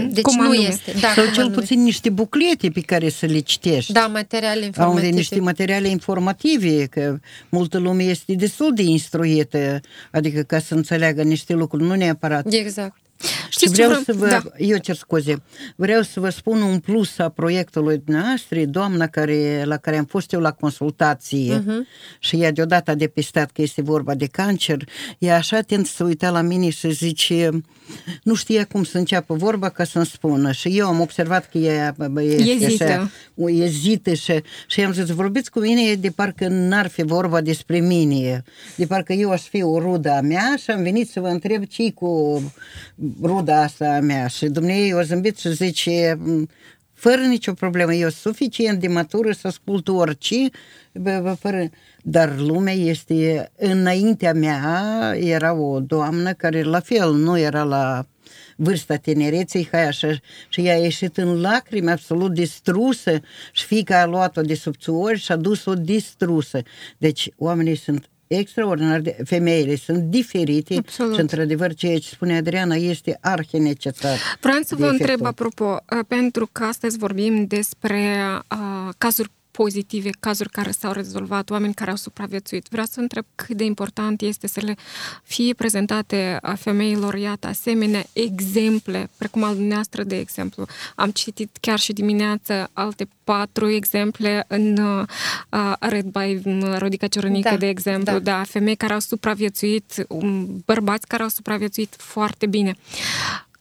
Deci 0.10 0.22
Cum 0.24 0.36
nu 0.36 0.42
anume. 0.50 0.68
este. 0.68 0.92
Da, 1.02 1.08
Sau 1.16 1.24
cum 1.24 1.34
cel 1.34 1.44
anume. 1.44 1.56
puțin 1.60 1.84
niște 1.84 2.10
buclete 2.10 2.70
pe 2.70 2.82
care 2.82 3.10
să 3.10 3.26
le 3.26 3.40
citești. 3.40 3.92
Da, 3.92 4.08
materiale 4.08 4.60
Au 4.60 4.66
informative. 4.66 5.10
de 5.10 5.16
niște 5.16 5.40
materiale 5.40 5.88
informative, 5.88 6.86
că 6.86 7.20
multă 7.50 7.78
lume 7.78 8.04
este 8.04 8.34
destul 8.34 8.74
de 8.74 8.82
instruită, 8.82 9.80
adică 10.12 10.42
ca 10.42 10.60
să 10.60 10.74
înțeleagă 10.74 11.22
niște 11.24 11.54
lucruri, 11.54 11.84
nu 11.84 11.96
neapărat. 11.96 12.54
Exact. 12.54 12.98
Știți 13.50 13.74
și 13.74 13.80
ce 13.80 13.86
vreau 13.86 14.02
vreau? 14.02 14.02
să 14.04 14.14
vă, 14.14 14.28
Da. 14.28 14.66
eu 14.66 14.78
cer 14.78 14.96
scuze, 14.96 15.42
vreau 15.76 16.02
să 16.02 16.20
vă 16.20 16.30
spun 16.30 16.62
un 16.62 16.80
plus 16.80 17.18
a 17.18 17.30
proiectului 17.30 18.02
noastră, 18.06 18.66
doamna 18.66 19.08
care, 19.08 19.64
la 19.66 19.78
care 19.78 19.98
am 19.98 20.06
fost 20.06 20.34
eu 20.34 20.40
la 20.40 20.52
consultație 20.52 21.60
uh-huh. 21.60 22.20
și 22.20 22.36
ea 22.36 22.52
deodată 22.52 22.92
a 22.92 22.96
depistat 22.96 23.52
că 23.52 23.62
este 23.62 23.82
vorba 23.82 24.16
de 24.16 24.26
cancer, 24.26 24.84
ea 25.18 25.36
așa 25.36 25.58
atent 25.58 25.86
să 25.86 26.04
uita 26.04 26.30
la 26.30 26.42
mine 26.42 26.70
și 26.70 26.92
zice, 26.92 27.50
nu 28.24 28.34
știa 28.34 28.66
cum 28.66 28.84
să 28.84 28.98
înceapă 28.98 29.34
vorba 29.34 29.70
ca 29.70 29.84
să-mi 29.84 30.06
spună 30.06 30.52
și 30.52 30.78
eu 30.78 30.88
am 30.88 31.00
observat 31.00 31.50
că 31.50 31.58
ea 31.58 31.94
bă, 31.98 32.08
bă, 32.08 32.22
este 32.22 32.66
Ezită. 32.66 32.84
așa, 32.84 33.12
o 33.36 33.50
ezită 33.50 34.14
și, 34.14 34.34
și 34.68 34.80
i-am 34.80 34.94
zis, 34.94 35.10
vorbiți 35.10 35.52
cu 35.52 35.60
mine 35.60 35.94
de 35.94 36.10
parcă 36.10 36.48
n-ar 36.48 36.88
fi 36.88 37.04
vorba 37.04 37.42
despre 37.42 37.80
mine, 37.80 38.44
de 38.76 38.86
parcă 38.86 39.14
eu 39.14 39.32
aș 39.32 39.42
fi 39.42 39.64
o 39.64 39.80
rudă 39.80 40.12
a 40.12 40.22
mea 40.22 40.56
și 40.64 40.72
am 40.72 40.84
venit 40.84 41.10
să 41.10 41.20
vă 41.20 41.28
întreb 41.28 41.64
ce 41.64 41.92
cu 41.92 42.42
ruda 43.22 43.62
asta 43.62 43.96
a 43.96 44.00
mea 44.00 44.28
și 44.28 44.46
dumneavoastră 44.46 44.98
o 45.00 45.02
zâmbit 45.02 45.38
și 45.38 45.54
zice 45.54 46.18
"M, 46.20 46.50
fără 46.94 47.22
nicio 47.22 47.54
problemă, 47.54 47.94
eu 47.94 48.10
sunt 48.10 48.36
suficient 48.36 48.80
de 48.80 48.88
matură 48.88 49.32
să 49.32 49.48
ascult 49.48 49.88
orice, 49.88 50.36
bă, 50.94 51.20
bă, 51.24 51.36
fără... 51.40 51.70
dar 52.04 52.38
lumea 52.38 52.74
este, 52.74 53.52
înaintea 53.58 54.34
mea 54.34 55.14
era 55.20 55.54
o 55.54 55.80
doamnă 55.80 56.34
care 56.34 56.64
la 56.64 56.80
fel 56.80 57.14
nu 57.14 57.38
era 57.38 57.64
la 57.64 58.06
vârsta 58.56 58.96
tinereței, 58.96 59.68
hai 59.72 59.88
așa, 59.88 60.18
și 60.50 60.62
ea 60.62 60.74
a 60.74 60.78
ieșit 60.78 61.18
în 61.18 61.42
lacrimi 61.42 61.92
absolut 61.92 62.34
distrusă 62.34 63.20
și 63.52 63.66
fiica 63.66 64.02
a 64.02 64.06
luat-o 64.06 64.42
de 64.42 64.54
subțuori 64.54 65.20
și 65.20 65.32
a 65.32 65.36
dus-o 65.36 65.74
distrusă. 65.74 66.62
Deci 66.98 67.30
oamenii 67.38 67.76
sunt 67.76 68.10
extraordinar 68.38 69.00
de, 69.00 69.18
femeile 69.26 69.76
sunt 69.76 70.04
diferite 70.04 70.76
Absolut. 70.78 71.14
și 71.14 71.20
într-adevăr 71.20 71.74
ceea 71.74 71.98
ce 71.98 72.10
spune 72.10 72.38
Adriana 72.38 72.76
este 72.76 73.18
arhi 73.22 73.58
necesar. 73.58 74.18
Vreau 74.42 74.62
să 74.62 74.76
de 74.76 74.82
vă 74.82 74.86
efectul. 74.86 75.08
întreb, 75.10 75.26
apropo, 75.26 75.66
uh, 75.66 76.00
pentru 76.08 76.50
că 76.52 76.64
astăzi 76.64 76.98
vorbim 76.98 77.46
despre 77.46 78.24
uh, 78.52 78.94
cazuri 78.98 79.32
pozitive, 79.64 80.10
cazuri 80.20 80.50
care 80.50 80.72
s-au 80.72 80.92
rezolvat, 80.92 81.50
oameni 81.50 81.74
care 81.74 81.90
au 81.90 81.96
supraviețuit. 81.96 82.68
Vreau 82.70 82.86
să 82.86 83.00
întreb 83.00 83.26
cât 83.36 83.58
de 83.58 83.64
important 83.64 84.22
este 84.22 84.48
să 84.48 84.60
le 84.64 84.76
fie 85.24 85.54
prezentate 85.54 86.38
a 86.42 86.54
femeilor, 86.56 87.16
iată, 87.16 87.48
asemenea 87.48 88.04
exemple, 88.14 89.10
precum 89.18 89.44
al 89.44 89.54
dumneavoastră, 89.56 90.04
de 90.04 90.18
exemplu. 90.18 90.66
Am 90.96 91.10
citit 91.12 91.58
chiar 91.62 91.80
și 91.80 91.94
dimineață 91.94 92.70
alte 92.74 93.08
patru 93.24 93.70
exemple 93.70 94.46
în 94.48 94.78
uh, 94.78 95.74
Red 95.80 96.06
by 96.06 96.40
um, 96.44 96.78
Rodica 96.78 97.08
Ciorănică, 97.08 97.50
Da, 97.50 97.58
de 97.58 97.68
exemplu, 97.68 98.20
da. 98.20 98.38
da, 98.38 98.44
femei 98.44 98.76
care 98.76 98.94
au 98.94 99.00
supraviețuit, 99.00 100.06
um, 100.08 100.64
bărbați 100.66 101.08
care 101.08 101.24
au 101.24 101.30
supraviețuit 101.30 101.96
foarte 101.98 102.46
bine. 102.46 102.76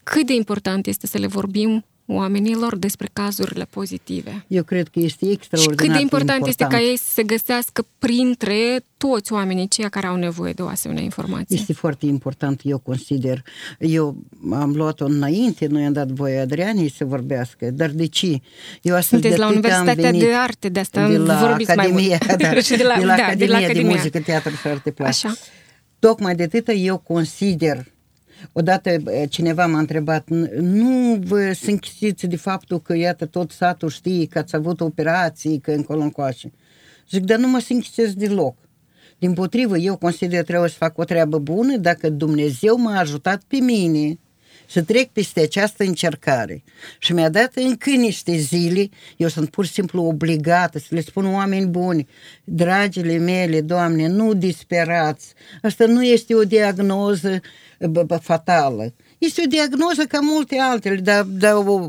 Cât 0.03 0.26
de 0.26 0.32
important 0.34 0.86
este 0.86 1.07
să 1.07 1.18
le 1.18 1.26
vorbim 1.26 1.84
oamenilor 2.11 2.76
despre 2.76 3.09
cazurile 3.12 3.64
pozitive? 3.64 4.44
Eu 4.46 4.62
cred 4.62 4.88
că 4.88 4.98
este 4.98 5.24
Și 5.24 5.32
extraordinar 5.32 5.86
cât 5.86 5.94
de 5.94 6.00
important, 6.00 6.38
important. 6.38 6.46
este 6.48 6.76
ca 6.76 6.80
ei 6.90 6.96
să 6.98 7.12
se 7.12 7.22
găsească 7.22 7.86
printre 7.98 8.84
toți 8.96 9.32
oamenii 9.32 9.68
ceia 9.68 9.88
care 9.88 10.06
au 10.06 10.16
nevoie 10.16 10.52
de 10.52 10.62
o 10.62 10.66
asemenea 10.66 11.02
informație? 11.02 11.56
Este 11.59 11.72
foarte 11.72 12.06
important, 12.06 12.61
eu 12.64 12.78
consider. 12.78 13.42
Eu 13.78 14.16
am 14.52 14.72
luat-o 14.74 15.04
înainte, 15.04 15.66
nu 15.66 15.80
i-am 15.80 15.92
dat 15.92 16.09
voie 16.09 16.38
Adrianei 16.38 16.90
să 16.90 17.04
vorbească, 17.04 17.70
dar 17.70 17.90
de 17.90 18.06
ce? 18.06 18.40
Eu 18.82 18.94
astăzi 18.94 19.09
Sunteți 19.09 19.34
de 19.34 19.40
la 19.40 19.46
atâtea 19.46 19.76
am 19.76 19.80
Universitatea 19.80 20.11
venit 20.11 20.20
de 20.28 20.34
Arte, 20.34 20.68
de 20.68 20.80
asta 20.80 21.09
de 21.09 21.16
la 21.16 21.34
vorbiți 21.34 21.72
mai 21.74 21.86
Academia, 21.86 22.18
mult. 22.26 22.40
Da, 22.42 22.61
Și 22.68 22.76
de 22.76 22.82
la, 22.82 22.98
de 22.98 23.04
la 23.04 23.16
da, 23.16 23.22
Academia 23.22 23.46
de, 23.46 23.52
la 23.52 23.59
de 23.59 23.64
Academia. 23.64 23.94
Muzică, 23.96 24.18
Teatru 24.18 24.54
și 24.54 24.66
Arte 24.66 24.90
Plastice. 24.90 25.26
Așa. 25.26 25.36
Tocmai 25.98 26.34
de 26.34 26.42
atâta 26.42 26.72
eu 26.72 26.98
consider 26.98 27.86
Odată 28.53 28.91
eh, 28.91 29.28
cineva 29.28 29.66
m-a 29.66 29.78
întrebat, 29.78 30.28
"N- 30.34 30.55
nu 30.61 31.18
vă 31.24 31.53
se 31.53 31.70
închisiți 31.70 32.26
de 32.26 32.36
faptul 32.36 32.80
că, 32.80 32.97
iată, 32.97 33.26
tot 33.26 33.51
satul 33.51 33.89
știe 33.89 34.26
că 34.26 34.39
ați 34.39 34.57
avut 34.57 34.80
operații, 34.80 35.59
că 35.59 35.70
încolo 35.70 36.01
încoace. 36.01 36.53
Zic, 37.11 37.24
dar 37.24 37.39
nu 37.39 37.49
mă 37.49 37.59
se 37.59 37.72
închisesc 37.72 38.12
deloc. 38.12 38.57
Din 39.18 39.32
potrivă, 39.32 39.76
eu 39.76 39.97
consider 39.97 40.39
că 40.39 40.45
trebuie 40.45 40.68
să 40.70 40.76
fac 40.78 40.99
o 40.99 41.05
treabă 41.05 41.39
bună 41.39 41.76
dacă 41.76 42.11
Dumnezeu 42.11 42.76
m-a 42.78 42.99
ajutat 42.99 43.43
pe 43.49 43.57
mine 43.57 44.18
să 44.68 44.82
trec 44.82 45.08
peste 45.08 45.40
această 45.40 45.84
încercare 45.84 46.62
și 46.98 47.12
mi-a 47.12 47.28
dat 47.28 47.54
încă 47.54 47.90
niște 47.90 48.36
zile, 48.36 48.88
eu 49.16 49.28
sunt 49.28 49.50
pur 49.50 49.66
și 49.66 49.72
simplu 49.72 50.02
obligată 50.02 50.78
să 50.78 50.86
le 50.88 51.00
spun 51.00 51.34
oameni 51.34 51.66
buni, 51.66 52.08
dragile 52.44 53.16
mele, 53.16 53.60
Doamne, 53.60 54.06
nu 54.06 54.34
disperați, 54.34 55.32
asta 55.62 55.86
nu 55.86 56.04
este 56.04 56.34
o 56.34 56.42
diagnoză 56.42 57.40
bă, 57.86 58.02
bă, 58.02 58.16
fatală. 58.16 58.94
Este 59.18 59.42
o 59.44 59.48
diagnoză 59.48 60.04
ca 60.08 60.18
multe 60.20 60.58
altele, 60.58 60.96
dar, 60.96 61.22
dar 61.22 61.54
o, 61.54 61.88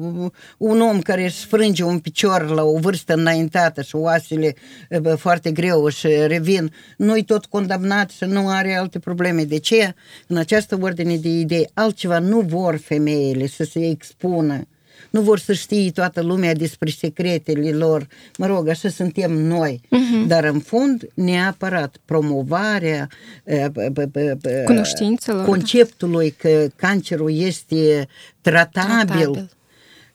un 0.57 0.82
om 0.82 1.01
care 1.01 1.23
își 1.23 1.45
frânge 1.45 1.84
un 1.84 1.99
picior 1.99 2.49
la 2.49 2.63
o 2.63 2.80
vârstă 2.80 3.13
înaintată 3.13 3.82
și 3.82 3.95
oasele 3.95 4.55
bă, 5.01 5.15
foarte 5.15 5.51
greu 5.51 5.88
și 5.88 6.07
revin, 6.07 6.73
nu-i 6.97 7.23
tot 7.23 7.45
condamnat 7.45 8.09
și 8.09 8.23
nu 8.23 8.47
are 8.47 8.75
alte 8.75 8.99
probleme. 8.99 9.43
De 9.43 9.57
ce? 9.57 9.93
În 10.27 10.38
această 10.38 10.77
ordine 10.82 11.17
de 11.17 11.30
idei, 11.30 11.69
altceva 11.73 12.19
nu 12.19 12.39
vor 12.39 12.77
femeile 12.77 13.47
să 13.47 13.63
se 13.63 13.89
expună. 13.89 14.67
Nu 15.10 15.22
vor 15.22 15.39
să 15.39 15.53
știe 15.53 15.91
toată 15.91 16.22
lumea 16.22 16.53
despre 16.53 16.89
secretele 16.89 17.72
lor. 17.72 18.07
Mă 18.38 18.45
rog, 18.45 18.68
așa 18.68 18.89
suntem 18.89 19.32
noi. 19.32 19.82
Uh-huh. 19.86 20.28
Dar 20.28 20.43
în 20.43 20.60
fond, 20.60 21.07
neapărat 21.14 21.95
promovarea 22.05 23.07
eh, 23.43 23.66
b- 23.70 23.91
b- 23.91 24.05
b- 24.05 24.34
b- 24.36 24.64
Cunoștințelor. 24.66 25.45
conceptului 25.45 26.32
că 26.38 26.68
cancerul 26.76 27.38
este 27.38 28.07
tratabil, 28.41 29.05
Tratabil. 29.05 29.49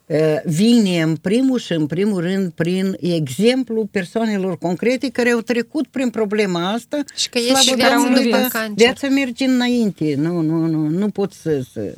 eh, 0.07 0.36
vine 0.45 1.03
în 1.03 1.16
primul 1.16 1.59
și 1.59 1.72
în 1.72 1.86
primul 1.86 2.20
rând 2.20 2.53
prin 2.53 2.97
exemplu 3.01 3.88
persoanelor 3.90 4.59
concrete 4.59 5.09
care 5.09 5.30
au 5.30 5.40
trecut 5.40 5.86
prin 5.86 6.11
problema 6.11 6.72
asta 6.72 7.03
Și 7.14 7.28
că 7.28 7.38
Slavă 7.38 7.59
ești 7.59 7.74
viața 7.74 7.95
Domnului, 7.95 8.22
după 8.24 8.36
că 8.36 8.47
cancer. 8.51 8.74
Viața 8.76 9.09
merge 9.09 9.45
înainte, 9.45 10.14
nu, 10.18 10.40
nu, 10.40 10.66
nu, 10.66 10.88
nu 10.88 11.09
pot 11.09 11.32
să... 11.32 11.62
să... 11.72 11.95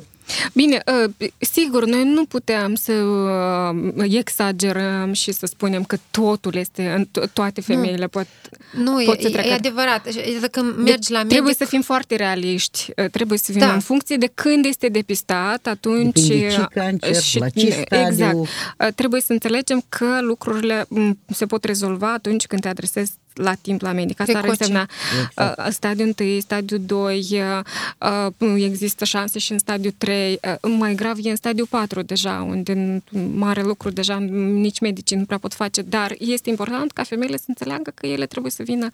Bine, 0.53 0.83
uh, 1.19 1.29
sigur, 1.39 1.85
noi 1.85 2.03
nu 2.03 2.25
putem 2.25 2.75
să 2.75 2.93
uh, 2.93 4.05
exagerăm 4.09 5.13
și 5.13 5.31
să 5.31 5.45
spunem 5.45 5.83
că 5.83 5.97
totul 6.11 6.55
este, 6.55 6.89
în 6.89 7.05
to- 7.05 7.31
toate 7.33 7.61
femeile 7.61 8.07
pot, 8.07 8.27
Nu, 8.73 9.01
pot 9.05 9.17
e, 9.17 9.21
să 9.21 9.27
e 9.27 9.31
treacă. 9.31 9.53
adevărat. 9.53 10.05
Și 10.05 10.19
Dacă 10.41 10.61
Deci, 10.61 10.85
mergi 10.85 11.11
la 11.11 11.17
medic... 11.17 11.31
Trebuie 11.33 11.53
să 11.53 11.65
fim 11.65 11.81
foarte 11.81 12.15
realiști. 12.15 12.85
Uh, 12.97 13.05
Trebuie 13.11 13.37
să 13.37 13.51
fim 13.51 13.59
Da. 13.59 13.73
în 13.73 13.79
funcție 13.79 14.15
de 14.17 14.31
când 14.33 14.65
este 14.65 14.87
depistat, 14.87 15.67
atunci... 15.67 16.19
Depinde 16.21 16.49
ce 16.49 16.59
uh, 16.59 16.65
cancer, 16.73 17.15
la 17.39 17.49
ce 17.49 17.65
Exact. 17.67 18.13
stadiu. 18.13 18.39
Uh, 18.39 18.87
Trebuie 18.95 19.21
să 19.21 19.31
înțelegem 19.31 19.83
că 19.89 20.17
lucrurile 20.21 20.85
m, 20.89 21.17
se 21.33 21.45
pot 21.45 21.63
rezolva 21.63 22.13
atunci 22.13 22.45
când 22.45 22.61
te 22.61 22.67
adresezi 22.67 23.11
la 23.37 23.53
timp 23.53 23.81
la 23.81 23.91
medic. 23.91 24.19
Asta 24.19 24.37
ar 24.37 24.41
Precoce. 24.41 24.63
însemna 24.63 24.87
Exact. 25.29 25.59
uh, 25.59 25.65
stadiul 25.71 26.13
1, 26.19 26.39
stadiul 26.39 26.81
2, 26.85 27.27
uh, 27.31 28.29
uh, 28.39 28.63
există 28.63 29.05
șanse 29.05 29.39
și 29.39 29.51
în 29.51 29.59
stadiul 29.59 29.93
3, 29.97 30.39
uh, 30.63 30.71
mai 30.77 30.95
grav 30.95 31.17
e 31.23 31.29
în 31.29 31.35
stadiul 31.35 31.67
4 31.69 32.01
deja, 32.01 32.45
unde 32.47 32.71
în 32.71 33.01
mare 33.35 33.61
lucru 33.61 33.89
deja 33.89 34.17
nici 34.17 34.79
medicii 34.79 35.15
nu 35.17 35.25
prea 35.25 35.37
pot 35.37 35.53
face, 35.53 35.81
dar 35.81 36.15
este 36.19 36.49
important 36.49 36.91
ca 36.91 37.03
femeile 37.03 37.37
să 37.37 37.45
înțeleagă 37.47 37.91
că 37.95 38.05
ele 38.05 38.25
trebuie 38.25 38.51
să 38.51 38.63
vină 38.63 38.89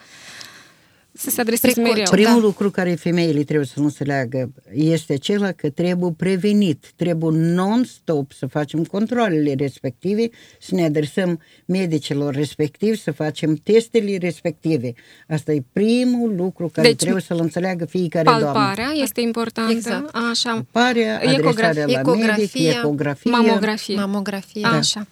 să 1.15 1.29
se 1.29 1.41
adreseze 1.41 1.73
Precoce. 1.73 1.93
mereu. 1.93 2.11
Primul 2.11 2.39
Da. 2.41 2.45
lucru 2.45 2.69
care 2.71 2.93
femeile 2.95 3.43
trebuie 3.43 3.67
să 3.67 3.79
înțeleagă 3.79 4.51
este 4.73 5.13
acela 5.13 5.51
că 5.51 5.69
trebuie 5.69 6.11
prevenit, 6.17 6.91
trebuie 6.95 7.37
non-stop 7.39 8.31
să 8.31 8.45
facem 8.45 8.83
controlele 8.83 9.53
respective, 9.57 10.29
să 10.61 10.75
ne 10.75 10.83
adresăm 10.85 11.39
medicilor 11.65 12.33
respectivi, 12.33 12.97
să 12.97 13.11
facem 13.11 13.55
testele 13.55 14.17
respective. 14.17 14.93
Asta 15.27 15.51
e 15.51 15.63
primul 15.73 16.35
lucru 16.35 16.67
care 16.73 16.87
Deci, 16.87 16.97
trebuie 16.97 17.21
să-l 17.21 17.39
înțeleagă 17.41 17.85
fiecare 17.85 18.23
doamnă. 18.25 18.45
Palparea 18.45 18.91
este 18.93 19.21
importantă, 19.21 19.71
Exact. 19.71 20.15
așa, 20.31 20.65
Parea, 20.71 21.21
Ecograf- 21.21 21.35
adresarea 21.35 21.85
la 21.85 21.99
ecografia, 21.99 22.35
medic, 22.63 22.77
ecografie. 22.77 23.31
mamografie. 23.31 23.95
Mamografie. 23.95 24.65
Așa. 24.65 25.07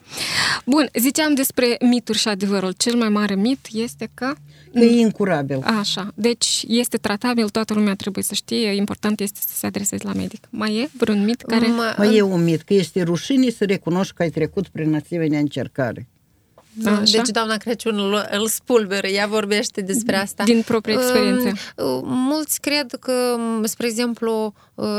Bun, 0.65 0.89
ziceam 0.99 1.33
despre 1.33 1.77
mituri 1.89 2.17
și 2.17 2.27
adevărul. 2.27 2.73
Cel 2.77 2.95
mai 2.95 3.09
mare 3.09 3.35
mit 3.35 3.67
este 3.73 4.09
că... 4.13 4.33
Că 4.73 4.79
e 4.79 4.99
incurabil. 4.99 5.59
Așa, 5.63 5.90
deci 6.15 6.63
este 6.67 6.97
tratabil, 6.97 7.49
toată 7.49 7.73
lumea 7.73 7.95
trebuie 7.95 8.23
să 8.23 8.33
știe, 8.33 8.75
important 8.75 9.19
este 9.19 9.39
să 9.47 9.55
se 9.55 9.65
adreseze 9.65 10.03
la 10.05 10.13
medic. 10.13 10.47
Mai 10.49 10.75
e 10.75 10.89
vreun 10.97 11.23
mit 11.23 11.41
care... 11.41 11.65
Ma- 11.65 11.97
Mai 11.97 12.15
e 12.15 12.21
un 12.21 12.43
mit, 12.43 12.61
că 12.61 12.73
este 12.73 13.01
rușine 13.01 13.49
să 13.49 13.65
recunoști 13.65 14.13
că 14.13 14.21
ai 14.21 14.29
trecut 14.29 14.67
prin 14.67 14.95
asemenea 14.95 15.39
încercare. 15.39 16.07
Da, 16.73 16.91
Așa. 16.91 17.17
Deci 17.17 17.29
doamna 17.29 17.57
Crăciun 17.57 17.99
îl, 17.99 18.27
îl 18.31 18.47
spulberă, 18.47 19.07
ea 19.07 19.27
vorbește 19.27 19.81
despre 19.81 20.15
asta. 20.15 20.43
Din 20.43 20.61
proprie 20.61 20.93
experiență. 20.93 21.53
Um, 21.75 22.01
Mulți 22.07 22.59
cred 22.59 22.97
că, 22.99 23.35
um, 23.37 23.65
spre 23.65 23.87
exemplu, 23.87 24.45
uh, 24.45 24.53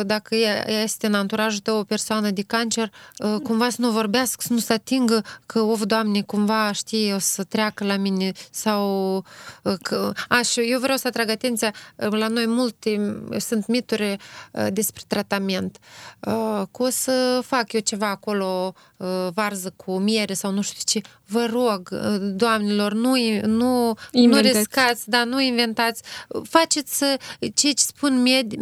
dacă 0.06 0.34
e- 0.34 0.70
este 0.82 1.06
în 1.06 1.14
anturajul 1.14 1.60
tău 1.60 1.78
o 1.78 1.84
persoană 1.84 2.30
de 2.30 2.42
cancer, 2.42 2.92
uh, 3.18 3.40
cumva 3.42 3.68
să 3.70 3.76
nu 3.80 3.90
vorbească, 3.90 4.42
să 4.46 4.52
nu 4.52 4.58
se 4.58 4.72
atingă 4.72 5.22
că, 5.46 5.60
of, 5.60 5.82
Doamne, 5.84 6.22
cumva, 6.22 6.72
știi, 6.72 7.12
o 7.14 7.18
să 7.18 7.44
treacă 7.44 7.84
la 7.84 7.96
mine 7.96 8.32
sau 8.50 9.16
uh, 9.62 9.74
că... 9.82 10.12
A, 10.28 10.42
și 10.42 10.60
eu 10.60 10.80
vreau 10.80 10.96
să 10.96 11.06
atrag 11.06 11.28
atenția, 11.30 11.74
uh, 11.96 12.08
la 12.10 12.28
noi 12.28 12.46
multe 12.46 13.22
sunt 13.38 13.66
mituri 13.66 14.16
uh, 14.52 14.66
despre 14.72 15.02
tratament. 15.06 15.78
Uh, 16.20 16.62
Că 16.70 16.82
o 16.82 16.88
să 16.88 17.40
fac 17.46 17.72
eu 17.72 17.80
ceva 17.80 18.08
acolo, 18.08 18.74
uh, 18.96 19.28
varză 19.34 19.72
cu 19.76 19.98
miere 19.98 20.34
sau 20.34 20.50
nu 20.50 20.62
știu 20.62 20.82
ce, 20.84 21.08
vă 21.26 21.48
rog, 21.52 21.88
uh, 21.92 22.16
doamnelor, 22.20 22.92
nu, 22.92 23.14
nu, 23.42 23.46
nu 23.46 23.94
Inventați. 24.10 24.56
riscați, 24.56 25.08
da, 25.10 25.24
nu 25.24 25.40
inventați, 25.40 26.02
faceți 26.42 27.02
uh, 27.02 27.50
ce 27.54 27.72
spun, 27.76 28.22
med, 28.22 28.52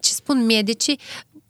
ce 0.00 0.12
spun 0.12 0.44
medicii, 0.70 0.98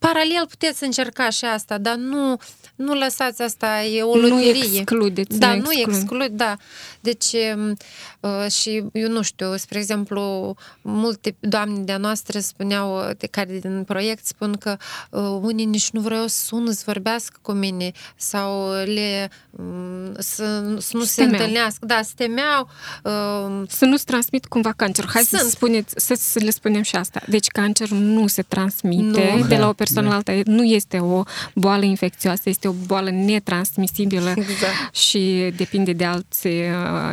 paralel 0.00 0.46
puteți 0.48 0.84
încerca 0.84 1.30
și 1.30 1.44
asta, 1.44 1.78
dar 1.78 1.94
nu, 1.94 2.36
nu 2.74 2.94
lăsați 2.94 3.42
asta, 3.42 3.82
e 3.84 4.02
o 4.02 4.16
Nu 4.16 4.28
loterie. 4.28 4.62
excludeți, 4.80 5.38
Da, 5.38 5.54
nu 5.54 5.60
nu 5.60 5.72
exclude. 5.72 5.96
exclude, 5.98 6.28
da. 6.28 6.56
Deci, 7.00 7.26
um, 7.56 7.76
uh, 8.20 8.50
și 8.50 8.84
eu 8.92 9.08
nu 9.08 9.22
știu, 9.22 9.56
spre 9.56 9.78
exemplu, 9.78 10.54
multe 10.82 11.36
doamne 11.40 11.78
de-a 11.80 11.96
noastre 11.96 12.40
spuneau, 12.40 13.10
de 13.18 13.26
care 13.26 13.58
din 13.58 13.84
proiect 13.84 14.26
spun 14.26 14.52
că 14.56 14.76
uh, 15.10 15.38
unii 15.42 15.64
nici 15.64 15.90
nu 15.90 16.00
vreau 16.00 16.26
să 16.26 16.44
sună, 16.44 16.70
să 16.70 16.82
vorbească 16.86 17.38
cu 17.42 17.52
mine 17.52 17.92
sau 18.16 18.70
le 18.84 19.30
um, 19.50 20.12
să, 20.18 20.74
să 20.78 20.96
nu 20.96 21.02
se 21.04 21.22
temeau. 21.22 21.40
întâlnească. 21.40 21.86
Da, 21.86 22.00
se 22.02 22.12
temeau. 22.16 22.68
Um, 23.04 23.66
Să 23.66 23.84
nu-ți 23.84 24.04
transmit 24.04 24.46
cumva 24.46 24.72
cancerul. 24.76 25.10
Hai 25.12 25.22
să, 25.22 25.36
Sunt. 25.36 25.50
spuneți, 25.50 25.94
să, 25.96 26.14
să 26.18 26.38
le 26.38 26.50
spunem 26.50 26.82
și 26.82 26.96
asta. 26.96 27.20
Deci 27.28 27.46
cancerul 27.46 27.98
nu 27.98 28.26
se 28.26 28.42
transmite 28.42 29.02
Nu. 29.38 29.46
de 29.46 29.54
la 29.54 29.60
Da, 29.60 29.68
o 29.68 29.72
persoană 29.72 29.88
da. 29.94 30.00
la 30.00 30.14
alta. 30.14 30.40
Nu 30.44 30.64
este 30.64 30.98
o 30.98 31.22
boală 31.54 31.84
infecțioasă, 31.84 32.42
este 32.44 32.68
o 32.68 32.72
boală 32.86 33.10
netransmisibilă 33.10 34.34
Exact. 34.36 34.94
și 34.94 35.52
depinde 35.56 35.92
de 35.92 36.04
alți, 36.04 36.48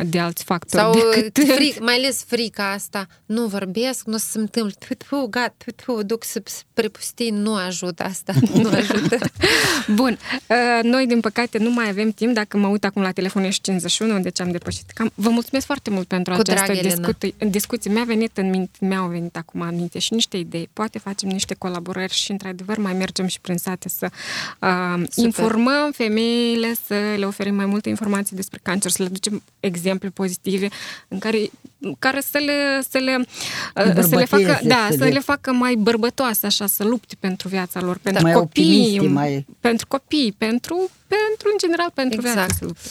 de 0.04 0.18
alți 0.18 0.44
factori. 0.44 0.82
Sau 0.82 0.94
decât... 1.14 1.54
fric, 1.54 1.80
mai 1.80 1.94
ales 1.94 2.24
frica 2.26 2.70
asta. 2.72 3.06
Nu 3.26 3.46
vorbesc, 3.46 4.06
nu 4.06 4.14
o 4.14 4.16
să 4.16 4.26
se 4.30 4.38
întâmple. 4.38 4.74
Tfu, 4.78 4.94
tfu, 4.94 5.26
gat, 5.30 5.54
tfu, 5.56 5.70
tfu, 5.70 6.02
duc 6.02 6.24
să 6.24 6.40
să 6.44 6.62
prepustii, 6.74 7.30
nu 7.30 7.54
ajută 7.54 8.02
asta. 8.02 8.32
Nu 8.62 8.68
ajută. 8.68 9.18
Bun, 9.94 10.18
uh, 10.46 10.82
noi 10.82 11.06
din 11.06 11.20
păcate 11.20 11.58
nu 11.58 11.70
mai 11.70 11.88
avem 11.88 12.10
timp, 12.10 12.34
dacă 12.34 12.56
mă 12.56 12.66
uit 12.66 12.84
acum 12.84 13.02
la 13.02 13.10
telefon 13.10 13.44
ești 13.44 13.62
51, 13.62 14.20
deci 14.20 14.40
am 14.40 14.50
depășit 14.50 14.90
cam. 14.90 15.10
Vă 15.14 15.28
mulțumesc 15.28 15.66
foarte 15.66 15.90
mult 15.90 16.06
pentru 16.06 16.34
Cu 16.34 16.40
această 16.40 16.64
drag, 16.64 16.78
Elena. 16.78 16.94
discuție. 16.94 17.34
discuție. 17.50 17.92
Mi-a 17.92 18.04
venit 18.04 18.38
în 18.38 18.50
minte, 18.50 18.78
mi-au 18.80 19.08
venit 19.08 19.36
acum 19.36 19.60
în 19.60 19.74
minte 19.74 19.98
și 19.98 20.12
niște 20.12 20.36
idei. 20.36 20.68
Poate 20.72 20.98
facem 20.98 21.28
niște 21.28 21.54
colaborări 21.54 22.12
și 22.12 22.30
într-adevăr 22.30 22.67
mai 22.76 22.92
mergem 22.92 23.26
și 23.26 23.40
prin 23.40 23.56
sate 23.56 23.88
să 23.88 24.08
uh, 24.60 25.02
informăm 25.14 25.90
femeile, 25.92 26.74
să 26.86 26.94
le 27.16 27.26
oferim 27.26 27.54
mai 27.54 27.66
multe 27.66 27.88
informații 27.88 28.36
despre 28.36 28.60
cancer, 28.62 28.90
să 28.90 29.02
le 29.02 29.08
ducem 29.08 29.42
exemple 29.60 30.08
pozitive 30.08 30.68
în 31.08 31.18
care 31.18 31.50
care 31.98 32.20
să 32.20 32.38
le, 32.38 32.80
să 32.90 32.98
le, 32.98 33.16
uh, 33.18 33.24
să 33.74 34.16
le 34.16 34.24
facă, 34.24 34.36
Îmbărbăteze, 34.42 34.68
da, 34.68 34.86
să 34.90 34.96
să 34.96 35.04
le- 35.04 35.10
le 35.10 35.18
facă 35.18 35.52
mai 35.52 35.74
bărbătoase, 35.74 36.46
așa, 36.46 36.66
să 36.66 36.84
lupte 36.84 37.14
pentru 37.20 37.48
viața 37.48 37.80
lor, 37.80 37.98
pentru 38.02 38.22
Mai 38.22 38.32
copii, 38.32 38.64
optimiste, 38.82 39.06
mai- 39.08 39.46
pentru 39.60 39.86
copii, 39.86 40.34
pentru, 40.38 40.90
pentru 41.06 41.48
în 41.52 41.58
general, 41.58 41.90
pentru 41.94 42.18
Exact. 42.18 42.36
viață 42.36 42.54
să 42.58 42.64
lupte. 42.64 42.88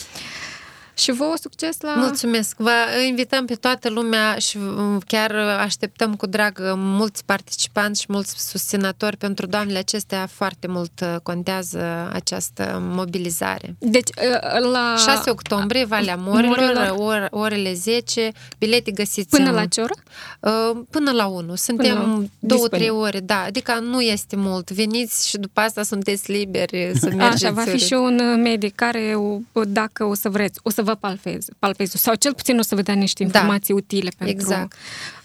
Și 0.98 1.10
vouă 1.12 1.34
succes 1.40 1.80
la... 1.80 1.94
Mulțumesc! 1.94 2.56
Vă 2.56 2.70
invităm 3.08 3.44
pe 3.44 3.54
toată 3.54 3.88
lumea 3.90 4.36
și 4.38 4.56
um, 4.56 4.98
chiar 5.06 5.34
așteptăm 5.60 6.14
cu 6.16 6.26
drag 6.26 6.58
uh, 6.62 6.72
mulți 6.76 7.24
participanți 7.24 8.00
și 8.00 8.06
mulți 8.08 8.48
susținători 8.50 9.16
pentru 9.16 9.46
doamnele 9.46 9.78
acestea. 9.78 10.26
Foarte 10.32 10.66
mult 10.66 11.00
uh, 11.02 11.16
contează 11.22 12.10
această 12.12 12.78
mobilizare. 12.82 13.76
Deci, 13.78 14.08
uh, 14.08 14.70
la... 14.72 14.94
6 14.98 15.30
octombrie, 15.30 15.84
Valea 15.84 16.16
Morilor. 16.18 16.56
Morilor, 16.58 16.94
or, 16.98 17.26
orele 17.30 17.72
10, 17.74 18.32
bilete 18.58 18.90
găsiți 18.90 19.28
Până 19.28 19.48
în- 19.48 19.54
la 19.54 19.64
ce 19.66 19.80
oră? 19.80 19.92
Uh, 20.40 20.80
Până 20.90 21.10
la 21.10 21.26
1. 21.26 21.54
Suntem 21.54 21.94
Până 21.94 22.00
la- 22.00 22.06
două, 22.06 22.22
disponibil. 22.38 22.68
trei 22.78 22.90
ore, 22.90 23.20
da. 23.20 23.42
Adică 23.46 23.78
nu 23.82 24.00
este 24.00 24.36
mult. 24.36 24.70
Veniți 24.70 25.28
și 25.28 25.36
după 25.36 25.60
asta 25.60 25.82
sunteți 25.82 26.30
liberi 26.30 26.92
să 27.00 27.06
mergeți. 27.16 27.44
Așa, 27.44 27.54
va 27.54 27.62
fi 27.62 27.78
și 27.78 27.92
un 27.92 28.18
uh, 28.18 28.40
medic 28.42 28.74
care, 28.74 29.14
o- 29.52 29.64
dacă 29.64 30.04
o 30.04 30.14
să 30.14 30.28
vreți, 30.28 30.60
o 30.62 30.70
să 30.70 30.82
vă 30.88 30.94
palpeze, 30.94 31.52
palpeze 31.58 31.96
sau 31.98 32.14
cel 32.14 32.34
puțin 32.34 32.58
o 32.58 32.62
să 32.62 32.74
vă 32.74 32.82
dea 32.82 32.94
niște 32.94 33.24
Da. 33.24 33.28
informații 33.28 33.74
utile 33.74 34.10
pentru, 34.18 34.36
Exact. 34.36 34.72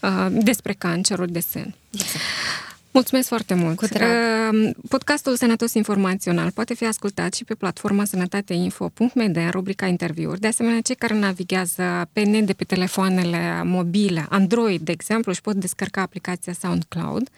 uh, 0.01 0.27
despre 0.31 0.73
cancerul 0.73 1.27
de 1.27 1.39
sân. 1.39 1.75
Mulțumesc 2.93 3.27
foarte 3.27 3.53
mult! 3.53 3.77
Cu 3.77 3.85
drag. 3.85 4.09
Uh, 4.53 4.69
Podcastul 4.89 5.35
Sănătos 5.35 5.73
Informațional 5.73 6.51
poate 6.51 6.73
fi 6.73 6.85
ascultat 6.85 7.33
și 7.33 7.43
pe 7.43 7.53
platforma 7.55 8.05
sănătateinfo.md 8.05 9.35
în 9.35 9.49
rubrica 9.49 9.85
interviuri. 9.85 10.39
De 10.39 10.47
asemenea, 10.47 10.81
cei 10.81 10.95
care 10.95 11.13
navighează 11.13 12.09
pe 12.13 12.21
net 12.21 12.45
de 12.45 12.53
pe 12.53 12.63
telefoanele 12.63 13.63
mobile, 13.63 14.25
Android, 14.29 14.81
de 14.81 14.91
exemplu, 14.91 15.31
își 15.31 15.41
pot 15.41 15.55
descărca 15.55 16.01
aplicația 16.01 16.53
SoundCloud. 16.53 17.29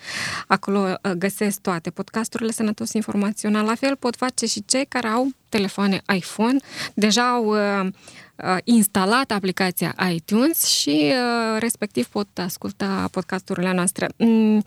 Acolo 0.47 0.79
uh, 0.79 1.11
găsesc 1.11 1.61
toate 1.61 1.89
podcasturile 1.89 2.51
Sănătos 2.51 2.93
Informațional. 2.93 3.65
La 3.65 3.75
fel 3.75 3.95
pot 3.95 4.15
face 4.15 4.45
și 4.45 4.63
cei 4.65 4.85
care 4.85 5.07
au 5.07 5.27
telefoane 5.49 6.01
iPhone, 6.15 6.57
deja 6.93 7.29
au 7.29 7.45
uh, 7.45 7.85
uh, 7.85 7.91
instalat 8.63 9.31
aplicația 9.31 9.95
iTunes 10.13 10.63
și 10.63 11.03
uh, 11.05 11.59
respectiv 11.59 12.07
pot 12.07 12.27
asculta 12.33 13.07
podcasturile 13.11 13.73
noastre. 13.73 14.07
Mm, 14.17 14.63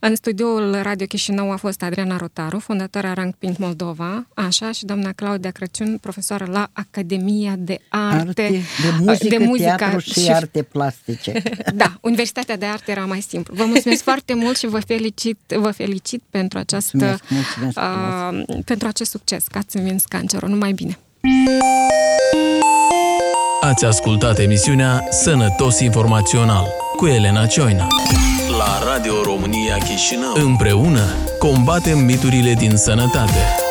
În 0.00 0.14
studioul 0.14 0.78
Radio 0.82 1.06
Chișinău 1.06 1.50
a 1.50 1.56
fost 1.56 1.82
Adriana 1.82 2.16
Rotaru, 2.16 2.58
fondatoarea 2.58 3.12
Rank 3.12 3.34
Pink 3.34 3.58
Moldova, 3.58 4.26
așa, 4.34 4.72
și 4.72 4.84
doamna 4.84 5.12
Claudia 5.12 5.50
Crăciun, 5.50 5.98
profesoară 5.98 6.46
la 6.50 6.68
Academia 6.72 7.54
de 7.58 7.78
Arte, 7.88 8.26
Arte, 8.26 8.62
de 8.82 9.04
muzică, 9.04 9.36
de 9.36 9.44
muzică 9.44 9.74
teatru 9.76 9.98
și, 9.98 10.32
arte 10.32 10.62
plastice. 10.62 11.42
Da, 11.74 11.96
Universitatea 12.00 12.56
de 12.56 12.66
Arte 12.66 12.90
era 12.90 13.04
mai 13.04 13.20
simplu. 13.20 13.54
Vă 13.54 13.64
mulțumesc 13.64 14.02
foarte 14.02 14.34
mult 14.34 14.56
și 14.56 14.66
vă 14.66 14.80
felicit, 14.80 15.38
vă 15.46 15.70
felicit 15.70 16.22
pentru 16.30 16.58
această 16.58 16.96
Mulțumesc, 16.96 17.58
mulțumesc 17.58 17.78
uh, 17.78 18.62
pentru 18.64 18.88
acest 18.88 19.10
succes, 19.10 19.44
că 19.46 19.58
ați 19.58 19.76
învins 19.76 20.04
cancerul. 20.04 20.48
Numai 20.48 20.72
bine! 20.72 20.98
Ați 23.60 23.84
ascultat 23.84 24.38
emisiunea 24.38 25.04
Sănătos 25.10 25.80
Informațional 25.80 26.66
cu 26.96 27.06
Elena 27.06 27.46
Cioina. 27.46 27.86
La 28.58 28.92
Radio 28.92 29.22
România 29.22 29.76
Chișinău. 29.76 30.32
Împreună 30.34 31.06
combatem 31.38 31.98
miturile 31.98 32.52
din 32.52 32.76
sănătate. 32.76 33.61